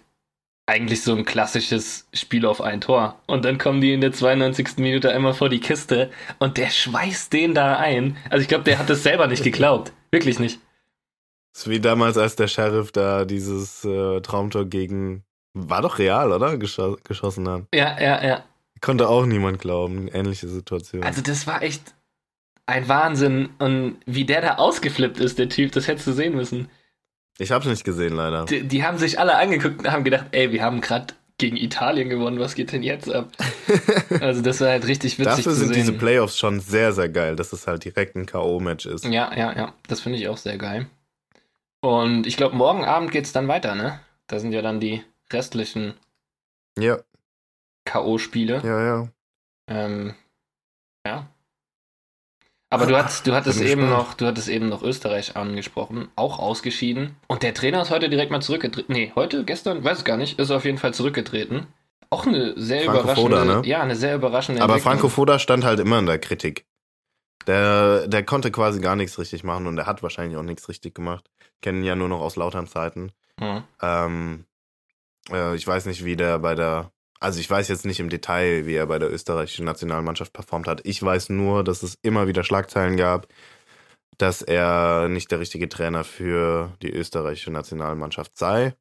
eigentlich 0.68 1.02
so 1.02 1.16
ein 1.16 1.26
klassisches 1.26 2.08
Spiel 2.14 2.46
auf 2.46 2.62
ein 2.62 2.82
Tor. 2.82 3.20
Und 3.26 3.46
dann 3.46 3.58
kommen 3.58 3.82
die 3.82 3.94
in 3.94 4.02
der 4.02 4.12
92. 4.12 4.78
Minute 4.78 5.12
einmal 5.12 5.34
vor 5.34 5.50
die 5.50 5.62
Kiste 5.62 6.12
und 6.40 6.58
der 6.58 6.70
schweißt 6.70 7.32
den 7.32 7.54
da 7.54 7.78
ein. 7.78 8.18
Also 8.30 8.42
ich 8.42 8.50
glaube, 8.50 8.66
der 8.66 8.78
hat 8.78 8.90
das 8.90 9.04
selber 9.04 9.28
nicht 9.28 9.44
geglaubt. 9.44 9.94
Wirklich 10.12 10.40
nicht. 10.40 10.60
Das 11.54 11.64
ist 11.64 11.70
wie 11.70 11.80
damals, 11.80 12.18
als 12.18 12.36
der 12.36 12.48
Sheriff 12.48 12.92
da 12.92 13.26
dieses 13.26 13.84
äh, 13.86 14.22
Traumtor 14.22 14.66
gegen, 14.66 15.24
war 15.54 15.82
doch 15.82 16.00
real, 16.00 16.32
oder? 16.32 16.58
Gescho 16.58 16.98
geschossen 17.04 17.48
hat. 17.48 17.64
Ja, 17.74 18.00
ja, 18.00 18.24
ja. 18.24 18.44
Konnte 18.82 19.08
auch 19.08 19.26
niemand 19.26 19.60
glauben. 19.60 20.08
Ähnliche 20.10 20.50
Situation. 20.50 21.02
Also 21.04 21.22
das 21.22 21.48
war 21.48 21.64
echt 21.64 21.96
ein 22.68 22.88
Wahnsinn. 22.88 23.50
Und 23.58 23.98
wie 24.06 24.26
der 24.26 24.42
da 24.42 24.56
ausgeflippt 24.56 25.20
ist, 25.20 25.40
der 25.40 25.50
Typ, 25.50 25.72
das 25.72 25.88
hättest 25.88 26.06
du 26.08 26.12
sehen 26.14 26.36
müssen. 26.36 26.70
ich 27.40 27.52
hab's 27.52 27.66
nicht 27.66 27.84
gesehen, 27.84 28.16
leider. 28.16 28.46
Die, 28.46 28.64
die 28.64 28.84
haben 28.84 28.98
sich 29.00 29.20
alle 29.20 29.36
angeguckt 29.38 29.80
und 29.80 29.92
haben 29.92 30.04
gedacht, 30.04 30.28
ey, 30.32 30.52
wir 30.52 30.62
haben 30.62 30.82
gerade 30.82 31.16
gegen 31.40 31.56
Italien 31.58 32.10
gewonnen, 32.10 32.40
was 32.40 32.56
geht 32.56 32.72
denn 32.72 32.84
jetzt 32.84 33.12
ab? 33.12 33.30
Also 34.22 34.42
das 34.42 34.60
war 34.62 34.70
halt 34.70 34.88
richtig 34.88 35.20
witzig 35.20 35.36
Dafür 35.36 35.54
sind 35.54 35.76
diese 35.76 35.94
Playoffs 35.94 36.40
schon 36.40 36.60
sehr, 36.60 36.94
sehr 36.94 37.10
geil, 37.10 37.36
dass 37.36 37.54
es 37.54 37.68
halt 37.68 37.84
direkt 37.86 38.16
ein 38.16 38.26
K.O.-Match 38.26 38.88
ist. 38.92 39.06
ja, 39.06 39.32
ja, 39.36 39.56
ja, 39.56 39.74
das 39.88 40.02
finde 40.02 40.18
ich 40.18 40.28
auch 40.30 40.38
sehr 40.38 40.58
geil. 40.58 40.88
Und 41.82 42.26
ich 42.26 42.38
glaube, 42.38 42.56
morgen 42.56 42.86
Abend 42.86 43.12
geht's 43.12 43.34
dann 43.34 43.48
weiter, 43.48 43.76
ne? 43.76 44.00
Da 44.26 44.40
sind 44.40 44.52
ja 44.52 44.62
dann 44.64 44.80
die 44.80 45.04
restlichen 45.32 45.94
Ja, 46.80 46.98
K.O.-Spiele. 47.86 48.66
ja, 48.66 48.86
ja. 48.86 49.08
Ähm, 49.68 50.16
ja. 51.06 51.28
Aber 52.70 52.86
du 52.86 52.98
hattest, 52.98 53.26
du 53.26 53.34
hattest 53.34 53.62
eben 53.62 53.82
gespannt. 53.82 53.90
noch, 53.90 54.14
du 54.14 54.26
hattest 54.26 54.50
eben 54.50 54.68
noch 54.68 54.84
Österreich 54.84 55.38
angesprochen, 55.38 56.10
auch 56.18 56.38
ausgeschieden. 56.40 57.16
Und 57.28 57.44
der 57.44 57.54
Trainer 57.54 57.82
ist 57.82 57.92
heute 57.92 58.10
direkt 58.10 58.30
mal 58.30 58.42
zurückgetreten. 58.42 58.94
Nee, 58.94 59.14
heute, 59.16 59.46
gestern, 59.46 59.84
weiß 59.84 60.00
ich 60.00 60.04
gar 60.04 60.18
nicht, 60.18 60.38
ist 60.38 60.52
auf 60.52 60.66
jeden 60.66 60.78
Fall 60.78 60.94
zurückgetreten. 60.94 61.68
Auch 62.10 62.26
eine 62.26 62.54
sehr 62.60 62.84
Franco 62.84 63.02
überraschende, 63.02 63.38
Foda, 63.40 63.62
ne? 63.62 63.68
ja, 63.68 63.82
eine 63.82 63.96
sehr 63.96 64.16
überraschende 64.16 64.62
Aber. 64.62 64.80
Franco 64.80 65.08
Foda 65.08 65.40
stand 65.40 65.64
halt 65.64 65.80
immer 65.80 66.00
in 66.00 66.06
der 66.06 66.20
Kritik. 66.20 66.66
Der, 67.48 68.08
der 68.08 68.24
konnte 68.24 68.52
quasi 68.52 68.82
gar 68.82 68.98
nichts 68.98 69.18
richtig 69.18 69.46
machen 69.46 69.68
und 69.68 69.78
er 69.78 69.86
hat 69.86 70.04
wahrscheinlich 70.04 70.38
auch 70.38 70.44
nichts 70.44 70.68
richtig 70.68 70.94
gemacht. 70.94 71.30
Kennen 71.62 71.84
ja 71.84 71.96
nur 71.96 72.10
noch 72.10 72.20
aus 72.20 72.36
Lautern 72.36 72.68
Zeiten. 72.68 73.12
Mhm. 73.40 73.64
Ähm, 73.82 74.46
äh, 75.32 75.56
ich 75.56 75.66
weiß 75.66 75.86
nicht, 75.86 76.04
wie 76.04 76.18
der 76.18 76.40
bei 76.40 76.56
der, 76.56 76.92
also 77.20 77.40
ich 77.40 77.50
weiß 77.50 77.68
jetzt 77.68 77.86
nicht 77.86 78.00
im 78.00 78.10
Detail, 78.10 78.66
wie 78.66 78.76
er 78.76 78.88
bei 78.88 79.00
der 79.00 79.12
österreichischen 79.12 79.66
Nationalmannschaft 79.66 80.34
performt 80.34 80.68
hat. 80.68 80.82
Ich 80.86 81.02
weiß 81.02 81.30
nur, 81.30 81.64
dass 81.64 81.84
es 81.84 81.98
immer 82.02 82.28
wieder 82.28 82.44
Schlagzeilen 82.44 82.98
gab, 82.98 83.28
dass 84.18 84.42
er 84.42 85.10
nicht 85.10 85.32
der 85.32 85.40
richtige 85.40 85.70
Trainer 85.70 86.04
für 86.04 86.74
die 86.82 86.92
österreichische 86.92 87.52
Nationalmannschaft 87.52 88.38
sei. 88.38 88.74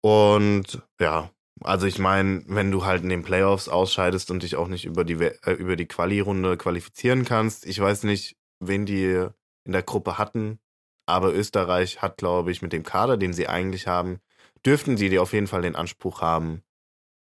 Und 0.00 0.82
ja, 1.00 1.30
also 1.62 1.86
ich 1.86 1.98
meine, 1.98 2.42
wenn 2.46 2.70
du 2.70 2.84
halt 2.84 3.02
in 3.02 3.08
den 3.08 3.22
Playoffs 3.22 3.68
ausscheidest 3.68 4.30
und 4.30 4.42
dich 4.42 4.56
auch 4.56 4.68
nicht 4.68 4.84
über 4.84 5.04
die, 5.04 5.14
äh, 5.14 5.52
über 5.52 5.76
die 5.76 5.86
Quali-Runde 5.86 6.56
qualifizieren 6.56 7.24
kannst, 7.24 7.66
ich 7.66 7.80
weiß 7.80 8.04
nicht, 8.04 8.36
wen 8.60 8.86
die 8.86 9.26
in 9.64 9.72
der 9.72 9.82
Gruppe 9.82 10.18
hatten, 10.18 10.60
aber 11.06 11.34
Österreich 11.34 12.02
hat, 12.02 12.16
glaube 12.16 12.52
ich, 12.52 12.62
mit 12.62 12.72
dem 12.72 12.84
Kader, 12.84 13.16
den 13.16 13.32
sie 13.32 13.48
eigentlich 13.48 13.86
haben, 13.86 14.20
dürften 14.64 14.96
sie 14.96 15.18
auf 15.18 15.32
jeden 15.32 15.46
Fall 15.46 15.62
den 15.62 15.76
Anspruch 15.76 16.20
haben, 16.20 16.62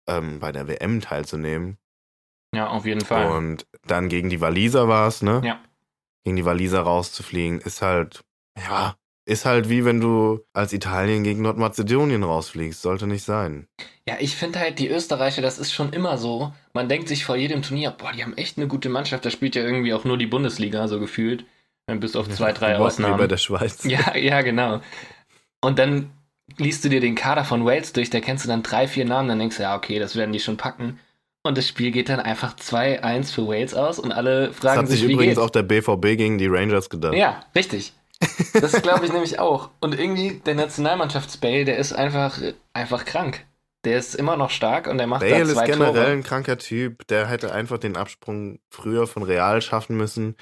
ähm, 0.10 0.40
bei 0.40 0.52
der 0.52 0.68
WM 0.68 1.02
teilzunehmen. 1.02 1.78
Ja, 2.54 2.68
auf 2.70 2.86
jeden 2.86 3.02
Fall. 3.06 3.28
Und 3.32 3.68
dann 3.86 4.10
gegen 4.10 4.30
die 4.30 4.42
Waliser 4.42 4.88
war 4.88 5.08
es, 5.08 5.22
ne? 5.22 5.42
Ja. 5.44 5.60
Gegen 6.24 6.36
die 6.36 6.46
Waliser 6.46 6.82
rauszufliegen, 6.82 7.60
ist 7.60 7.82
halt, 7.82 8.24
ja, 8.58 8.96
ist 9.26 9.46
halt 9.46 9.70
wie 9.70 9.86
wenn 9.86 10.02
du 10.02 10.44
als 10.54 10.74
Italien 10.74 11.24
gegen 11.24 11.44
Nordmazedonien 11.44 12.24
rausfliegst. 12.24 12.82
Sollte 12.82 13.06
nicht 13.06 13.24
sein. 13.24 13.68
Ja, 14.08 14.16
ich 14.20 14.36
finde 14.36 14.60
halt, 14.60 14.80
die 14.80 14.90
Österreicher, 14.90 15.44
das 15.44 15.60
ist 15.60 15.72
schon 15.72 15.94
immer 15.94 16.18
so. 16.18 16.52
Man 16.74 16.90
denkt 16.90 17.08
sich 17.08 17.26
vor 17.26 17.36
jedem 17.36 17.62
Turnier, 17.62 17.92
boah, 17.92 18.12
die 18.12 18.24
haben 18.24 18.36
echt 18.36 18.58
eine 18.58 18.68
gute 18.68 18.90
Mannschaft. 18.90 19.24
Da 19.24 19.30
spielt 19.30 19.56
ja 19.56 19.62
irgendwie 19.62 19.94
auch 19.94 20.04
nur 20.04 20.18
die 20.18 20.26
Bundesliga, 20.26 20.88
so 20.88 21.00
gefühlt. 21.00 21.46
Bis 22.00 22.16
auf 22.16 22.30
zwei, 22.30 22.54
drei 22.54 22.74
Wie 22.74 22.80
bei 22.80 22.86
Ausnahmen. 22.86 23.28
der 23.28 23.38
Schweiz. 23.38 23.84
Ja, 23.84 24.16
ja, 24.16 24.42
genau. 24.42 24.82
Und 25.62 25.80
dann 25.80 26.12
liest 26.58 26.84
du 26.84 26.90
dir 26.90 27.00
den 27.00 27.16
Kader 27.16 27.44
von 27.46 27.66
Wales 27.66 27.94
durch, 27.94 28.10
da 28.10 28.20
kennst 28.20 28.46
du 28.46 28.50
dann 28.50 28.64
drei, 28.64 28.88
vier 28.88 29.06
Namen, 29.06 29.30
dann 29.30 29.40
denkst 29.40 29.58
du, 29.58 29.64
ja, 29.64 29.76
okay, 29.76 30.00
das 30.00 30.16
werden 30.16 30.32
die 30.32 30.40
schon 30.40 30.58
packen. 30.58 31.00
Und 31.42 31.58
das 31.58 31.68
Spiel 31.68 31.92
geht 31.92 32.10
dann 32.10 32.20
einfach 32.20 32.56
2-1 32.56 33.32
für 33.32 33.48
Wales 33.48 33.74
aus 33.74 33.98
und 33.98 34.12
alle 34.12 34.48
Das 34.48 34.58
fragen 34.58 34.80
hat 34.80 34.88
sich, 34.88 35.00
sich 35.00 35.10
übrigens 35.10 35.38
auch 35.38 35.50
der 35.50 35.64
BVB 35.64 36.18
gegen 36.18 36.38
die 36.38 36.48
Rangers 36.48 36.90
gedacht. 36.90 37.14
Ja, 37.14 37.46
richtig. 37.56 37.94
Das 38.54 38.82
glaube 38.82 39.06
ich 39.06 39.14
nämlich 39.14 39.40
auch. 39.40 39.70
Und 39.80 39.98
irgendwie 39.98 40.42
der 40.46 40.56
Nationalmannschaftsbay, 40.56 41.64
der 41.64 41.78
ist 41.78 41.94
einfach, 41.94 42.40
einfach 42.74 43.06
krank. 43.06 43.46
Der 43.86 43.98
ist 43.98 44.16
immer 44.16 44.36
noch 44.36 44.50
stark 44.50 44.88
und 44.88 44.98
der 44.98 45.08
macht 45.08 45.22
Bale 45.22 45.46
da 45.46 45.54
zwei 45.54 45.64
ist 45.64 45.72
generell 45.72 45.94
Tore. 45.94 46.08
ein 46.08 46.24
kranker 46.24 46.58
Typ. 46.58 47.08
Der 47.08 47.28
hätte 47.28 47.54
einfach 47.54 47.78
den 47.78 47.96
Absprung 47.96 48.60
früher 48.70 49.08
von 49.08 49.24
Real 49.24 49.62
schaffen 49.62 49.96
müssen. 49.96 50.36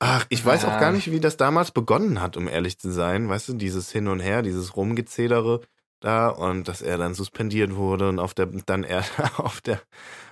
Ach, 0.00 0.26
ich 0.28 0.44
weiß 0.44 0.62
Ja. 0.62 0.76
auch 0.76 0.80
gar 0.80 0.92
nicht, 0.92 1.10
wie 1.10 1.20
das 1.20 1.36
damals 1.36 1.72
begonnen 1.72 2.20
hat, 2.20 2.36
um 2.36 2.46
ehrlich 2.48 2.78
zu 2.78 2.90
sein. 2.92 3.28
Weißt 3.28 3.48
du, 3.48 3.54
dieses 3.54 3.90
Hin 3.90 4.06
und 4.08 4.20
Her, 4.20 4.42
dieses 4.42 4.76
Rumgezedere 4.76 5.60
da 6.00 6.28
und 6.28 6.68
dass 6.68 6.82
er 6.82 6.98
dann 6.98 7.14
suspendiert 7.14 7.74
wurde 7.74 8.08
und 8.08 8.20
auf 8.20 8.32
der, 8.34 8.46
dann 8.46 8.84
er 8.84 9.04
auf 9.38 9.60
der, 9.60 9.80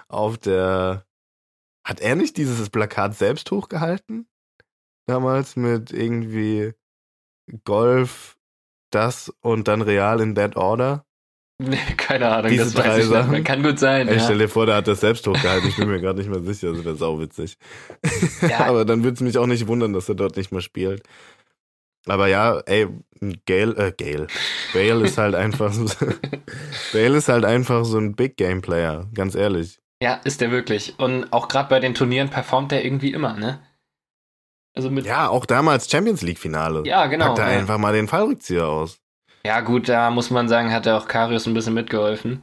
auf 0.09 0.39
der, 0.39 1.05
hat 1.87 2.01
er 2.01 2.17
nicht 2.17 2.37
dieses 2.39 2.71
Plakat 2.71 3.17
selbst 3.17 3.51
hochgehalten? 3.51 4.29
Damals 5.09 5.57
mit 5.57 5.93
irgendwie 5.93 6.75
Golf, 7.65 8.39
das 8.93 9.31
und 9.43 9.69
dann 9.69 9.83
Real 9.83 10.21
in 10.21 10.37
that 10.37 10.57
order? 10.57 11.06
Nee, 11.59 11.79
keine 11.97 12.29
Ahnung, 12.29 12.51
Diese 12.51 12.65
das 12.65 12.75
weiß 12.75 12.85
drei 12.85 12.93
ich 12.99 13.05
nicht. 13.05 13.09
Sachen? 13.09 13.45
Kann 13.45 13.63
gut 13.63 13.79
sein. 13.79 14.09
Ey, 14.09 14.17
ja. 14.17 14.23
stell 14.23 14.39
dir 14.39 14.49
vor, 14.49 14.67
der 14.67 14.77
hat 14.77 14.89
das 14.89 15.01
selbst 15.01 15.27
hochgehalten. 15.27 15.69
Ich 15.69 15.77
bin 15.77 15.89
mir 15.89 16.01
gerade 16.01 16.19
nicht 16.19 16.29
mehr 16.29 16.43
sicher. 16.43 16.73
Das 16.73 16.85
wäre 16.85 16.97
sauwitzig. 16.97 17.57
Ja. 18.47 18.61
Aber 18.67 18.85
dann 18.85 19.03
würde 19.05 19.15
es 19.15 19.21
mich 19.21 19.39
auch 19.39 19.47
nicht 19.47 19.67
wundern, 19.67 19.93
dass 19.93 20.09
er 20.09 20.15
dort 20.15 20.37
nicht 20.37 20.53
mehr 20.53 20.61
spielt. 20.61 21.03
Aber 22.07 22.29
ja, 22.29 22.61
ey, 22.67 22.87
Gale, 23.47 23.77
äh, 23.77 23.93
Gale. 23.93 24.29
Bale 24.73 25.07
ist 25.07 25.19
halt 25.19 25.35
einfach 25.35 25.73
so, 25.73 25.87
Bale 26.93 27.17
ist 27.17 27.29
halt 27.29 27.45
einfach 27.45 27.85
so 27.85 27.99
ein 27.99 28.15
Big 28.15 28.37
Game 28.37 28.63
Player, 28.63 29.09
ganz 29.13 29.35
ehrlich. 29.35 29.81
Ja, 30.01 30.15
ist 30.25 30.41
der 30.41 30.51
wirklich. 30.51 30.95
Und 30.99 31.33
auch 31.33 31.49
gerade 31.49 31.69
bei 31.69 31.81
den 31.81 31.95
Turnieren 31.95 32.29
performt 32.29 32.71
er 32.73 32.85
irgendwie 32.85 33.13
immer, 33.13 33.35
ne? 33.35 33.61
Also 34.75 34.91
mit. 34.91 35.07
Ja, 35.07 35.29
auch 35.31 35.47
damals 35.47 35.91
Champions 35.91 36.23
League 36.23 36.39
Finale. 36.39 36.83
Ja, 36.87 37.07
genau. 37.07 37.29
Packt 37.29 37.39
er 37.39 37.53
ja. 37.53 37.59
einfach 37.59 37.79
mal 37.79 37.95
den 37.95 38.07
Fallrückzieher 38.07 38.69
aus. 38.69 39.01
Ja, 39.47 39.61
gut, 39.61 39.89
da 39.89 40.11
muss 40.11 40.31
man 40.31 40.49
sagen, 40.49 40.73
hat 40.73 40.87
er 40.87 40.97
auch 40.99 41.07
Karius 41.09 41.47
ein 41.47 41.55
bisschen 41.55 41.75
mitgeholfen. 41.75 42.43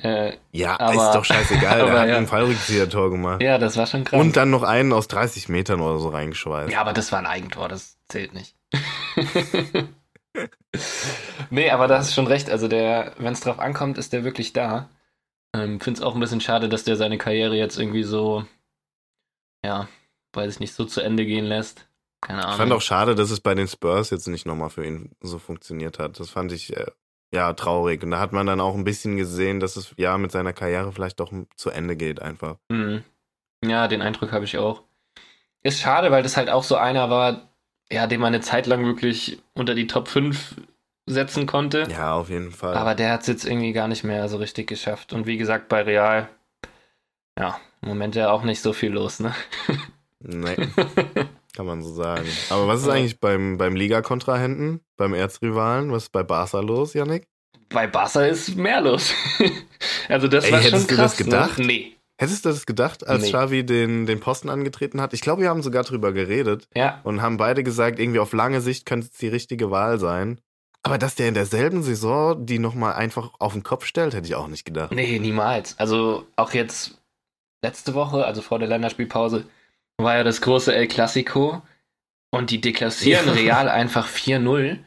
Äh, 0.00 0.34
Ja, 0.52 0.78
Aber- 0.78 0.92
ist 0.94 1.12
doch 1.14 1.24
scheißegal. 1.24 1.80
aber 1.82 1.90
der 1.92 2.00
hat 2.00 2.08
ja. 2.10 2.16
ein 2.18 2.26
Fallrückzieher-Tor 2.26 3.10
gemacht. 3.10 3.42
ja, 3.42 3.56
das 3.58 3.76
war 3.76 3.86
schon 3.86 4.04
krass. 4.04 4.20
Und 4.20 4.36
dann 4.36 4.50
noch 4.50 4.62
einen 4.62 4.92
aus 4.92 5.08
30 5.08 5.48
Metern 5.48 5.80
oder 5.80 5.98
so 5.98 6.08
reingeschweißt. 6.10 6.70
ja, 6.70 6.80
aber 6.80 6.92
das 6.92 7.10
war 7.12 7.18
ein 7.20 7.26
Eigentor, 7.26 7.68
das 7.68 7.96
zählt 8.08 8.34
nicht. 8.34 8.54
nee, 11.50 11.70
aber 11.70 11.88
da 11.88 11.98
hast 11.98 12.10
du 12.10 12.14
schon 12.14 12.26
recht. 12.26 12.50
Also, 12.50 12.68
der, 12.68 13.12
wenn 13.18 13.32
es 13.32 13.40
drauf 13.40 13.58
ankommt, 13.58 13.96
ist 13.98 14.12
der 14.12 14.24
wirklich 14.24 14.52
da. 14.52 14.90
Ähm, 15.54 15.80
Finde 15.80 15.98
es 16.00 16.04
auch 16.04 16.14
ein 16.14 16.20
bisschen 16.20 16.40
schade, 16.42 16.68
dass 16.68 16.84
der 16.84 16.96
seine 16.96 17.16
Karriere 17.18 17.56
jetzt 17.56 17.78
irgendwie 17.78 18.02
so, 18.02 18.44
ja, 19.64 19.88
weiß 20.34 20.52
ich 20.54 20.60
nicht, 20.60 20.74
so 20.74 20.84
zu 20.84 21.00
Ende 21.00 21.24
gehen 21.24 21.46
lässt. 21.46 21.88
Keine 22.26 22.40
Ahnung. 22.40 22.50
Ich 22.50 22.56
fand 22.56 22.72
auch 22.72 22.80
schade, 22.80 23.14
dass 23.14 23.30
es 23.30 23.40
bei 23.40 23.54
den 23.54 23.68
Spurs 23.68 24.10
jetzt 24.10 24.26
nicht 24.26 24.46
nochmal 24.46 24.70
für 24.70 24.84
ihn 24.84 25.12
so 25.20 25.38
funktioniert 25.38 26.00
hat. 26.00 26.18
Das 26.18 26.28
fand 26.28 26.50
ich 26.50 26.76
äh, 26.76 26.86
ja 27.32 27.52
traurig. 27.52 28.02
Und 28.02 28.10
da 28.10 28.18
hat 28.18 28.32
man 28.32 28.48
dann 28.48 28.60
auch 28.60 28.74
ein 28.74 28.82
bisschen 28.82 29.16
gesehen, 29.16 29.60
dass 29.60 29.76
es 29.76 29.94
ja 29.96 30.18
mit 30.18 30.32
seiner 30.32 30.52
Karriere 30.52 30.90
vielleicht 30.90 31.20
doch 31.20 31.32
zu 31.54 31.70
Ende 31.70 31.94
geht 31.94 32.20
einfach. 32.20 32.56
Mhm. 32.68 33.04
Ja, 33.64 33.86
den 33.86 34.02
Eindruck 34.02 34.32
habe 34.32 34.44
ich 34.44 34.58
auch. 34.58 34.82
Ist 35.62 35.78
schade, 35.78 36.10
weil 36.10 36.24
das 36.24 36.36
halt 36.36 36.50
auch 36.50 36.64
so 36.64 36.74
einer 36.74 37.10
war, 37.10 37.48
ja, 37.92 38.08
den 38.08 38.20
man 38.20 38.34
eine 38.34 38.42
Zeit 38.42 38.66
lang 38.66 38.84
wirklich 38.84 39.40
unter 39.54 39.76
die 39.76 39.86
Top 39.86 40.08
5 40.08 40.56
setzen 41.06 41.46
konnte. 41.46 41.86
Ja, 41.88 42.14
auf 42.14 42.28
jeden 42.28 42.50
Fall. 42.50 42.74
Aber 42.74 42.96
der 42.96 43.12
hat 43.12 43.20
es 43.20 43.28
jetzt 43.28 43.44
irgendwie 43.44 43.72
gar 43.72 43.86
nicht 43.86 44.02
mehr 44.02 44.28
so 44.28 44.38
richtig 44.38 44.66
geschafft. 44.66 45.12
Und 45.12 45.26
wie 45.26 45.36
gesagt, 45.36 45.68
bei 45.68 45.82
Real, 45.82 46.28
ja, 47.38 47.60
im 47.82 47.88
Moment 47.88 48.16
ja 48.16 48.32
auch 48.32 48.42
nicht 48.42 48.62
so 48.62 48.72
viel 48.72 48.90
los, 48.90 49.20
ne? 49.20 49.32
nee, 50.18 50.56
kann 51.56 51.66
man 51.66 51.82
so 51.82 51.92
sagen. 51.92 52.26
Aber 52.50 52.68
was 52.68 52.82
ist 52.82 52.88
eigentlich 52.88 53.18
beim, 53.20 53.58
beim 53.58 53.74
Liga-Kontrahenten, 53.74 54.80
beim 54.96 55.14
Erzrivalen? 55.14 55.90
Was 55.92 56.04
ist 56.04 56.12
bei 56.12 56.22
Barca 56.22 56.60
los, 56.60 56.94
Yannick? 56.94 57.26
bei 57.68 57.88
Barca 57.88 58.24
ist 58.24 58.54
mehr 58.56 58.80
los. 58.80 59.12
also 60.08 60.28
das 60.28 60.44
Ey, 60.44 60.52
war 60.52 60.62
schon 60.62 60.70
hättest 60.70 60.90
du 60.90 60.94
krass. 60.94 61.16
das 61.16 61.24
gedacht? 61.24 61.58
Ne? 61.58 61.66
Nee. 61.66 61.92
Hättest 62.18 62.44
du 62.44 62.48
das 62.50 62.64
gedacht, 62.64 63.06
als 63.06 63.24
Nee. 63.24 63.28
Xavi 63.30 63.66
den, 63.66 64.06
den 64.06 64.20
Posten 64.20 64.48
angetreten 64.48 65.00
hat? 65.00 65.12
Ich 65.12 65.20
glaube, 65.20 65.42
wir 65.42 65.48
haben 65.50 65.62
sogar 65.62 65.82
drüber 65.82 66.12
geredet 66.12 66.68
Ja, 66.74 67.00
und 67.04 67.20
haben 67.22 67.36
beide 67.36 67.62
gesagt, 67.62 67.98
irgendwie 67.98 68.20
auf 68.20 68.32
lange 68.32 68.60
Sicht 68.60 68.86
könnte 68.86 69.08
es 69.12 69.18
die 69.18 69.28
richtige 69.28 69.70
Wahl 69.70 69.98
sein. 69.98 70.40
Aber 70.82 70.96
dass 70.96 71.16
der 71.16 71.26
in 71.28 71.34
derselben 71.34 71.82
Saison 71.82 72.46
die 72.46 72.58
nochmal 72.60 72.92
einfach 72.94 73.32
auf 73.40 73.52
den 73.52 73.64
Kopf 73.64 73.84
stellt, 73.84 74.14
hätte 74.14 74.28
ich 74.28 74.34
auch 74.36 74.46
nicht 74.48 74.64
gedacht. 74.64 74.92
nee, 74.92 75.18
niemals. 75.18 75.76
Also 75.78 76.24
auch 76.36 76.54
jetzt 76.54 76.98
letzte 77.62 77.92
Woche, 77.94 78.24
also 78.24 78.40
vor 78.42 78.60
der 78.60 78.68
Länderspielpause, 78.68 79.44
war 79.98 80.16
ja 80.16 80.24
das 80.24 80.40
große 80.40 80.74
El 80.74 80.86
Clasico 80.88 81.62
und 82.30 82.50
die 82.50 82.60
deklassieren. 82.60 83.28
Real 83.30 83.68
einfach 83.68 84.08
4-0. 84.08 84.78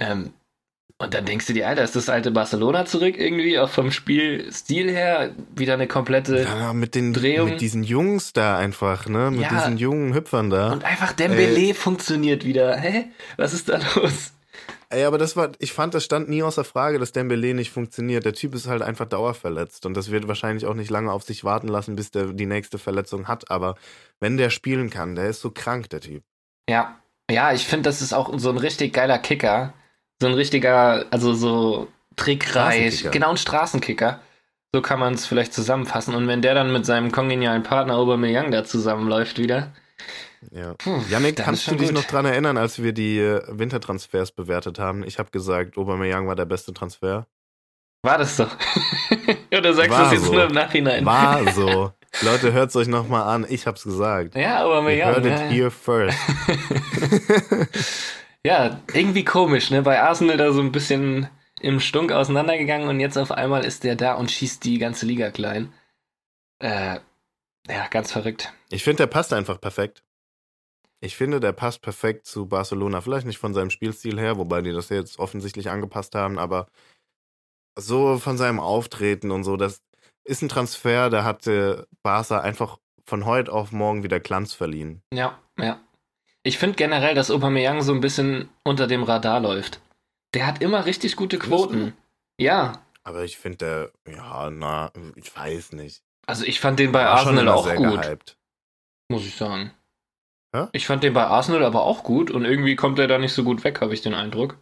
Ähm, 0.00 0.32
und 1.00 1.14
dann 1.14 1.26
denkst 1.26 1.46
du 1.46 1.52
dir, 1.52 1.68
Alter, 1.68 1.84
ist 1.84 1.94
das 1.94 2.08
alte 2.08 2.32
Barcelona 2.32 2.84
zurück 2.84 3.14
irgendwie, 3.18 3.58
auch 3.58 3.68
vom 3.68 3.92
Spielstil 3.92 4.90
her 4.90 5.30
wieder 5.54 5.74
eine 5.74 5.86
komplette 5.86 6.42
Ja, 6.42 6.72
mit 6.72 6.96
den 6.96 7.12
Drehung. 7.14 7.50
mit 7.50 7.60
diesen 7.60 7.84
Jungs 7.84 8.32
da 8.32 8.58
einfach, 8.58 9.06
ne? 9.06 9.30
Mit 9.30 9.42
Ja. 9.42 9.48
diesen 9.50 9.76
jungen 9.78 10.12
Hüpfern 10.14 10.50
da. 10.50 10.72
und 10.72 10.84
einfach 10.84 11.12
Dembele 11.12 11.74
funktioniert 11.74 12.44
wieder. 12.44 12.76
Hä? 12.76 13.04
Was 13.36 13.52
ist 13.54 13.68
da 13.68 13.78
los? 13.94 14.32
Ey, 14.90 15.04
aber 15.04 15.18
das 15.18 15.36
war, 15.36 15.52
ich 15.58 15.74
fand, 15.74 15.92
das 15.92 16.04
stand 16.04 16.30
nie 16.30 16.42
außer 16.42 16.64
Frage, 16.64 16.98
dass 16.98 17.12
Dembele 17.12 17.52
nicht 17.52 17.70
funktioniert. 17.70 18.24
Der 18.24 18.32
Typ 18.32 18.54
ist 18.54 18.66
halt 18.66 18.80
einfach 18.80 19.06
dauerverletzt 19.06 19.84
und 19.84 19.94
das 19.94 20.10
wird 20.10 20.28
wahrscheinlich 20.28 20.64
auch 20.64 20.74
nicht 20.74 20.90
lange 20.90 21.12
auf 21.12 21.24
sich 21.24 21.44
warten 21.44 21.68
lassen, 21.68 21.94
bis 21.94 22.10
der 22.10 22.32
die 22.32 22.46
nächste 22.46 22.78
Verletzung 22.78 23.28
hat. 23.28 23.50
Aber 23.50 23.74
wenn 24.18 24.38
der 24.38 24.48
spielen 24.48 24.88
kann, 24.88 25.14
der 25.14 25.28
ist 25.28 25.42
so 25.42 25.50
krank, 25.50 25.90
der 25.90 26.00
Typ. 26.00 26.22
Ja, 26.70 26.98
ja, 27.30 27.52
ich 27.52 27.66
finde, 27.66 27.82
das 27.82 28.00
ist 28.00 28.14
auch 28.14 28.38
so 28.38 28.48
ein 28.48 28.56
richtig 28.56 28.94
geiler 28.94 29.18
Kicker. 29.18 29.74
So 30.20 30.26
ein 30.26 30.34
richtiger, 30.34 31.04
also 31.10 31.34
so 31.34 31.88
trickreich, 32.16 33.10
genau 33.10 33.30
ein 33.30 33.36
Straßenkicker. 33.36 34.20
So 34.74 34.82
kann 34.82 34.98
man 34.98 35.14
es 35.14 35.26
vielleicht 35.26 35.52
zusammenfassen. 35.52 36.14
Und 36.14 36.26
wenn 36.28 36.42
der 36.42 36.54
dann 36.54 36.72
mit 36.72 36.86
seinem 36.86 37.12
kongenialen 37.12 37.62
Partner 37.62 37.96
Aubameyang 37.96 38.50
da 38.50 38.64
zusammenläuft 38.64 39.38
wieder. 39.38 39.72
Ja. 40.50 40.74
Puh, 40.74 41.02
Janik, 41.10 41.36
kannst 41.36 41.66
du 41.70 41.74
dich 41.74 41.88
gut. 41.88 41.96
noch 41.96 42.04
dran 42.04 42.24
erinnern, 42.24 42.56
als 42.56 42.82
wir 42.82 42.92
die 42.92 43.18
äh, 43.18 43.42
Wintertransfers 43.48 44.32
bewertet 44.32 44.78
haben? 44.78 45.04
Ich 45.04 45.18
habe 45.18 45.30
gesagt, 45.30 45.76
Aubameyang 45.76 46.26
war 46.26 46.36
der 46.36 46.46
beste 46.46 46.72
Transfer. 46.72 47.26
War 48.02 48.18
das 48.18 48.36
so? 48.36 48.44
Oder 49.56 49.74
sagst 49.74 49.90
du 49.90 50.02
das 50.02 50.12
jetzt 50.12 50.24
so. 50.24 50.32
nur 50.32 50.44
im 50.44 50.52
Nachhinein? 50.52 51.04
War 51.04 51.52
so. 51.52 51.92
Leute, 52.22 52.52
hört's 52.52 52.76
euch 52.76 52.86
nochmal 52.88 53.22
an. 53.24 53.46
Ich 53.48 53.66
hab's 53.66 53.82
gesagt. 53.84 54.36
Ja, 54.36 54.64
Aubameyang. 54.64 55.14
heard 55.14 55.26
it 55.26 55.32
ja. 55.32 55.48
here 55.48 55.70
first. 55.70 56.18
Ja, 58.44 58.80
irgendwie 58.94 59.24
komisch, 59.24 59.70
ne? 59.70 59.82
Bei 59.82 60.00
Arsenal 60.00 60.36
da 60.36 60.52
so 60.52 60.60
ein 60.60 60.72
bisschen 60.72 61.28
im 61.60 61.80
Stunk 61.80 62.12
auseinandergegangen 62.12 62.88
und 62.88 63.00
jetzt 63.00 63.16
auf 63.16 63.32
einmal 63.32 63.64
ist 63.64 63.84
der 63.84 63.96
da 63.96 64.14
und 64.14 64.30
schießt 64.30 64.64
die 64.64 64.78
ganze 64.78 65.06
Liga 65.06 65.30
klein. 65.30 65.72
Äh, 66.60 67.00
ja, 67.68 67.88
ganz 67.90 68.12
verrückt. 68.12 68.52
Ich 68.70 68.84
finde, 68.84 68.98
der 69.02 69.08
passt 69.08 69.32
einfach 69.32 69.60
perfekt. 69.60 70.02
Ich 71.00 71.16
finde, 71.16 71.38
der 71.40 71.52
passt 71.52 71.80
perfekt 71.82 72.26
zu 72.26 72.46
Barcelona. 72.46 73.00
Vielleicht 73.00 73.26
nicht 73.26 73.38
von 73.38 73.54
seinem 73.54 73.70
Spielstil 73.70 74.18
her, 74.18 74.36
wobei 74.36 74.62
die 74.62 74.72
das 74.72 74.88
jetzt 74.88 75.18
offensichtlich 75.18 75.70
angepasst 75.70 76.14
haben, 76.14 76.38
aber 76.38 76.66
so 77.78 78.18
von 78.18 78.36
seinem 78.36 78.58
Auftreten 78.60 79.30
und 79.30 79.44
so, 79.44 79.56
das 79.56 79.82
ist 80.24 80.42
ein 80.42 80.48
Transfer, 80.48 81.10
da 81.10 81.22
hatte 81.24 81.86
Barca 82.02 82.40
einfach 82.40 82.78
von 83.04 83.24
heute 83.24 83.52
auf 83.52 83.70
morgen 83.72 84.02
wieder 84.02 84.20
Glanz 84.20 84.52
verliehen. 84.52 85.02
Ja, 85.14 85.38
ja. 85.58 85.80
Ich 86.42 86.58
finde 86.58 86.76
generell, 86.76 87.14
dass 87.14 87.30
Aubameyang 87.30 87.82
so 87.82 87.92
ein 87.92 88.00
bisschen 88.00 88.48
unter 88.64 88.86
dem 88.86 89.02
Radar 89.02 89.40
läuft. 89.40 89.80
Der 90.34 90.46
hat 90.46 90.60
immer 90.60 90.84
richtig 90.86 91.16
gute? 91.16 91.38
Quoten. 91.38 91.94
Ja, 92.40 92.82
Aber 93.04 93.24
ich 93.24 93.38
finde, 93.38 93.90
der, 94.06 94.14
ja, 94.14 94.50
na, 94.50 94.92
ich 95.16 95.34
weiß 95.34 95.72
nicht. 95.72 96.02
also 96.26 96.44
ich 96.44 96.60
fand 96.60 96.78
den 96.78 96.92
bei 96.92 97.06
Arsenal 97.06 97.48
auch 97.48 97.64
sehr 97.64 97.76
gut, 97.76 98.02
gehypt. 98.02 98.36
muss 99.08 99.24
ich 99.26 99.34
sagen. 99.36 99.72
Hä? 100.54 100.66
Ich 100.72 100.86
fand 100.86 101.02
den 101.02 101.12
bei 101.12 101.24
Arsenal 101.26 101.64
aber 101.64 101.82
auch 101.82 102.02
gut 102.02 102.30
und 102.30 102.44
irgendwie 102.44 102.74
kommt 102.76 102.98
er 102.98 103.06
da 103.08 103.18
nicht 103.18 103.32
so 103.34 103.44
gut 103.44 103.64
weg, 103.64 103.80
habe 103.80 103.92
ich 103.94 104.00
den 104.00 104.14
Eindruck. 104.14 104.56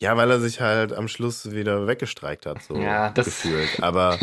Ja, 0.00 0.16
weil 0.16 0.30
er 0.30 0.38
sich 0.38 0.60
halt 0.60 0.92
am 0.92 1.08
Schluss 1.08 1.50
wieder 1.50 1.86
weggestreikt 1.88 2.46
hat, 2.46 2.62
so 2.62 2.76
Ja, 2.76 3.10
das- 3.10 3.26
gefühlt. 3.26 3.82
Aber, 3.82 4.16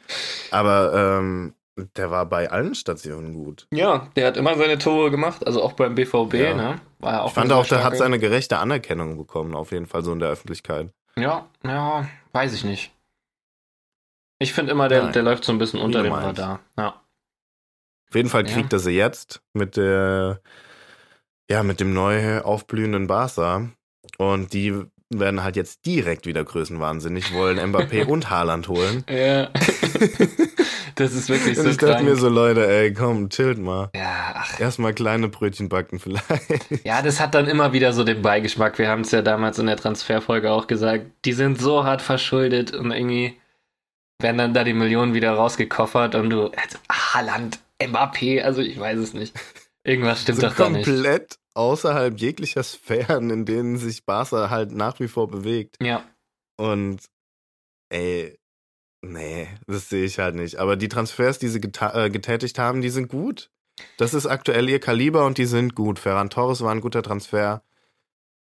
aber 0.50 0.92
ähm, 1.20 1.54
der 1.96 2.10
war 2.10 2.26
bei 2.26 2.50
allen 2.50 2.74
Stationen 2.74 3.32
gut. 3.34 3.66
Ja, 3.72 4.08
der 4.16 4.26
hat 4.26 4.36
immer 4.36 4.56
seine 4.56 4.76
Tore 4.78 5.10
gemacht, 5.10 5.46
also 5.46 5.62
auch 5.62 5.72
beim 5.74 5.94
BVB, 5.94 6.34
Ja. 6.34 6.54
ne? 6.54 6.80
War 6.98 7.12
er 7.12 7.22
auch 7.22 7.28
Ich 7.28 7.34
fand 7.34 7.52
auch, 7.52 7.66
der 7.66 7.84
hat 7.84 7.96
seine 7.96 8.18
gerechte 8.18 8.58
Anerkennung 8.58 9.16
bekommen, 9.16 9.54
auf 9.54 9.70
jeden 9.72 9.86
Fall 9.86 10.02
so 10.02 10.12
in 10.12 10.18
der 10.18 10.30
Öffentlichkeit. 10.30 10.90
Ja, 11.16 11.46
ja, 11.64 12.08
weiß 12.32 12.52
ich 12.54 12.64
nicht. 12.64 12.92
Ich 14.38 14.52
finde 14.52 14.72
immer, 14.72 14.88
der, 14.88 15.04
Nein. 15.04 15.12
der 15.12 15.22
läuft 15.22 15.44
so 15.44 15.52
ein 15.52 15.58
bisschen 15.58 15.80
unter 15.80 16.02
dem. 16.02 16.12
Radar. 16.12 16.60
Ja. 16.76 17.00
Auf 18.10 18.16
jeden 18.16 18.28
Fall 18.28 18.46
Ja. 18.46 18.54
kriegt 18.54 18.72
er 18.72 18.78
sie 18.80 18.90
jetzt 18.92 19.40
mit 19.54 19.76
der, 19.76 20.40
ja, 21.50 21.62
mit 21.62 21.80
dem 21.80 21.92
neu 21.94 22.40
aufblühenden 22.40 23.06
Barca. 23.06 23.68
Und 24.18 24.52
die 24.52 24.74
werden 25.12 25.42
halt 25.42 25.56
jetzt 25.56 25.84
direkt 25.86 26.26
wieder 26.26 26.44
größenwahnsinnig, 26.44 27.32
wollen 27.34 27.58
Mbappé 27.72 28.04
und 28.04 28.30
Haaland 28.30 28.68
holen. 28.68 29.04
Ja. 29.08 29.48
Das 30.96 31.14
ist 31.14 31.30
wirklich 31.30 31.56
Und 31.56 31.64
so 31.64 31.70
ich 31.70 31.76
dachte 31.78 31.92
krank. 31.94 32.04
mir 32.08 32.16
so, 32.16 32.28
Leute, 32.28 32.66
ey, 32.68 32.92
komm, 32.92 33.30
chillt 33.30 33.58
mal. 33.58 33.88
ja, 33.94 34.34
ach, 34.34 34.60
Erstmal 34.60 34.92
kleine 34.92 35.28
Brötchen 35.28 35.68
backen 35.70 35.98
vielleicht. 35.98 36.84
ja, 36.84 37.00
das 37.00 37.20
hat 37.20 37.34
dann 37.34 37.46
immer 37.46 37.72
wieder 37.72 37.94
so 37.94 38.04
den 38.04 38.20
Beigeschmack. 38.20 38.76
Wir 38.78 38.88
haben 38.88 39.00
es 39.02 39.10
ja 39.10 39.22
damals 39.22 39.58
in 39.58 39.66
der 39.66 39.76
Transferfolge 39.78 40.50
auch 40.50 40.66
gesagt. 40.66 41.06
Die 41.24 41.32
sind 41.32 41.58
so 41.58 41.84
hart 41.84 42.02
verschuldet 42.02 42.74
und 42.74 42.90
irgendwie 42.90 43.38
werden 44.20 44.36
dann 44.38 44.52
da 44.52 44.62
die 44.62 44.74
Millionen 44.74 45.14
wieder 45.14 45.32
rausgekoffert 45.32 46.16
und 46.16 46.28
du, 46.28 46.46
also, 46.48 46.78
Haaland, 46.92 47.60
Mbappé, 47.80 48.42
also 48.42 48.60
ich 48.60 48.78
weiß 48.78 48.98
es 48.98 49.14
nicht. 49.14 49.34
Irgendwas 49.84 50.22
stimmt 50.22 50.40
so 50.40 50.48
doch 50.48 50.56
da 50.56 50.68
nicht. 50.68 50.84
komplett 50.84 51.38
außerhalb 51.54 52.18
jeglicher 52.20 52.62
Sphären, 52.62 53.30
in 53.30 53.44
denen 53.44 53.78
sich 53.78 54.04
Barca 54.04 54.50
halt 54.50 54.72
nach 54.72 55.00
wie 55.00 55.08
vor 55.08 55.28
bewegt. 55.28 55.76
Ja, 55.82 56.04
Und 56.56 57.00
ey, 57.88 58.38
nee, 59.02 59.48
das 59.66 59.88
sehe 59.88 60.04
ich 60.04 60.18
halt 60.18 60.34
nicht. 60.34 60.56
Aber 60.56 60.76
die 60.76 60.88
Transfers, 60.88 61.38
die 61.38 61.48
sie 61.48 61.60
äh, 61.60 62.10
getätigt 62.10 62.58
haben, 62.58 62.82
die 62.82 62.90
sind 62.90 63.08
gut. 63.08 63.50
Das 63.96 64.12
ist 64.14 64.26
aktuell 64.26 64.68
ihr 64.68 64.78
Kaliber 64.80 65.24
und 65.24 65.38
die 65.38 65.46
sind 65.46 65.74
gut. 65.74 65.98
Ferran 65.98 66.28
Torres 66.30 66.60
war 66.60 66.72
ein 66.72 66.82
guter 66.82 67.02
Transfer. 67.02 67.62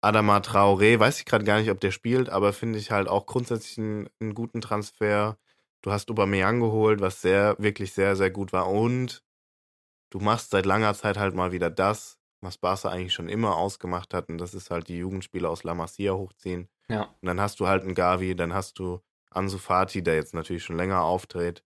Adama 0.02 0.38
Traoré, 0.38 0.98
weiß 0.98 1.20
ich 1.20 1.24
gerade 1.24 1.44
gar 1.44 1.58
nicht, 1.58 1.70
ob 1.70 1.80
der 1.80 1.92
spielt, 1.92 2.28
aber 2.28 2.52
finde 2.52 2.78
ich 2.78 2.90
halt 2.90 3.08
auch 3.08 3.24
grundsätzlich 3.24 3.78
einen, 3.78 4.08
einen 4.20 4.34
guten 4.34 4.60
Transfer. 4.60 5.38
Du 5.82 5.90
hast 5.90 6.10
Aubameyang 6.10 6.60
geholt, 6.60 7.00
was 7.00 7.20
sehr, 7.20 7.56
wirklich 7.58 7.92
sehr, 7.92 8.14
sehr 8.16 8.30
gut 8.30 8.52
war. 8.52 8.68
Und 8.68 9.22
du 10.10 10.20
machst 10.20 10.50
seit 10.50 10.64
langer 10.64 10.94
Zeit 10.94 11.18
halt 11.18 11.34
mal 11.34 11.50
wieder 11.50 11.70
das, 11.70 12.18
was 12.40 12.56
Barca 12.56 12.88
eigentlich 12.88 13.12
schon 13.12 13.28
immer 13.28 13.56
ausgemacht 13.56 14.14
hat. 14.14 14.28
Und 14.28 14.38
das 14.38 14.54
ist 14.54 14.70
halt 14.70 14.88
die 14.88 14.98
Jugendspieler 14.98 15.50
aus 15.50 15.64
La 15.64 15.74
Masia 15.74 16.12
hochziehen. 16.12 16.68
ja. 16.88 17.02
Und 17.20 17.26
dann 17.26 17.40
hast 17.40 17.60
du 17.60 17.66
halt 17.66 17.82
einen 17.82 17.94
Gavi, 17.94 18.36
dann 18.36 18.54
hast 18.54 18.78
du 18.78 19.00
Ansu 19.30 19.58
Fati, 19.58 20.02
der 20.02 20.14
jetzt 20.14 20.34
natürlich 20.34 20.64
schon 20.64 20.76
länger 20.76 21.02
auftritt. 21.02 21.64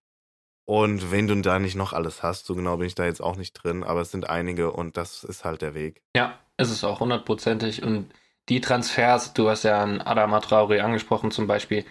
Und 0.64 1.12
wenn 1.12 1.28
du 1.28 1.40
da 1.42 1.58
nicht 1.58 1.76
noch 1.76 1.92
alles 1.92 2.22
hast, 2.22 2.46
so 2.46 2.54
genau 2.54 2.76
bin 2.78 2.88
ich 2.88 2.94
da 2.94 3.04
jetzt 3.04 3.22
auch 3.22 3.36
nicht 3.36 3.52
drin, 3.52 3.84
aber 3.84 4.00
es 4.00 4.10
sind 4.10 4.28
einige 4.28 4.72
und 4.72 4.96
das 4.96 5.22
ist 5.22 5.44
halt 5.44 5.62
der 5.62 5.74
Weg. 5.74 6.02
Ja, 6.16 6.38
ist 6.56 6.70
es 6.70 6.82
auch 6.82 7.00
hundertprozentig. 7.00 7.82
Und 7.82 8.10
die 8.48 8.60
Transfers, 8.60 9.32
du 9.32 9.48
hast 9.48 9.62
ja 9.62 9.82
einen 9.82 10.00
Adama 10.00 10.38
Traoré 10.38 10.80
angesprochen 10.80 11.30
zum 11.30 11.46
Beispiel, 11.46 11.84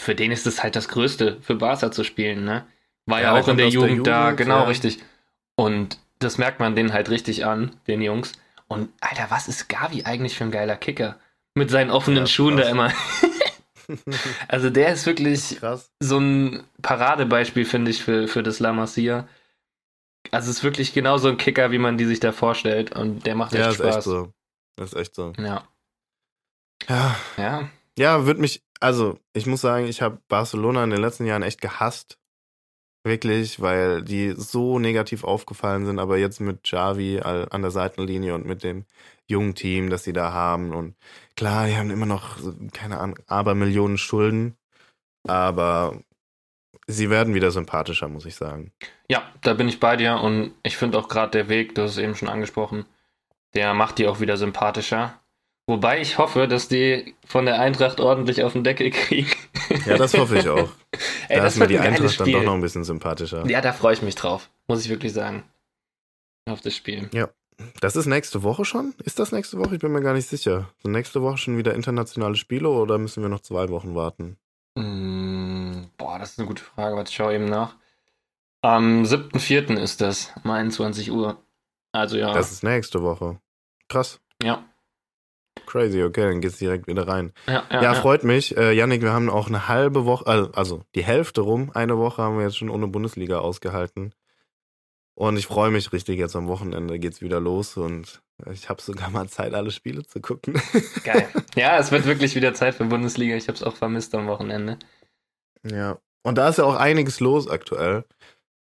für 0.00 0.14
den 0.14 0.32
ist 0.32 0.46
es 0.46 0.62
halt 0.62 0.76
das 0.76 0.88
Größte, 0.88 1.38
für 1.42 1.54
Barca 1.56 1.90
zu 1.92 2.04
spielen, 2.04 2.44
ne? 2.44 2.66
War 3.06 3.20
ja, 3.20 3.34
Ja, 3.34 3.40
auch 3.40 3.48
in 3.48 3.56
der 3.56 3.66
aus 3.66 3.72
der 3.72 3.80
Jugend, 3.82 4.06
da, 4.06 4.22
Jugend, 4.24 4.36
genau 4.38 4.58
ja. 4.58 4.64
richtig. 4.64 5.02
Und 5.56 5.98
das 6.18 6.38
merkt 6.38 6.60
man 6.60 6.74
denen 6.76 6.92
halt 6.92 7.10
richtig 7.10 7.44
an, 7.46 7.76
den 7.86 8.02
Jungs. 8.02 8.32
Und 8.68 8.90
Alter, 9.00 9.26
was 9.30 9.48
ist 9.48 9.68
Gavi 9.68 10.04
eigentlich 10.04 10.36
für 10.36 10.44
ein 10.44 10.50
geiler 10.50 10.76
Kicker? 10.76 11.18
Mit 11.54 11.70
seinen 11.70 11.90
offenen 11.90 12.20
Ja, 12.20 12.26
Schuhen 12.26 12.56
da 12.56 12.62
krass. 12.62 12.72
immer. 12.72 12.92
Also 14.48 14.70
der 14.70 14.92
ist 14.92 15.04
wirklich 15.06 15.58
Krass. 15.58 15.90
so 15.98 16.18
ein 16.18 16.62
Paradebeispiel, 16.80 17.64
finde 17.64 17.90
ich, 17.90 18.02
für, 18.04 18.28
für 18.28 18.42
das 18.44 18.60
La 18.60 18.72
Masia. 18.72 19.26
Also 20.30 20.50
es 20.50 20.58
ist 20.58 20.62
wirklich 20.62 20.92
genau 20.92 21.18
so 21.18 21.28
ein 21.28 21.38
Kicker, 21.38 21.72
wie 21.72 21.78
man 21.78 21.98
die 21.98 22.04
sich 22.04 22.20
da 22.20 22.30
vorstellt. 22.30 22.94
Und 22.94 23.26
der 23.26 23.34
macht 23.34 23.52
echt 23.52 23.64
Ja, 23.64 23.72
Spaß. 23.72 23.96
echt 23.96 24.04
so. 24.04 24.32
Das 24.76 24.92
ist 24.92 24.98
echt 24.98 25.14
so. 25.16 25.32
Ja. 25.38 25.64
Ja, 26.88 27.16
Ja. 27.36 27.68
ja 27.98 28.26
wird 28.26 28.38
mich, 28.38 28.62
also 28.80 29.18
ich 29.32 29.46
muss 29.46 29.60
sagen, 29.60 29.86
ich 29.86 30.02
habe 30.02 30.20
Barcelona 30.28 30.82
in 30.84 30.90
den 30.90 31.00
letzten 31.00 31.26
Jahren 31.26 31.42
echt 31.42 31.60
gehasst. 31.60 32.18
Wirklich, 33.02 33.60
weil 33.62 34.02
die 34.02 34.34
so 34.36 34.78
negativ 34.78 35.24
aufgefallen 35.24 35.86
sind, 35.86 35.98
aber 35.98 36.18
jetzt 36.18 36.38
mit 36.38 36.70
all- 36.74 37.48
an 37.50 37.62
der 37.62 37.70
Seitenlinie 37.70 38.34
und 38.34 38.44
mit 38.44 38.62
dem 38.62 38.84
jungen 39.26 39.54
Team, 39.54 39.88
das 39.88 40.04
sie 40.04 40.12
da 40.12 40.32
haben 40.34 40.74
und 40.74 40.96
klar, 41.34 41.66
die 41.66 41.76
haben 41.76 41.90
immer 41.90 42.04
noch, 42.04 42.36
keine 42.74 43.00
Ahnung, 43.00 43.18
aber 43.26 43.54
Millionen 43.54 43.96
Schulden, 43.96 44.54
aber 45.26 45.98
sie 46.86 47.08
werden 47.08 47.32
wieder 47.32 47.50
sympathischer, 47.50 48.08
muss 48.08 48.26
ich 48.26 48.34
sagen. 48.34 48.72
Ja, 49.08 49.22
da 49.40 49.54
bin 49.54 49.68
ich 49.68 49.80
bei 49.80 49.96
dir 49.96 50.20
und 50.20 50.54
ich 50.62 50.76
finde 50.76 50.98
auch 50.98 51.08
gerade 51.08 51.30
der 51.30 51.48
Weg, 51.48 51.74
du 51.74 51.82
hast 51.82 51.92
es 51.92 51.98
eben 51.98 52.16
schon 52.16 52.28
angesprochen, 52.28 52.84
der 53.54 53.72
macht 53.72 53.96
die 53.96 54.08
auch 54.08 54.20
wieder 54.20 54.36
sympathischer. 54.36 55.18
Wobei 55.70 56.00
ich 56.00 56.18
hoffe, 56.18 56.48
dass 56.48 56.66
die 56.66 57.14
von 57.24 57.44
der 57.44 57.60
Eintracht 57.60 58.00
ordentlich 58.00 58.42
auf 58.42 58.54
den 58.54 58.64
Deckel 58.64 58.90
kriegen. 58.90 59.30
Ja, 59.86 59.96
das 59.96 60.18
hoffe 60.18 60.38
ich 60.38 60.48
auch. 60.48 60.68
Ey, 61.28 61.36
da 61.36 61.44
das 61.44 61.54
ist 61.54 61.60
mir 61.60 61.68
die 61.68 61.78
Eintracht 61.78 62.18
dann 62.18 62.26
Spiel. 62.26 62.32
doch 62.32 62.42
noch 62.42 62.54
ein 62.54 62.60
bisschen 62.60 62.82
sympathischer. 62.82 63.46
Ja, 63.46 63.60
da 63.60 63.72
freue 63.72 63.92
ich 63.92 64.02
mich 64.02 64.16
drauf, 64.16 64.50
muss 64.66 64.84
ich 64.84 64.90
wirklich 64.90 65.12
sagen. 65.12 65.44
Auf 66.48 66.60
das 66.60 66.74
Spiel. 66.74 67.08
Das 67.80 67.94
ist 67.94 68.06
nächste 68.06 68.42
Woche 68.42 68.64
schon? 68.64 68.94
Ist 69.04 69.20
das 69.20 69.30
nächste 69.30 69.58
Woche? 69.58 69.76
Ich 69.76 69.80
bin 69.80 69.92
mir 69.92 70.02
gar 70.02 70.14
nicht 70.14 70.26
sicher. 70.26 70.68
Sind 70.82 70.90
nächste 70.90 71.22
Woche 71.22 71.38
schon 71.38 71.56
wieder 71.56 71.72
internationale 71.72 72.34
Spiele 72.34 72.68
oder 72.68 72.98
müssen 72.98 73.22
wir 73.22 73.28
noch 73.28 73.38
zwei 73.38 73.68
Wochen 73.68 73.94
warten? 73.94 74.38
Mm, 74.74 75.84
boah, 75.98 76.18
das 76.18 76.32
ist 76.32 76.40
eine 76.40 76.48
gute 76.48 76.64
Frage. 76.64 76.96
Warte, 76.96 77.10
ich 77.10 77.14
schaue 77.14 77.36
eben 77.36 77.44
nach. 77.44 77.76
Am 78.60 79.04
7.4. 79.04 79.78
ist 79.78 80.00
das, 80.00 80.32
um 80.42 80.50
21 80.50 81.12
Uhr. 81.12 81.40
Also 81.92 82.16
ja. 82.16 82.34
Das 82.34 82.50
ist 82.50 82.64
nächste 82.64 83.04
Woche. 83.04 83.38
Krass. 83.86 84.18
ja. 84.42 84.64
Crazy, 85.70 86.02
okay, 86.02 86.22
dann 86.22 86.40
geht's 86.40 86.58
direkt 86.58 86.88
wieder 86.88 87.06
rein. 87.06 87.32
Ja, 87.46 87.52
Ja, 87.52 87.64
ja, 87.70 87.82
ja. 87.82 87.94
freut 87.94 88.24
mich. 88.24 88.56
Äh, 88.56 88.72
Yannick, 88.72 89.02
wir 89.02 89.12
haben 89.12 89.30
auch 89.30 89.46
eine 89.46 89.68
halbe 89.68 90.04
Woche, 90.04 90.26
also, 90.26 90.50
also 90.50 90.82
die 90.96 91.04
Hälfte 91.04 91.42
rum, 91.42 91.70
eine 91.74 91.96
Woche 91.96 92.22
haben 92.22 92.38
wir 92.38 92.44
jetzt 92.44 92.56
schon 92.56 92.70
ohne 92.70 92.88
Bundesliga 92.88 93.38
ausgehalten. 93.38 94.12
Und 95.14 95.36
ich 95.36 95.46
freue 95.46 95.70
mich 95.70 95.92
richtig, 95.92 96.18
jetzt 96.18 96.34
am 96.34 96.48
Wochenende 96.48 96.98
geht's 96.98 97.20
wieder 97.20 97.38
los 97.38 97.76
und 97.76 98.20
ich 98.50 98.68
habe 98.68 98.82
sogar 98.82 99.10
mal 99.10 99.28
Zeit, 99.28 99.54
alle 99.54 99.70
Spiele 99.70 100.04
zu 100.04 100.20
gucken. 100.20 100.60
Geil. 101.04 101.28
Ja, 101.54 101.78
es 101.78 101.92
wird 101.92 102.04
wirklich 102.04 102.34
wieder 102.34 102.52
Zeit 102.52 102.74
für 102.74 102.86
Bundesliga. 102.86 103.36
Ich 103.36 103.46
habe 103.46 103.56
es 103.56 103.62
auch 103.62 103.76
vermisst 103.76 104.12
am 104.16 104.26
Wochenende. 104.26 104.76
Ja. 105.62 105.98
Und 106.24 106.36
da 106.36 106.48
ist 106.48 106.58
ja 106.58 106.64
auch 106.64 106.76
einiges 106.76 107.20
los 107.20 107.48
aktuell. 107.48 108.04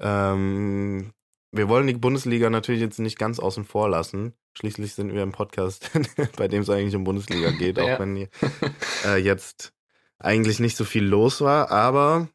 Ähm, 0.00 1.12
wir 1.56 1.68
wollen 1.68 1.86
die 1.86 1.94
Bundesliga 1.94 2.50
natürlich 2.50 2.80
jetzt 2.80 2.98
nicht 2.98 3.18
ganz 3.18 3.38
außen 3.38 3.64
vor 3.64 3.88
lassen. 3.88 4.34
Schließlich 4.56 4.94
sind 4.94 5.12
wir 5.12 5.22
im 5.22 5.32
Podcast, 5.32 5.90
bei 6.36 6.48
dem 6.48 6.62
es 6.62 6.70
eigentlich 6.70 6.94
um 6.96 7.04
Bundesliga 7.04 7.50
geht, 7.52 7.78
auch 7.78 7.86
Ja. 7.88 7.98
wenn 7.98 8.16
hier, 8.16 8.28
äh, 9.04 9.16
jetzt 9.18 9.72
eigentlich 10.18 10.60
nicht 10.60 10.76
so 10.76 10.84
viel 10.84 11.04
los 11.04 11.40
war. 11.40 11.70
Aber 11.70 12.28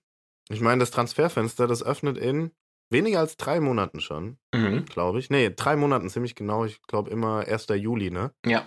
ich 0.50 0.62
meine, 0.62 0.80
das 0.80 0.92
Transferfenster, 0.92 1.68
das 1.68 1.84
öffnet 1.84 2.18
in 2.18 2.52
weniger 2.90 3.20
als 3.20 3.38
drei 3.38 3.60
Monaten 3.60 4.00
schon, 4.02 4.38
Mhm. 4.54 4.86
glaube 4.86 5.20
ich. 5.20 5.30
Nee, 5.30 5.52
drei 5.56 5.76
Monaten 5.76 6.10
ziemlich 6.10 6.36
genau. 6.36 6.66
Ich 6.66 6.82
glaube 6.84 7.10
immer 7.12 7.46
1. 7.48 7.68
Juli, 7.76 8.10
ne? 8.12 8.34
Ja. 8.46 8.66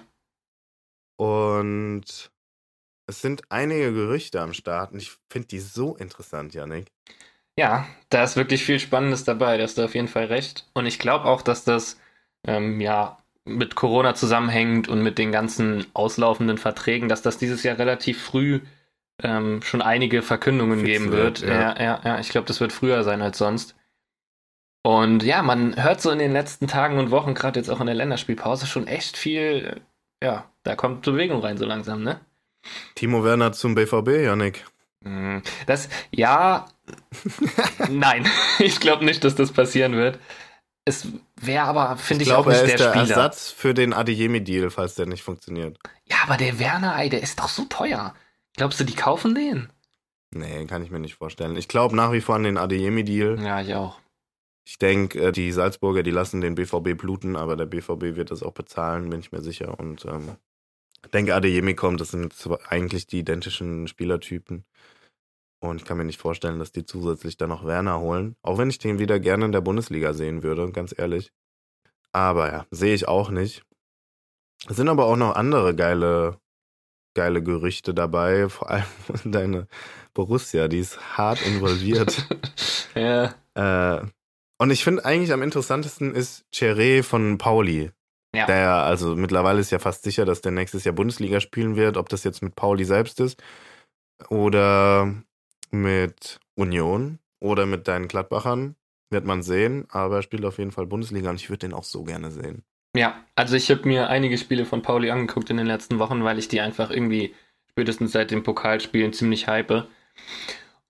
Und 1.16 2.30
es 3.06 3.20
sind 3.20 3.42
einige 3.48 3.92
Gerüchte 3.92 4.40
am 4.40 4.54
Start 4.54 4.92
und 4.92 4.98
ich 4.98 5.12
finde 5.28 5.48
die 5.48 5.58
so 5.60 5.96
interessant, 5.96 6.54
Janik. 6.54 6.86
Ja, 7.58 7.86
da 8.08 8.24
ist 8.24 8.36
wirklich 8.36 8.64
viel 8.64 8.78
Spannendes 8.78 9.24
dabei, 9.24 9.56
da 9.56 9.64
hast 9.64 9.78
du 9.78 9.84
auf 9.84 9.94
jeden 9.94 10.08
Fall 10.08 10.26
recht. 10.26 10.66
Und 10.74 10.86
ich 10.86 10.98
glaube 10.98 11.26
auch, 11.26 11.42
dass 11.42 11.64
das 11.64 12.00
ähm, 12.46 12.80
ja 12.80 13.18
mit 13.44 13.74
Corona 13.74 14.14
zusammenhängt 14.14 14.88
und 14.88 15.02
mit 15.02 15.18
den 15.18 15.32
ganzen 15.32 15.86
auslaufenden 15.94 16.58
Verträgen, 16.58 17.08
dass 17.08 17.22
das 17.22 17.38
dieses 17.38 17.62
Jahr 17.62 17.78
relativ 17.78 18.22
früh 18.22 18.60
ähm, 19.22 19.62
schon 19.62 19.82
einige 19.82 20.22
Verkündungen 20.22 20.80
Fix 20.80 20.88
geben 20.90 21.12
wird, 21.12 21.42
wird. 21.42 21.50
ja. 21.50 21.60
Ja, 21.60 21.82
ja, 21.82 22.00
ja. 22.04 22.20
Ich 22.20 22.30
glaube, 22.30 22.46
das 22.46 22.60
wird 22.60 22.72
früher 22.72 23.02
sein 23.04 23.20
als 23.22 23.38
sonst. 23.38 23.74
Und 24.84 25.22
ja, 25.22 25.42
man 25.42 25.80
hört 25.80 26.00
so 26.00 26.10
in 26.10 26.18
den 26.18 26.32
letzten 26.32 26.66
Tagen 26.66 26.98
und 26.98 27.10
Wochen, 27.10 27.34
gerade 27.34 27.58
jetzt 27.58 27.68
auch 27.68 27.80
in 27.80 27.86
der 27.86 27.94
Länderspielpause, 27.94 28.66
schon 28.66 28.86
echt 28.88 29.16
viel, 29.16 29.80
äh, 30.20 30.26
ja, 30.26 30.50
da 30.64 30.74
kommt 30.74 31.02
Bewegung 31.02 31.40
rein 31.40 31.56
so 31.56 31.64
langsam, 31.64 32.02
ne? 32.02 32.20
Timo 32.94 33.22
Werner 33.24 33.52
zum 33.52 33.74
BVB, 33.74 34.24
Janik. 34.24 34.64
Mm, 35.04 35.38
Das, 35.66 35.88
ja, 36.10 36.66
nein, 37.90 38.26
ich 38.58 38.80
glaube 38.80 39.04
nicht, 39.04 39.24
dass 39.24 39.34
das 39.34 39.52
passieren 39.52 39.94
wird. 39.96 40.18
Es 40.84 41.06
wäre 41.40 41.64
aber, 41.64 41.96
finde 41.96 42.24
Ich 42.24 42.28
ich, 42.28 42.32
auch 42.34 42.44
glaube, 42.44 42.50
nicht 42.50 42.60
er 42.60 42.66
der 42.66 42.74
ist 42.76 42.80
der 42.80 42.90
Spieler. 42.90 43.16
Ersatz 43.16 43.50
für 43.50 43.74
den 43.74 43.92
Adeyemi-Deal, 43.92 44.70
falls 44.70 44.94
der 44.96 45.06
nicht 45.06 45.22
funktioniert. 45.22 45.78
Ja, 46.06 46.16
aber 46.24 46.36
der 46.36 46.58
Werner, 46.58 46.98
ey, 46.98 47.08
der 47.08 47.22
ist 47.22 47.38
doch 47.38 47.48
so 47.48 47.64
teuer. 47.66 48.14
Glaubst 48.56 48.80
du, 48.80 48.84
die 48.84 48.94
kaufen 48.96 49.34
den? 49.34 49.68
Nee, 50.34 50.66
kann 50.66 50.82
ich 50.82 50.90
mir 50.90 50.98
nicht 50.98 51.14
vorstellen. 51.16 51.56
Ich 51.56 51.68
glaube 51.68 51.94
nach 51.94 52.12
wie 52.12 52.20
vor 52.20 52.34
an 52.36 52.42
den 52.44 52.58
Adeyemi-Deal. 52.58 53.40
Ja, 53.40 53.60
ich 53.60 53.74
auch. 53.74 53.98
Ich 54.64 54.78
denke, 54.78 55.32
die 55.32 55.52
Salzburger, 55.52 56.02
die 56.02 56.10
lassen 56.10 56.40
den 56.40 56.54
BVB 56.54 56.96
bluten, 56.96 57.36
aber 57.36 57.56
der 57.56 57.66
BVB 57.66 58.16
wird 58.16 58.30
das 58.30 58.42
auch 58.42 58.52
bezahlen, 58.52 59.10
bin 59.10 59.20
ich 59.20 59.32
mir 59.32 59.42
sicher. 59.42 59.78
Und 59.78 60.04
ähm, 60.04 60.36
ich 61.04 61.10
denke, 61.10 61.34
Adeyemi 61.34 61.74
kommt, 61.74 62.00
das 62.00 62.10
sind 62.12 62.32
zwar 62.32 62.60
eigentlich 62.70 63.06
die 63.06 63.18
identischen 63.20 63.88
Spielertypen. 63.88 64.64
Und 65.62 65.76
ich 65.76 65.84
kann 65.84 65.96
mir 65.96 66.04
nicht 66.04 66.20
vorstellen, 66.20 66.58
dass 66.58 66.72
die 66.72 66.84
zusätzlich 66.84 67.36
dann 67.36 67.50
noch 67.50 67.64
Werner 67.64 68.00
holen. 68.00 68.34
Auch 68.42 68.58
wenn 68.58 68.68
ich 68.68 68.78
den 68.78 68.98
wieder 68.98 69.20
gerne 69.20 69.44
in 69.44 69.52
der 69.52 69.60
Bundesliga 69.60 70.12
sehen 70.12 70.42
würde, 70.42 70.68
ganz 70.72 70.92
ehrlich. 70.96 71.30
Aber 72.10 72.52
ja, 72.52 72.66
sehe 72.72 72.94
ich 72.94 73.06
auch 73.06 73.30
nicht. 73.30 73.62
Es 74.68 74.76
sind 74.76 74.88
aber 74.88 75.06
auch 75.06 75.16
noch 75.16 75.36
andere 75.36 75.76
geile, 75.76 76.40
geile 77.14 77.44
Gerüchte 77.44 77.94
dabei. 77.94 78.48
Vor 78.50 78.70
allem 78.70 78.84
deine 79.24 79.68
Borussia, 80.14 80.66
die 80.66 80.80
ist 80.80 81.16
hart 81.16 81.40
involviert. 81.46 82.26
ja, 82.96 83.34
Äh, 83.54 84.06
und 84.58 84.70
ich 84.70 84.82
finde 84.82 85.04
eigentlich 85.04 85.32
am 85.32 85.42
interessantesten 85.42 86.14
ist 86.14 86.44
Cheré 86.52 87.02
von 87.02 87.38
Pauli. 87.38 87.90
Ja. 88.34 88.46
Der, 88.46 88.70
also 88.70 89.14
mittlerweile 89.14 89.60
ist 89.60 89.70
ja 89.70 89.78
fast 89.78 90.02
sicher, 90.04 90.24
dass 90.24 90.40
der 90.40 90.52
nächstes 90.52 90.84
Jahr 90.84 90.94
Bundesliga 90.94 91.40
spielen 91.40 91.76
wird, 91.76 91.96
ob 91.96 92.08
das 92.08 92.24
jetzt 92.24 92.42
mit 92.42 92.56
Pauli 92.56 92.84
selbst 92.84 93.20
ist 93.20 93.42
oder 94.28 95.12
mit 95.72 96.38
Union 96.54 97.18
oder 97.40 97.66
mit 97.66 97.88
deinen 97.88 98.06
Gladbachern. 98.06 98.76
Wird 99.10 99.26
man 99.26 99.42
sehen, 99.42 99.86
aber 99.90 100.16
er 100.16 100.22
spielt 100.22 100.44
auf 100.44 100.58
jeden 100.58 100.70
Fall 100.70 100.86
Bundesliga 100.86 101.28
und 101.28 101.36
ich 101.36 101.50
würde 101.50 101.66
den 101.66 101.74
auch 101.74 101.84
so 101.84 102.04
gerne 102.04 102.30
sehen. 102.30 102.62
Ja, 102.96 103.24
also 103.34 103.56
ich 103.56 103.70
habe 103.70 103.86
mir 103.86 104.08
einige 104.08 104.38
Spiele 104.38 104.64
von 104.64 104.82
Pauli 104.82 105.10
angeguckt 105.10 105.50
in 105.50 105.56
den 105.56 105.66
letzten 105.66 105.98
Wochen, 105.98 106.24
weil 106.24 106.38
ich 106.38 106.48
die 106.48 106.60
einfach 106.60 106.90
irgendwie 106.90 107.34
spätestens 107.70 108.12
seit 108.12 108.30
dem 108.30 108.42
Pokalspielen 108.42 109.12
ziemlich 109.12 109.48
hype. 109.48 109.86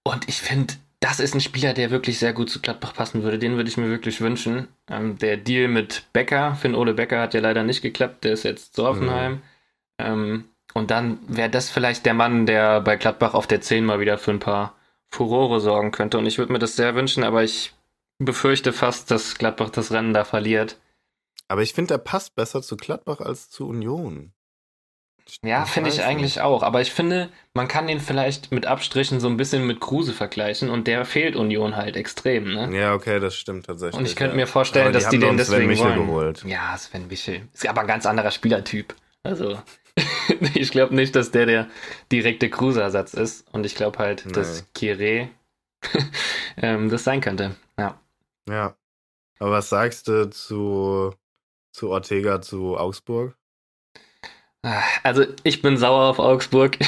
Und 0.05 0.29
ich 0.29 0.41
finde, 0.41 0.75
das 1.01 1.21
ist 1.21 1.35
ein 1.35 1.41
Spieler, 1.41 1.75
der 1.75 1.91
wirklich 1.91 2.19
sehr 2.19 2.33
gut 2.33 2.51
zu 2.51 2.61
Gladbach 2.61 2.95
passen 2.95 3.23
würde. 3.23 3.39
Den 3.39 3.57
würde 3.57 3.69
ich 3.69 3.77
mir 3.77 3.89
wirklich 3.89 4.21
wünschen. 4.21 4.69
Ähm, 4.89 5.19
der 5.19 5.37
Deal 5.37 5.69
mit 5.69 6.05
Becker, 6.13 6.55
Finn 6.55 6.75
Ole 6.75 6.95
Becker, 6.95 7.21
hat 7.21 7.35
ja 7.35 7.41
leider 7.41 7.65
nicht 7.65 7.83
geklappt. 7.83 8.25
Der 8.25 8.33
ist 8.33 8.45
jetzt 8.45 8.75
zu 8.75 8.87
Hoffenheim. 8.87 9.35
Mhm. 9.35 9.43
Ähm, 9.99 10.45
und 10.75 10.91
dann 10.91 11.19
wäre 11.27 11.51
das 11.51 11.71
vielleicht 11.71 12.07
der 12.07 12.15
Mann, 12.15 12.47
der 12.47 12.81
bei 12.81 12.97
Gladbach 12.97 13.35
auf 13.35 13.47
der 13.47 13.61
10 13.61 13.85
mal 13.85 14.01
wieder 14.01 14.19
für 14.19 14.31
ein 14.31 14.39
paar 14.39 14.75
Furore 15.09 15.61
sorgen 15.61 15.91
könnte. 15.91 16.19
Und 16.19 16.27
ich 16.27 16.39
würde 16.39 16.53
mir 16.53 16.59
das 16.59 16.77
sehr 16.77 16.95
wünschen, 16.95 17.25
aber 17.25 17.43
ich 17.43 17.75
befürchte 18.19 18.73
fast, 18.73 19.11
dass 19.11 19.37
Gladbach 19.37 19.71
das 19.71 19.93
Rennen 19.93 20.15
da 20.15 20.25
verliert. 20.25 20.79
Aber 21.49 21.63
ich 21.63 21.75
finde, 21.75 21.95
er 21.95 21.99
passt 21.99 22.35
besser 22.35 22.63
zu 22.63 22.77
Gladbach 22.77 23.21
als 23.21 23.51
zu 23.51 23.69
Union. 23.69 24.33
Ja, 25.45 25.65
finde 25.67 25.91
ich 25.91 26.03
eigentlich 26.03 26.41
auch. 26.41 26.63
Aber 26.63 26.81
ich 26.81 26.93
finde, 26.93 27.29
man 27.55 27.69
kann 27.69 27.87
den 27.87 28.01
vielleicht 28.01 28.53
mit 28.53 28.67
Abstrichen 28.67 29.21
so 29.21 29.29
ein 29.29 29.37
bisschen 29.37 29.67
mit 29.67 29.81
Kruse 29.81 30.13
vergleichen 30.13 30.69
und 30.69 30.87
der 30.87 31.05
fehlt 31.05 31.37
Union 31.37 31.77
halt 31.77 31.97
extrem, 31.97 32.53
ne? 32.53 32.77
Ja, 32.77 32.95
okay, 32.95 33.21
das 33.21 33.37
stimmt 33.37 33.67
tatsächlich. 33.67 33.99
Und 33.99 34.07
ich 34.07 34.17
könnte 34.17 34.37
ja. 34.37 34.43
mir 34.43 34.47
vorstellen, 34.47 34.87
aber 34.87 34.95
dass 34.95 35.09
die, 35.09 35.19
die 35.19 35.27
den 35.27 35.37
deswegen 35.37 35.61
Sven 35.61 35.69
Michel 35.69 35.87
wollen. 35.87 36.07
geholt. 36.07 36.45
Ja, 36.45 36.77
Sven 36.77 37.07
Michel. 37.07 37.49
Ist 37.53 37.69
aber 37.69 37.83
ein 37.83 37.87
ganz 37.87 38.05
anderer 38.05 38.31
Spielertyp. 38.31 38.95
Also, 39.23 39.59
ich 40.55 40.71
glaube 40.71 40.95
nicht, 40.95 41.15
dass 41.17 41.31
der 41.31 41.47
der 41.47 41.69
direkte 42.11 42.51
Kruse-Ersatz 42.51 43.15
ist. 43.15 43.47
Und 43.53 43.67
ich 43.67 43.75
glaube 43.75 43.99
halt, 43.99 44.25
nee. 44.27 44.33
dass 44.33 44.67
Kire 44.75 45.29
ähm, 46.57 46.89
das 46.89 47.05
sein 47.05 47.21
könnte. 47.21 47.57
Ja. 47.79 48.01
Ja. 48.49 48.77
Aber 49.39 49.51
was 49.51 49.69
sagst 49.69 50.09
du 50.09 50.31
zu, 50.31 51.15
zu 51.73 51.91
Ortega 51.91 52.41
zu 52.41 52.77
Augsburg? 52.77 53.37
Also, 55.03 55.25
ich 55.43 55.61
bin 55.61 55.77
sauer 55.77 56.09
auf 56.09 56.21
Augsburg. 56.21 56.79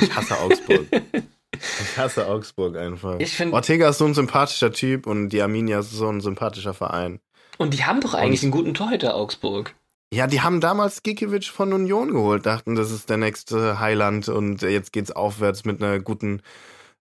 Ich 0.00 0.14
hasse 0.14 0.38
Augsburg. 0.38 0.86
Ich 1.80 1.96
hasse 1.96 2.26
Augsburg 2.26 2.76
einfach. 2.76 3.20
Ich 3.20 3.36
find, 3.36 3.52
Ortega 3.52 3.88
ist 3.88 3.98
so 3.98 4.04
ein 4.04 4.14
sympathischer 4.14 4.72
Typ 4.72 5.06
und 5.06 5.28
die 5.28 5.40
Arminia 5.40 5.78
ist 5.78 5.92
so 5.92 6.08
ein 6.08 6.20
sympathischer 6.20 6.74
Verein. 6.74 7.20
Und 7.58 7.74
die 7.74 7.84
haben 7.84 8.00
doch 8.00 8.14
eigentlich 8.14 8.42
und, 8.42 8.46
einen 8.46 8.52
guten 8.52 8.74
Torhüter, 8.74 9.14
Augsburg. 9.14 9.74
Ja, 10.14 10.28
die 10.28 10.42
haben 10.42 10.60
damals 10.60 11.02
Gikiewicz 11.02 11.46
von 11.46 11.72
Union 11.72 12.12
geholt, 12.12 12.46
dachten, 12.46 12.76
das 12.76 12.92
ist 12.92 13.10
der 13.10 13.16
nächste 13.16 13.80
Highland 13.80 14.28
und 14.28 14.62
jetzt 14.62 14.92
geht's 14.92 15.10
aufwärts 15.10 15.64
mit 15.64 15.82
einer 15.82 15.98
guten 15.98 16.40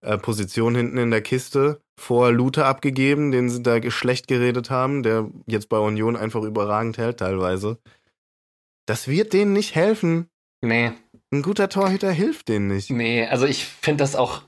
äh, 0.01 0.17
Position 0.17 0.73
hinten 0.73 0.97
in 0.97 1.11
der 1.11 1.21
Kiste. 1.21 1.79
Vor 1.95 2.31
Luther 2.31 2.65
abgegeben, 2.65 3.31
den 3.31 3.51
sie 3.51 3.61
da 3.61 3.79
schlecht 3.91 4.27
geredet 4.27 4.71
haben, 4.71 5.03
der 5.03 5.29
jetzt 5.45 5.69
bei 5.69 5.77
Union 5.77 6.15
einfach 6.15 6.41
überragend 6.41 6.97
hält 6.97 7.19
teilweise. 7.19 7.77
Das 8.87 9.07
wird 9.07 9.33
denen 9.33 9.53
nicht 9.53 9.75
helfen. 9.75 10.27
Nee. 10.61 10.93
Ein 11.31 11.43
guter 11.43 11.69
Torhüter 11.69 12.11
hilft 12.11 12.47
denen 12.47 12.67
nicht. 12.67 12.89
Nee, 12.89 13.27
also 13.27 13.45
ich 13.45 13.65
finde 13.65 14.03
das 14.03 14.15
auch. 14.15 14.41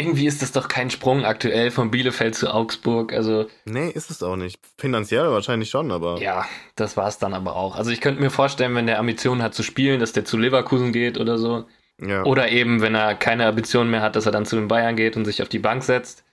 Irgendwie 0.00 0.26
ist 0.26 0.40
das 0.40 0.52
doch 0.52 0.68
kein 0.68 0.88
Sprung 0.88 1.26
aktuell 1.26 1.70
von 1.70 1.90
Bielefeld 1.90 2.34
zu 2.34 2.50
Augsburg. 2.52 3.12
Also. 3.12 3.48
Nee, 3.66 3.90
ist 3.90 4.10
es 4.10 4.22
auch 4.22 4.36
nicht. 4.36 4.58
Finanziell 4.78 5.30
wahrscheinlich 5.30 5.68
schon, 5.68 5.92
aber. 5.92 6.18
Ja, 6.18 6.46
das 6.74 6.96
war 6.96 7.06
es 7.06 7.18
dann 7.18 7.34
aber 7.34 7.54
auch. 7.54 7.76
Also 7.76 7.90
ich 7.90 8.00
könnte 8.00 8.22
mir 8.22 8.30
vorstellen, 8.30 8.74
wenn 8.74 8.86
der 8.86 8.98
Ambitionen 8.98 9.42
hat 9.42 9.54
zu 9.54 9.62
spielen, 9.62 10.00
dass 10.00 10.12
der 10.12 10.24
zu 10.24 10.38
Leverkusen 10.38 10.92
geht 10.92 11.18
oder 11.18 11.36
so. 11.36 11.66
Ja. 12.00 12.24
Oder 12.24 12.50
eben, 12.50 12.80
wenn 12.80 12.94
er 12.94 13.14
keine 13.14 13.46
Ambitionen 13.46 13.90
mehr 13.90 14.00
hat, 14.00 14.16
dass 14.16 14.24
er 14.24 14.32
dann 14.32 14.46
zu 14.46 14.56
den 14.56 14.68
Bayern 14.68 14.96
geht 14.96 15.18
und 15.18 15.26
sich 15.26 15.42
auf 15.42 15.50
die 15.50 15.58
Bank 15.58 15.82
setzt. 15.84 16.24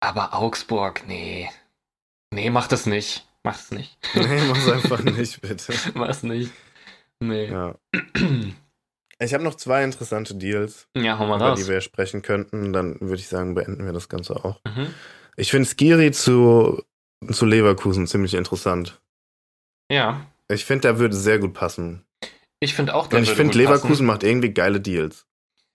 Aber 0.00 0.32
Augsburg, 0.34 1.02
nee. 1.06 1.50
Nee, 2.30 2.48
mach 2.48 2.68
das 2.68 2.86
nicht. 2.86 3.26
Mach 3.42 3.56
es 3.56 3.70
nicht. 3.70 3.98
Nee, 4.14 4.40
mach's 4.48 4.68
einfach 4.70 5.02
nicht, 5.02 5.42
bitte. 5.42 5.74
mach's 5.92 6.22
nicht. 6.22 6.52
Nee. 7.20 7.50
Ja. 7.50 7.74
Ich 9.22 9.34
habe 9.34 9.44
noch 9.44 9.54
zwei 9.54 9.84
interessante 9.84 10.34
Deals, 10.34 10.88
ja, 10.96 11.18
hau 11.18 11.26
mal 11.26 11.36
über 11.36 11.50
raus. 11.50 11.60
die 11.60 11.68
wir 11.68 11.80
sprechen 11.82 12.22
könnten. 12.22 12.72
Dann 12.72 12.98
würde 13.00 13.20
ich 13.20 13.28
sagen, 13.28 13.54
beenden 13.54 13.84
wir 13.84 13.92
das 13.92 14.08
Ganze 14.08 14.34
auch. 14.44 14.60
Mhm. 14.64 14.94
Ich 15.36 15.50
finde 15.50 15.68
Skiri 15.68 16.10
zu, 16.10 16.82
zu 17.30 17.44
Leverkusen 17.44 18.06
ziemlich 18.06 18.34
interessant. 18.34 19.00
Ja. 19.90 20.26
Ich 20.48 20.64
finde, 20.64 20.82
der 20.82 20.98
würde 20.98 21.14
sehr 21.14 21.38
gut 21.38 21.52
passen. 21.52 22.04
Ich 22.60 22.74
finde 22.74 22.94
auch, 22.94 23.06
der 23.06 23.18
Und 23.18 23.24
ich 23.24 23.32
finde, 23.32 23.56
Leverkusen 23.56 23.90
passen. 23.90 24.06
macht 24.06 24.22
irgendwie 24.22 24.52
geile 24.52 24.80
Deals. 24.80 25.26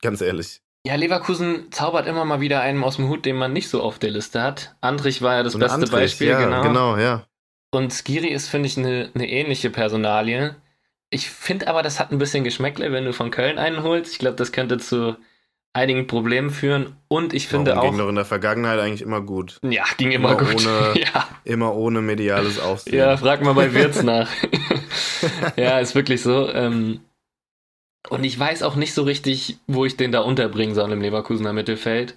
Ganz 0.01 0.21
ehrlich. 0.21 0.61
Ja, 0.85 0.95
Leverkusen 0.95 1.71
zaubert 1.71 2.07
immer 2.07 2.25
mal 2.25 2.41
wieder 2.41 2.61
einen 2.61 2.83
aus 2.83 2.97
dem 2.97 3.09
Hut, 3.09 3.25
den 3.25 3.37
man 3.37 3.53
nicht 3.53 3.69
so 3.69 3.81
auf 3.81 3.97
der 3.97 4.11
Liste 4.11 4.41
hat. 4.41 4.75
Andrich 4.81 5.21
war 5.21 5.35
ja 5.35 5.43
das 5.43 5.53
so 5.53 5.59
beste 5.59 5.73
Andrich, 5.73 5.91
Beispiel, 5.91 6.27
ja, 6.27 6.43
genau. 6.43 6.61
Genau, 6.61 6.97
ja. 6.97 7.25
Und 7.71 7.91
Skiri 7.91 8.27
ist, 8.27 8.47
finde 8.47 8.67
ich, 8.67 8.77
eine 8.77 9.09
ne 9.13 9.29
ähnliche 9.29 9.69
Personalie. 9.69 10.55
Ich 11.09 11.29
finde 11.29 11.67
aber, 11.67 11.83
das 11.83 11.99
hat 11.99 12.11
ein 12.11 12.17
bisschen 12.17 12.43
Geschmäckle, 12.43 12.91
wenn 12.91 13.05
du 13.05 13.13
von 13.13 13.31
Köln 13.31 13.57
einen 13.57 13.83
holst. 13.83 14.11
Ich 14.11 14.19
glaube, 14.19 14.35
das 14.35 14.51
könnte 14.51 14.77
zu 14.77 15.15
einigen 15.75 16.07
Problemen 16.07 16.49
führen. 16.49 16.95
Und 17.07 17.33
ich 17.33 17.47
finde 17.47 17.71
Warum 17.71 17.79
auch. 17.79 17.91
Ging 17.91 17.99
doch 17.99 18.09
in 18.09 18.15
der 18.15 18.25
Vergangenheit 18.25 18.79
eigentlich 18.79 19.01
immer 19.01 19.21
gut. 19.21 19.59
Ja, 19.61 19.83
ging 19.97 20.11
immer, 20.11 20.31
immer 20.31 20.51
gut. 20.51 20.65
Ohne, 20.65 20.99
ja. 20.99 21.27
Immer 21.43 21.75
ohne 21.75 22.01
mediales 22.01 22.59
Aufsehen. 22.59 22.97
Ja, 22.97 23.17
frag 23.17 23.41
mal 23.43 23.53
bei 23.53 23.73
Wirtz 23.73 24.01
nach. 24.03 24.29
ja, 25.57 25.79
ist 25.79 25.93
wirklich 25.93 26.21
so. 26.21 26.49
Ähm, 26.49 27.01
und 28.09 28.23
ich 28.23 28.37
weiß 28.37 28.63
auch 28.63 28.75
nicht 28.75 28.93
so 28.93 29.03
richtig, 29.03 29.59
wo 29.67 29.85
ich 29.85 29.97
den 29.97 30.11
da 30.11 30.21
unterbringen 30.21 30.75
soll 30.75 30.91
im 30.91 31.01
Leverkusener 31.01 31.53
Mittelfeld. 31.53 32.15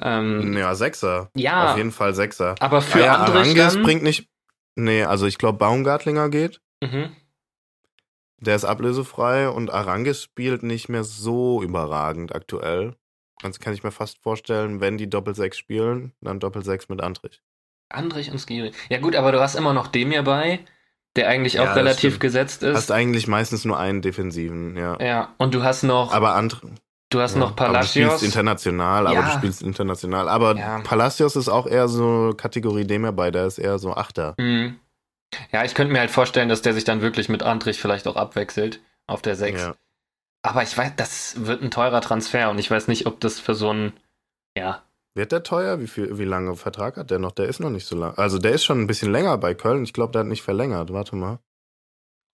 Ähm, 0.00 0.56
ja, 0.56 0.74
Sechser. 0.74 1.30
Ja. 1.34 1.72
Auf 1.72 1.76
jeden 1.76 1.92
Fall 1.92 2.14
Sechser. 2.14 2.54
Aber 2.60 2.82
für 2.82 3.00
ja, 3.00 3.16
andere 3.16 3.40
Arangis 3.40 3.80
bringt 3.82 4.02
nicht. 4.02 4.28
Nee, 4.74 5.04
also 5.04 5.26
ich 5.26 5.38
glaube, 5.38 5.58
Baumgartlinger 5.58 6.30
geht. 6.30 6.60
Mhm. 6.82 7.10
Der 8.40 8.54
ist 8.54 8.64
ablösefrei 8.64 9.48
und 9.48 9.72
Arangis 9.72 10.22
spielt 10.22 10.62
nicht 10.62 10.88
mehr 10.88 11.04
so 11.04 11.62
überragend 11.62 12.34
aktuell. 12.34 12.94
Also 13.42 13.58
kann 13.60 13.74
ich 13.74 13.82
mir 13.82 13.90
fast 13.90 14.18
vorstellen, 14.22 14.80
wenn 14.80 14.96
die 14.98 15.10
Doppel-6 15.10 15.54
spielen, 15.54 16.12
dann 16.20 16.40
Doppel-6 16.40 16.86
mit 16.88 17.00
Andrich. 17.00 17.42
Andrich 17.88 18.30
und 18.30 18.38
Skiri. 18.38 18.72
Ja 18.88 18.98
gut, 18.98 19.16
aber 19.16 19.32
du 19.32 19.40
hast 19.40 19.54
immer 19.54 19.72
noch 19.72 19.86
Demir 19.88 20.22
bei, 20.22 20.60
der 21.16 21.28
eigentlich 21.28 21.58
auch 21.60 21.66
ja, 21.66 21.72
relativ 21.72 22.18
gesetzt 22.18 22.62
ist. 22.62 22.76
Hast 22.76 22.92
eigentlich 22.92 23.26
meistens 23.26 23.64
nur 23.64 23.78
einen 23.78 24.02
defensiven, 24.02 24.76
ja. 24.76 24.98
Ja, 25.00 25.34
und 25.38 25.54
du 25.54 25.62
hast 25.62 25.82
noch... 25.82 26.12
Aber 26.12 26.34
andere... 26.34 26.70
Du 27.10 27.20
hast 27.20 27.34
ja, 27.34 27.40
noch 27.40 27.56
Palacios. 27.56 28.04
Aber 28.04 28.12
du 28.12 28.18
spielst 28.18 28.24
international, 28.24 29.06
aber 29.06 29.16
ja. 29.16 29.22
du 29.22 29.38
spielst 29.38 29.62
international. 29.62 30.28
Aber 30.28 30.56
ja. 30.56 30.80
Palacios 30.80 31.36
ist 31.36 31.48
auch 31.48 31.66
eher 31.66 31.88
so 31.88 32.34
Kategorie 32.36 32.84
Demir 32.84 33.12
bei, 33.12 33.30
der 33.30 33.46
ist 33.46 33.56
eher 33.56 33.78
so 33.78 33.94
Achter. 33.94 34.34
Mhm. 34.36 34.76
Ja, 35.52 35.64
ich 35.64 35.74
könnte 35.74 35.92
mir 35.92 36.00
halt 36.00 36.10
vorstellen, 36.10 36.48
dass 36.48 36.62
der 36.62 36.74
sich 36.74 36.84
dann 36.84 37.00
wirklich 37.00 37.28
mit 37.28 37.42
Andrich 37.42 37.80
vielleicht 37.80 38.06
auch 38.06 38.16
abwechselt 38.16 38.80
auf 39.06 39.22
der 39.22 39.36
6. 39.36 39.60
Ja. 39.60 39.74
Aber 40.42 40.62
ich 40.62 40.76
weiß, 40.76 40.92
das 40.96 41.46
wird 41.46 41.62
ein 41.62 41.70
teurer 41.70 42.00
Transfer 42.00 42.50
und 42.50 42.58
ich 42.58 42.70
weiß 42.70 42.88
nicht, 42.88 43.06
ob 43.06 43.20
das 43.20 43.40
für 43.40 43.54
so 43.54 43.72
ein, 43.72 43.92
ja. 44.56 44.82
Wird 45.14 45.32
der 45.32 45.42
teuer? 45.42 45.80
Wie, 45.80 45.88
viel, 45.88 46.18
wie 46.18 46.24
lange 46.24 46.54
Vertrag 46.54 46.96
hat 46.96 47.10
der 47.10 47.18
noch? 47.18 47.32
Der 47.32 47.46
ist 47.46 47.60
noch 47.60 47.70
nicht 47.70 47.86
so 47.86 47.96
lang. 47.96 48.16
Also 48.16 48.38
der 48.38 48.52
ist 48.52 48.64
schon 48.64 48.80
ein 48.80 48.86
bisschen 48.86 49.10
länger 49.10 49.36
bei 49.36 49.54
Köln. 49.54 49.82
Ich 49.82 49.92
glaube, 49.92 50.12
der 50.12 50.20
hat 50.20 50.28
nicht 50.28 50.42
verlängert. 50.42 50.92
Warte 50.92 51.16
mal. 51.16 51.40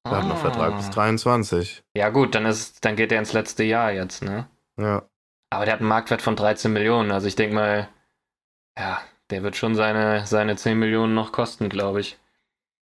Der 0.07 0.13
ah. 0.13 0.23
hat 0.23 0.29
noch 0.29 0.39
Vertrag 0.39 0.77
bis 0.77 0.91
23. 0.91 1.83
Ja 1.97 2.11
gut, 2.11 2.35
dann, 2.35 2.45
ist, 2.45 2.85
dann 2.85 2.95
geht 2.95 3.11
er 3.11 3.19
ins 3.19 3.33
letzte 3.33 3.65
Jahr 3.65 3.91
jetzt, 3.91 4.23
ne? 4.23 4.47
Ja. 4.79 5.03
Aber 5.51 5.65
der 5.65 5.75
hat 5.75 5.81
einen 5.81 5.89
Marktwert 5.89 6.21
von 6.21 6.37
13 6.37 6.73
Millionen. 6.73 7.11
Also 7.11 7.27
ich 7.27 7.37
denke 7.37 7.55
mal, 7.55 7.89
ja, 8.79 9.01
der 9.31 9.43
wird 9.43 9.57
schon 9.57 9.75
seine, 9.75 10.27
seine 10.27 10.57
10 10.57 10.79
Millionen 10.79 11.15
noch 11.15 11.33
kosten, 11.33 11.71
glaube 11.71 12.01
ich. 12.01 12.19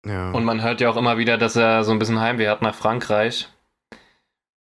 Ja. 0.06 0.32
Und 0.32 0.46
man 0.46 0.62
hört 0.62 0.82
ja 0.82 0.90
auch 0.90 0.98
immer 0.98 1.18
wieder, 1.18 1.38
dass 1.38 1.56
er 1.56 1.84
so 1.84 1.92
ein 1.92 2.00
bisschen 2.00 2.20
Heimweh 2.20 2.48
hat 2.48 2.62
nach 2.62 2.76
Frankreich. 2.76 3.50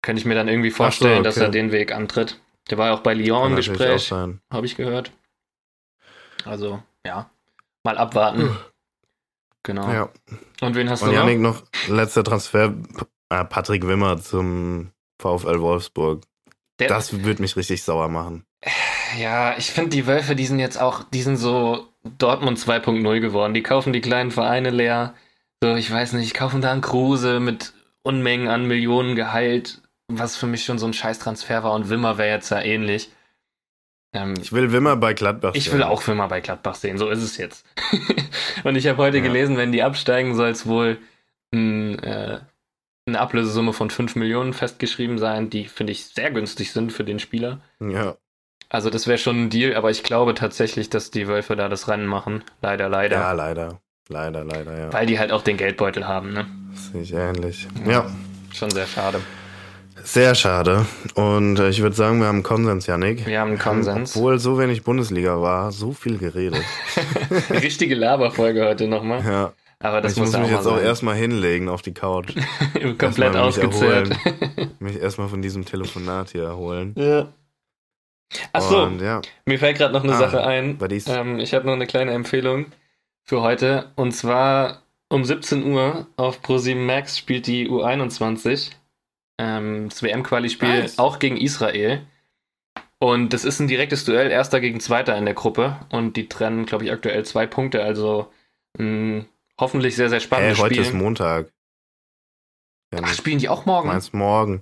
Könnte 0.02 0.20
ich 0.20 0.26
mir 0.26 0.36
dann 0.36 0.48
irgendwie 0.48 0.72
vorstellen, 0.72 1.16
so, 1.16 1.20
okay. 1.20 1.24
dass 1.24 1.38
er 1.38 1.50
den 1.50 1.72
Weg 1.72 1.94
antritt. 1.94 2.40
Der 2.70 2.78
war 2.78 2.88
ja 2.88 2.94
auch 2.94 3.02
bei 3.02 3.14
Lyon 3.14 3.42
Kann 3.42 3.52
im 3.52 3.56
Gespräch, 3.56 4.12
habe 4.12 4.66
ich 4.66 4.76
gehört. 4.76 5.12
Also, 6.46 6.82
ja, 7.06 7.30
mal 7.84 7.98
abwarten. 7.98 8.58
Genau. 9.64 9.92
Ja. 9.92 10.10
Und 10.62 10.76
wen 10.76 10.90
hast 10.90 11.04
Und 11.04 11.10
du 11.10 11.16
Janik 11.16 11.40
noch? 11.40 11.64
Letzter 11.88 12.24
Transfer, 12.24 12.74
äh, 13.30 13.46
Patrick 13.46 13.86
Wimmer 13.86 14.20
zum 14.20 14.92
VfL 15.22 15.62
Wolfsburg. 15.62 16.24
Der, 16.80 16.88
das 16.88 17.24
würde 17.24 17.44
mich 17.44 17.56
richtig 17.56 17.84
sauer 17.84 18.08
machen. 18.08 18.44
Ja, 19.20 19.56
ich 19.58 19.70
finde 19.70 19.92
die 19.92 20.08
Wölfe, 20.08 20.36
die 20.36 20.48
sind 20.48 20.60
jetzt 20.60 20.82
auch, 20.82 21.04
die 21.04 21.22
sind 21.22 21.38
so 21.38 21.91
Dortmund 22.04 22.58
2.0 22.58 23.20
geworden. 23.20 23.54
Die 23.54 23.64
kaufen 23.64 23.94
die 23.94 24.02
kleinen 24.02 24.32
Vereine 24.32 24.70
leer. 24.70 25.14
So, 25.62 25.76
ich 25.76 25.92
weiß 25.92 26.14
nicht, 26.14 26.34
kaufen 26.34 26.62
da 26.62 26.72
einen 26.72 26.82
Kruse 26.82 27.40
mit 27.40 27.74
Unmengen 28.04 28.48
an 28.48 28.68
Millionen 28.68 29.16
Gehalt, 29.16 29.82
was 30.08 30.36
für 30.36 30.48
mich 30.48 30.64
schon 30.64 30.80
so 30.80 30.88
ein 30.88 30.94
Scheißtransfer 30.94 31.64
war. 31.64 31.74
Und 31.74 31.90
Wimmer 31.90 32.18
wäre 32.18 32.30
jetzt 32.30 32.50
ja 32.50 32.62
ähnlich. 32.62 33.12
Ähm, 34.14 34.34
ich 34.42 34.52
will 34.52 34.72
Wimmer 34.72 34.98
bei 34.98 35.14
Gladbach 35.14 35.54
sehen. 35.54 35.60
Ich 35.60 35.72
will 35.72 35.84
auch 35.84 36.06
Wimmer 36.08 36.28
bei 36.28 36.42
Gladbach 36.42 36.76
sehen, 36.76 36.98
so 36.98 37.10
ist 37.10 37.22
es 37.22 37.38
jetzt. 37.38 37.66
und 38.64 38.76
ich 38.76 38.88
habe 38.88 38.98
heute 38.98 39.18
ja. 39.18 39.24
gelesen, 39.24 39.58
wenn 39.58 39.72
die 39.72 39.84
absteigen, 39.84 40.36
soll 40.36 40.50
es 40.50 40.66
wohl 40.66 40.98
ein, 41.54 42.00
äh, 42.00 42.40
eine 43.06 43.20
Ablösesumme 43.20 43.74
von 43.74 43.90
5 43.90 44.16
Millionen 44.16 44.54
festgeschrieben 44.54 45.18
sein, 45.18 45.50
die, 45.50 45.66
finde 45.66 45.92
ich, 45.92 46.08
sehr 46.08 46.32
günstig 46.32 46.72
sind 46.72 46.92
für 46.92 47.04
den 47.04 47.20
Spieler. 47.20 47.62
Ja. 47.80 48.18
Also 48.72 48.90
das 48.90 49.06
wäre 49.06 49.18
schon 49.18 49.44
ein 49.44 49.50
Deal, 49.50 49.76
aber 49.76 49.92
ich 49.92 50.02
glaube 50.02 50.34
tatsächlich, 50.34 50.90
dass 50.90 51.12
die 51.12 51.28
Wölfe 51.28 51.58
da 51.58 51.68
das 51.68 51.90
Rennen 51.90 52.06
machen. 52.06 52.42
Leider, 52.62 52.88
leider. 52.88 53.18
Ja, 53.18 53.32
leider. 53.34 53.82
Leider, 54.08 54.46
leider, 54.46 54.80
ja. 54.80 54.94
Weil 54.94 55.06
die 55.08 55.20
halt 55.20 55.34
auch 55.34 55.42
den 55.42 55.58
Geldbeutel 55.58 56.08
haben, 56.08 56.32
ne? 56.32 56.46
Sehe 56.74 57.02
ich 57.02 57.14
ähnlich. 57.14 57.68
Ja. 57.86 58.10
Schon 58.54 58.70
sehr 58.70 58.88
schade. 58.88 59.20
Sehr 60.04 60.36
schade. 60.36 60.86
Und 61.16 61.60
äh, 61.60 61.70
ich 61.70 61.82
würde 61.82 61.96
sagen, 61.98 62.20
wir 62.20 62.28
haben 62.28 62.38
einen 62.38 62.44
Konsens, 62.44 62.88
Janik. 62.88 63.26
Wir 63.28 63.42
haben 63.42 63.50
einen 63.50 63.60
Konsens. 63.60 64.16
Obwohl 64.16 64.40
so 64.40 64.58
wenig 64.58 64.84
Bundesliga 64.84 65.42
war, 65.42 65.74
so 65.74 65.92
viel 65.92 66.18
geredet. 66.18 66.64
Richtige 67.50 67.96
Laberfolge 67.96 68.66
heute 68.66 68.88
nochmal. 68.88 69.24
Ja. 69.26 69.54
Aber 69.80 70.00
das 70.00 70.14
ich 70.14 70.18
muss, 70.20 70.32
muss 70.32 70.40
mich 70.40 70.50
jetzt 70.50 70.64
mal 70.64 70.72
auch 70.72 70.78
sein. 70.78 70.86
erstmal 70.86 71.16
hinlegen 71.16 71.68
auf 71.68 71.82
die 71.82 71.94
Couch. 71.94 72.34
Komplett 72.74 73.02
Erstmal 73.02 73.30
mich 73.32 73.38
ausgezehrt. 73.40 74.12
erholen. 74.12 74.72
mich 74.80 75.00
erstmal 75.00 75.28
von 75.28 75.42
diesem 75.42 75.66
Telefonat 75.66 76.32
hier 76.32 76.44
erholen. 76.44 76.96
Ja. 76.98 77.34
Achso, 78.54 78.88
ja, 78.88 79.22
mir 79.46 79.60
fällt 79.60 79.78
gerade 79.78 79.94
noch 79.94 80.04
eine 80.04 80.14
Ah, 80.14 80.18
Sache 80.18 80.44
ein. 80.46 80.78
Ähm, 81.08 81.40
ich 81.40 81.54
habe 81.54 81.66
noch 81.66 81.74
eine 81.74 81.88
kleine 81.88 82.12
Empfehlung 82.12 82.68
für 83.24 83.42
heute. 83.42 83.92
Und 83.96 84.14
zwar 84.14 84.84
um 85.10 85.26
17 85.26 85.64
Uhr 85.72 86.08
auf 86.16 86.40
Pro7 86.42 86.76
Max 86.76 87.18
spielt 87.18 87.48
die 87.48 87.70
U21. 87.70 88.72
Ähm, 89.38 89.90
das 89.90 90.02
WM-Quali-Spiel 90.04 90.82
Nice. 90.82 91.00
auch 91.00 91.20
gegen 91.20 91.38
Israel. 91.38 92.06
Und 93.00 93.34
das 93.34 93.44
ist 93.46 93.60
ein 93.60 93.68
direktes 93.68 94.06
Duell, 94.06 94.30
erster 94.30 94.60
gegen 94.62 94.80
zweiter 94.80 95.18
in 95.18 95.26
der 95.26 95.34
Gruppe. 95.34 95.78
Und 95.92 96.16
die 96.18 96.30
trennen, 96.30 96.66
glaube 96.66 96.86
ich, 96.86 96.92
aktuell 96.92 97.26
zwei 97.26 97.48
Punkte. 97.48 97.84
Also 97.84 98.32
ein 98.80 99.28
hoffentlich 99.60 99.96
sehr, 99.96 100.10
sehr 100.10 100.20
Hey, 100.20 100.26
spannendes 100.26 100.60
heute 100.60 100.76
Spiel. 100.76 100.86
ist 100.86 100.94
Montag. 100.94 101.52
Ach, 102.94 103.00
Janik, 103.00 103.16
spielen 103.16 103.40
die 103.40 103.50
auch 103.50 103.66
morgen? 103.66 103.88
meinst 103.88 104.14
morgen. 104.14 104.62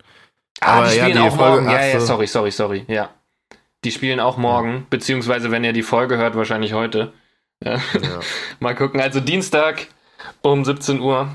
Ah, 0.62 0.80
Aber 0.80 0.88
die 0.90 0.98
ja, 0.98 1.04
spielen 1.06 1.24
die 1.24 1.30
auch 1.30 1.36
Folge- 1.36 1.62
morgen. 1.64 1.72
Ja, 1.76 1.86
ja, 1.86 2.00
so. 2.00 2.06
sorry, 2.06 2.28
sorry, 2.28 2.52
sorry. 2.52 2.86
Ja. 2.88 3.14
Die 3.86 3.92
spielen 3.92 4.20
auch 4.20 4.38
morgen, 4.38 4.86
beziehungsweise 4.90 5.52
wenn 5.52 5.64
ihr 5.64 5.74
die 5.74 5.84
Folge 5.84 6.18
hört, 6.18 6.36
wahrscheinlich 6.36 6.74
heute. 6.74 7.14
Ja. 7.64 7.76
Ja. 8.02 8.20
Mal 8.60 8.76
gucken. 8.76 9.00
Also 9.00 9.20
Dienstag 9.20 9.88
um 10.42 10.66
17 10.66 11.00
Uhr, 11.00 11.30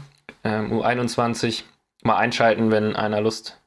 ähm, 0.44 0.72
U21. 0.72 1.62
Mal 2.02 2.16
einschalten, 2.16 2.70
wenn 2.70 2.96
einer 2.96 3.20
Lust 3.22 3.60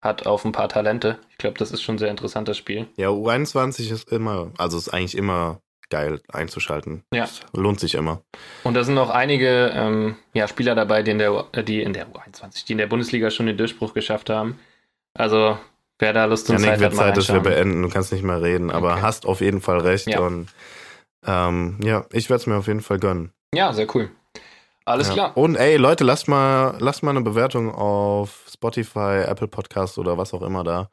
hat 0.00 0.26
auf 0.26 0.44
ein 0.44 0.52
paar 0.52 0.68
Talente. 0.68 1.18
Ich 1.30 1.38
glaube, 1.38 1.58
das 1.58 1.72
ist 1.72 1.82
schon 1.82 1.96
ein 1.96 1.98
sehr 1.98 2.10
interessantes 2.10 2.56
Spiel. 2.56 2.86
ja, 2.96 3.08
U21 3.08 3.90
ist 3.92 4.10
immer, 4.12 4.50
also 4.58 4.78
ist 4.78 4.88
eigentlich 4.88 5.16
immer 5.16 5.60
geil 5.90 6.20
einzuschalten. 6.32 7.02
Ja. 7.12 7.22
Das 7.24 7.42
lohnt 7.52 7.78
sich 7.80 7.94
immer. 7.94 8.22
Und 8.64 8.74
da 8.74 8.82
sind 8.84 8.94
noch 8.94 9.10
einige 9.10 9.72
ähm, 9.74 10.16
ja, 10.32 10.46
Spieler 10.48 10.74
dabei, 10.74 11.02
die 11.02 11.10
in, 11.10 11.18
der, 11.18 11.32
U- 11.34 11.44
äh, 11.52 11.62
die 11.64 11.82
in 11.82 11.92
der 11.92 12.06
U21, 12.08 12.66
die 12.66 12.72
in 12.72 12.78
der 12.78 12.86
Bundesliga 12.86 13.30
schon 13.30 13.46
den 13.46 13.56
Durchbruch 13.58 13.94
geschafft 13.94 14.30
haben. 14.30 14.58
Also, 15.14 15.58
wer 16.02 16.12
da 16.12 16.26
Lust 16.26 16.50
und 16.50 16.56
Janik, 16.56 16.70
Zeit 16.70 16.80
wird 16.80 16.92
hat, 16.92 16.98
Zeit, 16.98 17.16
dass 17.16 17.32
wir 17.32 17.40
beenden. 17.40 17.82
Du 17.82 17.88
kannst 17.88 18.12
nicht 18.12 18.22
mehr 18.24 18.42
reden, 18.42 18.70
aber 18.70 18.92
Okay. 18.92 19.02
hast 19.02 19.24
auf 19.26 19.40
jeden 19.40 19.60
Fall 19.62 19.78
recht. 19.80 20.06
Ja. 20.06 20.20
Und 20.20 20.48
ähm, 21.26 21.78
ja, 21.82 22.04
ich 22.12 22.28
werde 22.28 22.40
es 22.42 22.46
mir 22.46 22.56
auf 22.56 22.66
jeden 22.66 22.80
Fall 22.82 22.98
gönnen. 22.98 23.32
Ja, 23.54 23.72
sehr 23.72 23.86
cool. 23.94 24.10
Alles 24.84 25.08
ja. 25.08 25.14
klar. 25.14 25.36
Und 25.36 25.54
ey, 25.56 25.76
Leute, 25.76 26.02
lasst 26.04 26.26
mal, 26.28 26.74
lasst 26.80 27.02
mal 27.02 27.10
eine 27.10 27.20
Bewertung 27.22 27.72
auf 27.72 28.44
Spotify, 28.52 29.22
Apple 29.26 29.46
Podcast 29.48 29.96
oder 29.98 30.18
was 30.18 30.34
auch 30.34 30.42
immer 30.42 30.64
da. 30.64 30.90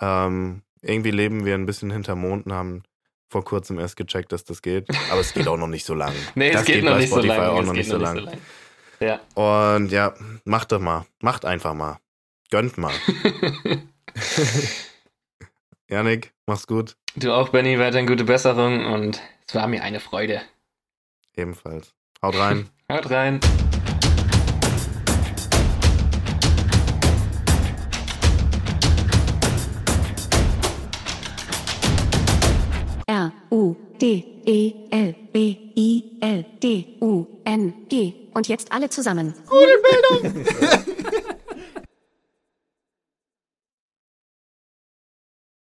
Ähm, 0.00 0.62
irgendwie 0.82 1.12
leben 1.12 1.44
wir 1.44 1.54
ein 1.54 1.66
bisschen 1.66 1.90
hinter 1.90 2.16
Mond 2.16 2.46
und 2.46 2.52
haben 2.52 2.82
vor 3.30 3.44
kurzem 3.44 3.78
erst 3.78 3.96
gecheckt, 3.96 4.32
dass 4.32 4.44
das 4.44 4.62
geht. 4.62 4.88
Aber 5.10 5.20
es 5.20 5.32
geht 5.32 5.46
auch 5.48 5.56
noch 5.56 5.68
nicht 5.68 5.84
so 5.86 5.94
lang. 5.94 6.12
Nee, 6.34 6.50
das 6.50 6.62
es 6.62 6.66
geht, 6.66 6.84
noch 6.84 6.92
bei 6.92 6.98
nicht 6.98 7.12
so 7.12 7.20
lange. 7.20 7.50
auch 7.50 7.62
noch 7.62 7.72
geht 7.72 7.74
nicht 7.74 7.90
so 7.90 7.96
lang. 7.98 8.16
lang. 8.18 8.38
Ja. 9.00 9.20
Und 9.34 9.90
ja, 9.92 10.14
macht 10.44 10.72
doch 10.72 10.80
mal. 10.80 11.06
Macht 11.20 11.44
einfach 11.44 11.74
mal. 11.74 11.98
Gönnt 12.50 12.78
mal. 12.78 12.92
Janik, 15.90 16.32
mach's 16.46 16.66
gut. 16.66 16.96
du 17.16 17.32
auch, 17.32 17.50
Benny, 17.50 17.78
weiterhin 17.78 18.06
gute 18.06 18.24
Besserung 18.24 18.86
und 18.86 19.20
es 19.46 19.54
war 19.54 19.66
mir 19.66 19.82
eine 19.82 20.00
Freude. 20.00 20.40
Ebenfalls. 21.36 21.94
Haut 22.22 22.36
rein. 22.36 22.68
Haut 22.90 23.10
rein. 23.10 23.40
R 33.06 33.32
U 33.50 33.76
D 34.00 34.24
E 34.46 34.72
L 34.90 35.14
B 35.32 35.56
I 35.76 36.18
L 36.20 36.44
D 36.62 36.96
U 37.00 37.26
N 37.44 37.74
G 37.88 38.14
und 38.32 38.48
jetzt 38.48 38.72
alle 38.72 38.88
zusammen. 38.88 39.34
Gute 39.46 39.82
Bildung. 40.22 40.46